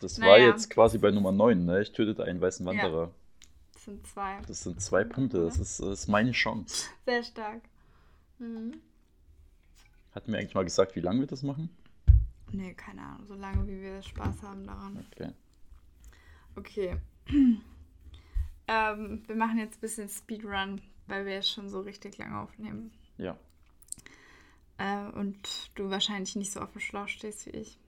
Das 0.00 0.18
Naja. 0.18 0.30
war 0.30 0.38
jetzt 0.38 0.70
quasi 0.70 0.98
bei 0.98 1.10
Nummer 1.10 1.32
9, 1.32 1.64
ne? 1.64 1.82
Ich 1.82 1.90
tötete 1.90 2.22
einen 2.22 2.40
weißen 2.40 2.64
Wanderer. 2.64 3.10
Das 3.72 3.84
sind 3.84 4.06
zwei. 4.06 4.38
Das 4.46 4.62
sind 4.62 4.80
zwei 4.80 5.02
Punkte, 5.02 5.40
das 5.40 5.58
ist, 5.58 5.80
das 5.80 5.88
ist 6.00 6.06
meine 6.08 6.30
Chance. 6.32 6.86
Sehr 7.06 7.24
stark. 7.24 7.62
Mhm. 8.38 8.80
Hatten 10.12 10.32
wir 10.32 10.38
eigentlich 10.38 10.54
mal 10.54 10.64
gesagt, 10.64 10.96
wie 10.96 11.00
lange 11.00 11.20
wir 11.20 11.26
das 11.26 11.42
machen? 11.42 11.70
Nee, 12.52 12.74
keine 12.74 13.02
Ahnung. 13.02 13.26
So 13.26 13.34
lange, 13.34 13.66
wie 13.66 13.80
wir 13.80 14.02
Spaß 14.02 14.42
haben 14.42 14.66
daran. 14.66 15.04
Okay. 15.12 15.30
Okay. 16.54 16.96
ähm, 18.68 19.22
wir 19.26 19.36
machen 19.36 19.58
jetzt 19.58 19.78
ein 19.78 19.80
bisschen 19.80 20.08
Speedrun, 20.08 20.80
weil 21.06 21.26
wir 21.26 21.34
jetzt 21.34 21.50
schon 21.50 21.68
so 21.68 21.80
richtig 21.80 22.16
lange 22.18 22.38
aufnehmen. 22.38 22.92
Ja. 23.18 23.36
Äh, 24.78 25.10
und 25.12 25.70
du 25.74 25.90
wahrscheinlich 25.90 26.36
nicht 26.36 26.52
so 26.52 26.60
auf 26.60 26.72
dem 26.72 26.80
Schlauch 26.80 27.08
stehst 27.08 27.46
wie 27.46 27.50
ich. 27.50 27.78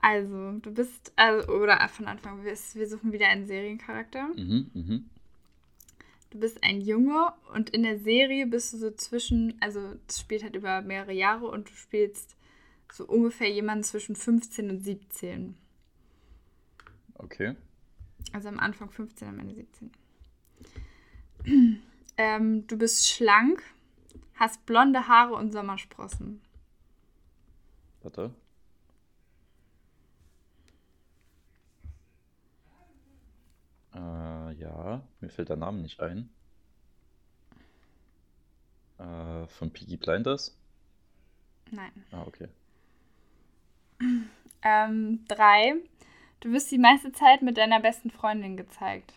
Also, 0.00 0.58
du 0.58 0.72
bist, 0.72 1.12
also, 1.16 1.48
oder 1.52 1.88
von 1.88 2.06
Anfang, 2.06 2.44
wir, 2.44 2.52
wir 2.52 2.88
suchen 2.88 3.12
wieder 3.12 3.28
einen 3.28 3.46
Seriencharakter. 3.46 4.28
Mhm, 4.36 4.70
mhm. 4.74 5.10
Du 6.36 6.40
bist 6.40 6.62
ein 6.62 6.82
Junge 6.82 7.32
und 7.54 7.70
in 7.70 7.82
der 7.82 7.98
Serie 7.98 8.46
bist 8.46 8.70
du 8.70 8.76
so 8.76 8.90
zwischen, 8.90 9.56
also 9.62 9.94
es 10.06 10.20
spielt 10.20 10.42
halt 10.42 10.54
über 10.54 10.82
mehrere 10.82 11.14
Jahre 11.14 11.46
und 11.46 11.70
du 11.70 11.72
spielst 11.72 12.36
so 12.92 13.06
ungefähr 13.06 13.50
jemanden 13.50 13.84
zwischen 13.84 14.14
15 14.14 14.68
und 14.68 14.84
17. 14.84 15.56
Okay. 17.14 17.56
Also 18.34 18.50
am 18.50 18.58
Anfang 18.58 18.90
15, 18.90 19.28
am 19.28 19.38
Ende 19.38 19.54
17. 19.54 19.90
ähm, 22.18 22.66
du 22.66 22.76
bist 22.76 23.08
schlank, 23.08 23.62
hast 24.34 24.66
blonde 24.66 25.08
Haare 25.08 25.36
und 25.36 25.52
Sommersprossen. 25.52 26.42
Warte. 28.02 28.34
Äh, 33.96 34.52
ja, 34.60 35.02
mir 35.20 35.30
fällt 35.30 35.48
der 35.48 35.56
Name 35.56 35.80
nicht 35.80 36.00
ein. 36.00 36.28
Äh, 38.98 39.46
von 39.46 39.70
Peaky 39.72 39.96
Blinders? 39.96 40.56
Nein. 41.70 41.92
Ah, 42.12 42.22
okay. 42.26 42.48
Ähm, 44.62 45.24
drei. 45.28 45.74
Du 46.40 46.50
wirst 46.50 46.72
die 46.72 46.78
meiste 46.78 47.12
Zeit 47.12 47.40
mit 47.40 47.56
deiner 47.56 47.78
besten 47.78 48.10
Freundin 48.10 48.56
gezeigt. 48.56 49.14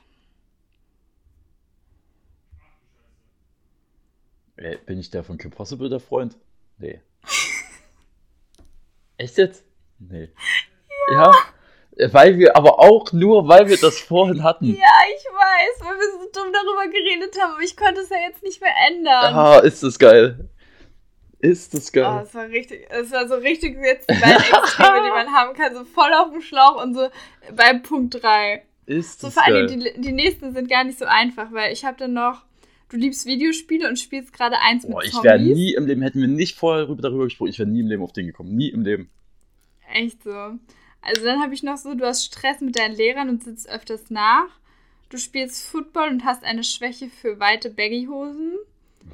Ey, 4.58 4.78
bin 4.78 5.00
ich 5.00 5.10
der 5.10 5.24
von 5.24 5.40
Kim 5.40 5.50
Possible 5.50 5.90
der 5.90 6.02
Freund? 6.02 6.38
Nee. 6.78 7.02
Echt 9.18 9.38
jetzt? 9.38 9.66
Nee. 9.98 10.30
Ja. 11.14 11.32
Weil 12.12 12.38
wir, 12.38 12.56
aber 12.56 12.80
auch 12.80 13.12
nur, 13.12 13.48
weil 13.48 13.68
wir 13.68 13.78
das 13.78 14.00
vorhin 14.00 14.44
hatten. 14.44 14.66
Ja, 14.70 14.76
ich 15.16 15.26
weiß, 15.26 15.82
weil 15.88 15.98
wir 15.98 16.12
so 16.14 16.30
dumm 16.42 16.54
darüber 16.54 16.88
geredet 16.92 17.36
haben, 17.42 17.54
aber 17.54 17.62
ich 17.62 17.76
konnte 17.76 18.02
es 18.02 18.10
ja 18.10 18.18
jetzt 18.28 18.42
nicht 18.44 18.62
mehr 18.62 18.72
ändern. 18.90 19.34
Ah, 19.36 19.60
ist 19.60 19.84
das 19.84 20.00
geil. 20.00 20.50
Ist 21.40 21.74
das 21.74 21.90
Oh, 21.90 21.94
geil. 21.94 22.24
es 22.26 22.34
war 22.36 22.48
richtig, 22.48 22.86
es 22.90 23.12
war 23.12 23.28
so 23.28 23.36
richtig 23.36 23.78
jetzt 23.82 24.10
die 24.10 24.14
beiden 24.20 24.42
Extreme, 24.44 25.04
die 25.06 25.10
man 25.10 25.28
haben 25.34 25.54
kann, 25.56 25.74
so 25.74 25.84
voll 25.86 26.12
auf 26.14 26.32
dem 26.32 26.42
Schlauch 26.42 26.82
und 26.84 26.94
so 26.96 27.08
beim 27.56 27.82
Punkt 27.82 28.22
3. 28.22 28.64
Ist 28.86 29.22
So 29.22 29.28
das 29.28 29.34
vor 29.36 29.44
allem 29.46 29.68
geil. 29.68 29.94
die, 29.96 30.02
die 30.02 30.12
nächsten 30.12 30.54
sind 30.54 30.70
gar 30.70 30.84
nicht 30.84 31.00
so 31.00 31.06
einfach, 31.06 31.52
weil 31.54 31.72
ich 31.72 31.86
habe 31.86 31.96
dann 31.98 32.14
noch, 32.14 32.44
du 32.90 32.98
liebst 32.98 33.26
Videospiele 33.26 33.88
und 33.88 33.98
spielst 34.00 34.34
gerade 34.34 34.58
eins 34.60 34.86
Boah, 34.86 34.98
mit 34.98 35.06
ich 35.08 35.12
Zombies. 35.14 35.30
wäre 35.32 35.40
nie 35.40 35.74
im 35.76 35.86
Leben, 35.86 36.02
hätten 36.02 36.20
wir 36.22 36.28
nicht 36.28 36.58
vorher 36.58 36.86
darüber 36.96 37.26
gesprochen, 37.26 37.50
ich 37.50 37.60
wäre 37.60 37.70
nie 37.70 37.82
im 37.82 37.88
Leben 37.88 38.04
auf 38.04 38.12
den 38.14 38.28
gekommen. 38.28 38.56
Nie 38.56 38.70
im 38.70 38.82
Leben. 38.84 39.10
Echt 39.94 40.24
so. 40.24 40.52
Also 41.02 41.24
dann 41.24 41.42
habe 41.42 41.54
ich 41.54 41.64
noch 41.64 41.78
so, 41.78 41.94
du 41.94 42.06
hast 42.06 42.26
Stress 42.26 42.62
mit 42.62 42.78
deinen 42.78 42.96
Lehrern 42.96 43.30
und 43.30 43.44
sitzt 43.44 43.70
öfters 43.70 44.10
nach. 44.10 44.50
Du 45.10 45.18
spielst 45.18 45.66
Football 45.66 46.10
und 46.10 46.24
hast 46.24 46.44
eine 46.44 46.64
Schwäche 46.64 47.10
für 47.10 47.40
weite 47.40 47.70
Baggyhosen. 47.70 48.58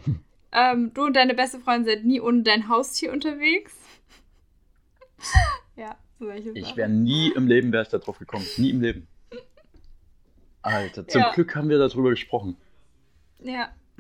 ähm, 0.51 0.93
du 0.93 1.03
und 1.05 1.15
deine 1.15 1.33
beste 1.33 1.59
Freundin 1.59 1.85
seid 1.85 2.05
nie 2.05 2.19
ohne 2.19 2.43
dein 2.43 2.67
Haustier 2.67 3.13
unterwegs. 3.13 3.73
ja, 5.75 5.95
solche 6.19 6.49
Sachen. 6.49 6.55
Ich 6.57 6.75
wäre 6.75 6.89
nie 6.89 7.31
im 7.31 7.47
Leben, 7.47 7.71
wäre 7.71 7.83
ich 7.83 7.89
da 7.89 7.97
drauf 7.97 8.19
gekommen. 8.19 8.45
Nie 8.57 8.71
im 8.71 8.81
Leben. 8.81 9.07
Alter, 10.61 11.07
zum 11.07 11.21
Ja. 11.21 11.31
Glück 11.31 11.55
haben 11.55 11.69
wir 11.69 11.77
darüber 11.77 12.09
gesprochen. 12.09 12.57
Ja. 13.39 13.69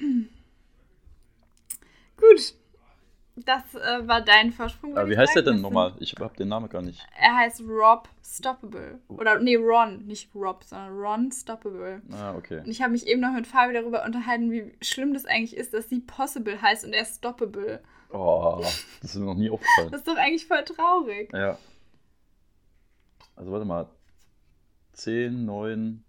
Gut. 2.17 2.55
Das 3.37 3.75
äh, 3.75 4.07
war 4.07 4.21
dein 4.21 4.53
Vorsprung. 4.53 4.97
Aber 4.97 5.09
wie 5.09 5.17
heißt 5.17 5.33
sagen. 5.33 5.45
denn 5.47 5.61
nochmal? 5.61 5.93
Ich 5.99 6.15
habe 6.17 6.35
den 6.37 6.47
Namen 6.47 6.69
gar 6.69 6.81
nicht. 6.81 7.05
Er 7.19 7.35
heißt 7.35 7.63
Rob 7.67 8.07
Stoppable. 8.23 8.99
Oder, 9.09 9.39
nee, 9.39 9.57
Ron. 9.57 10.05
Nicht 10.05 10.33
Rob, 10.33 10.63
sondern 10.63 10.97
Ron 10.97 11.31
Stoppable. 11.31 12.01
Ah, 12.13 12.33
okay. 12.35 12.59
Und 12.59 12.67
ich 12.69 12.81
habe 12.81 12.93
mich 12.93 13.07
eben 13.07 13.19
noch 13.21 13.33
mit 13.33 13.45
Fabi 13.45 13.73
darüber 13.73 14.05
unterhalten, 14.05 14.51
wie 14.51 14.73
schlimm 14.81 15.13
das 15.13 15.25
eigentlich 15.25 15.55
ist, 15.55 15.73
dass 15.73 15.89
sie 15.89 15.99
Possible 15.99 16.61
heißt 16.61 16.85
und 16.85 16.93
er 16.93 17.05
Stoppable. 17.05 17.81
Oh, 18.09 18.59
das 18.61 18.85
ist 19.01 19.15
mir 19.15 19.25
noch 19.25 19.35
nie 19.35 19.49
aufgefallen. 19.49 19.91
Das 19.91 20.01
ist 20.01 20.07
doch 20.07 20.17
eigentlich 20.17 20.47
voll 20.47 20.63
traurig. 20.63 21.33
Ja. 21.33 21.57
Also 23.35 23.51
warte 23.51 23.65
mal. 23.65 23.89
10, 24.93 25.43
9, 25.43 26.05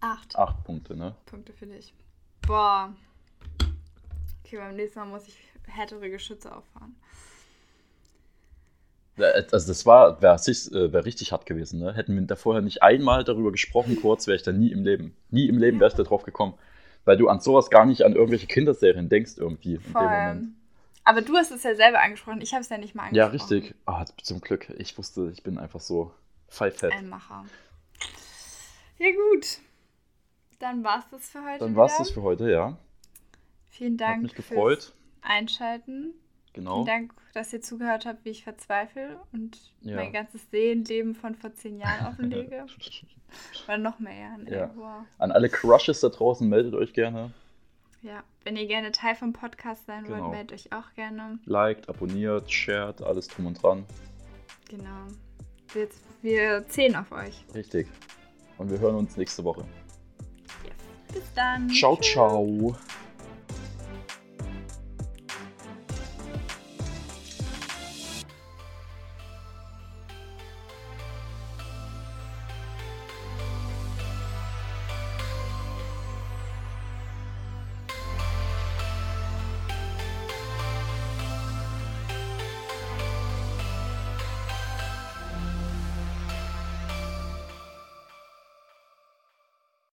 Acht 0.00 0.36
8 0.36 0.64
Punkte, 0.64 0.96
ne? 0.96 1.14
Punkte 1.24 1.52
für 1.52 1.66
dich. 1.66 1.94
Boah. 2.46 2.92
Okay, 4.44 4.58
beim 4.58 4.76
nächsten 4.76 4.98
Mal 4.98 5.06
muss 5.06 5.26
ich 5.28 5.38
härtere 5.66 6.10
Geschütze 6.10 6.54
auffahren. 6.54 6.96
Ja, 9.16 9.28
Also 9.28 9.68
das 9.68 9.86
war, 9.86 10.20
wäre 10.22 10.34
äh, 10.34 10.92
wär 10.92 11.04
richtig 11.04 11.32
hart 11.32 11.46
gewesen, 11.46 11.80
ne? 11.80 11.92
Hätten 11.94 12.14
wir 12.14 12.22
da 12.22 12.36
vorher 12.36 12.62
nicht 12.62 12.82
einmal 12.82 13.22
darüber 13.24 13.52
gesprochen, 13.52 13.96
kurz, 14.00 14.26
wäre 14.26 14.36
ich 14.36 14.42
da 14.42 14.52
nie 14.52 14.72
im 14.72 14.82
Leben. 14.84 15.16
Nie 15.30 15.48
im 15.48 15.58
Leben 15.58 15.78
wäre 15.78 15.90
ich 15.90 15.96
da 15.96 16.02
drauf 16.02 16.24
gekommen. 16.24 16.54
Weil 17.04 17.16
du 17.16 17.28
an 17.28 17.40
sowas 17.40 17.70
gar 17.70 17.84
nicht 17.86 18.02
an 18.04 18.14
irgendwelche 18.14 18.46
Kinderserien 18.46 19.08
denkst 19.08 19.32
irgendwie 19.36 19.74
in 19.74 19.82
dem 19.82 19.92
Moment. 19.92 20.40
Voll. 20.44 20.52
Aber 21.04 21.20
du 21.20 21.36
hast 21.36 21.50
es 21.50 21.62
ja 21.62 21.74
selber 21.74 22.00
angesprochen. 22.00 22.40
Ich 22.40 22.52
habe 22.54 22.62
es 22.62 22.70
ja 22.70 22.78
nicht 22.78 22.94
mal 22.94 23.14
Ja, 23.14 23.26
angesprochen. 23.26 23.54
richtig. 23.58 23.74
Ah, 23.84 24.04
zum 24.22 24.40
Glück. 24.40 24.70
Ich 24.78 24.96
wusste, 24.96 25.30
ich 25.32 25.42
bin 25.42 25.58
einfach 25.58 25.80
so 25.80 26.12
pfeifett. 26.48 26.92
Ein 26.92 27.10
Macher. 27.10 27.44
Ja, 28.98 29.08
gut. 29.10 29.58
Dann 30.60 30.82
war's 30.82 31.04
das 31.10 31.28
für 31.28 31.44
heute. 31.44 31.58
Dann 31.58 31.76
war's 31.76 31.92
wieder. 31.92 31.98
das 32.04 32.10
für 32.10 32.22
heute, 32.22 32.50
ja. 32.50 32.78
Vielen 33.68 33.98
Dank 33.98 34.16
Hat 34.16 34.22
mich 34.22 34.34
gefreut. 34.34 34.92
Einschalten. 35.24 36.12
Genau. 36.52 36.84
Vielen 36.84 36.86
Dank, 36.86 37.14
dass 37.32 37.52
ihr 37.52 37.60
zugehört 37.60 38.06
habt, 38.06 38.24
wie 38.24 38.30
ich 38.30 38.44
verzweifle 38.44 39.18
und 39.32 39.58
Ja. 39.80 39.96
mein 39.96 40.12
ganzes 40.12 40.48
Seelenleben 40.50 41.14
von 41.16 41.34
vor 41.34 41.52
zehn 41.54 41.78
Jahren 41.78 42.06
offenlege. 42.06 42.66
Oder 43.66 43.78
noch 43.78 43.98
mehr 43.98 44.14
Jahren. 44.16 44.46
Ja. 44.46 44.70
Wow. 44.76 45.04
An 45.18 45.32
alle 45.32 45.48
Crushes 45.48 45.98
da 46.00 46.08
draußen, 46.10 46.48
meldet 46.48 46.74
euch 46.74 46.92
gerne. 46.92 47.32
Ja, 48.02 48.22
wenn 48.44 48.56
ihr 48.56 48.66
gerne 48.66 48.92
Teil 48.92 49.16
vom 49.16 49.32
Podcast 49.32 49.86
sein 49.86 50.04
Genau. 50.04 50.20
wollt, 50.24 50.30
meldet 50.30 50.52
euch 50.52 50.72
auch 50.72 50.92
gerne. 50.94 51.38
Liked, 51.46 51.88
abonniert, 51.88 52.52
shared, 52.52 53.02
alles 53.02 53.26
drum 53.28 53.46
und 53.46 53.60
dran. 53.60 53.84
Genau. 54.68 55.08
Wir, 55.72 55.88
wir 56.22 56.68
zählen 56.68 56.94
auf 56.94 57.10
euch. 57.10 57.44
Richtig. 57.54 57.88
Und 58.58 58.70
wir 58.70 58.78
hören 58.78 58.94
uns 58.94 59.16
nächste 59.16 59.42
Woche. 59.42 59.64
Bis 61.12 61.24
dann. 61.34 61.68
Ciao, 61.70 61.96
Tschüss. 61.96 62.12
ciao. 62.12 62.76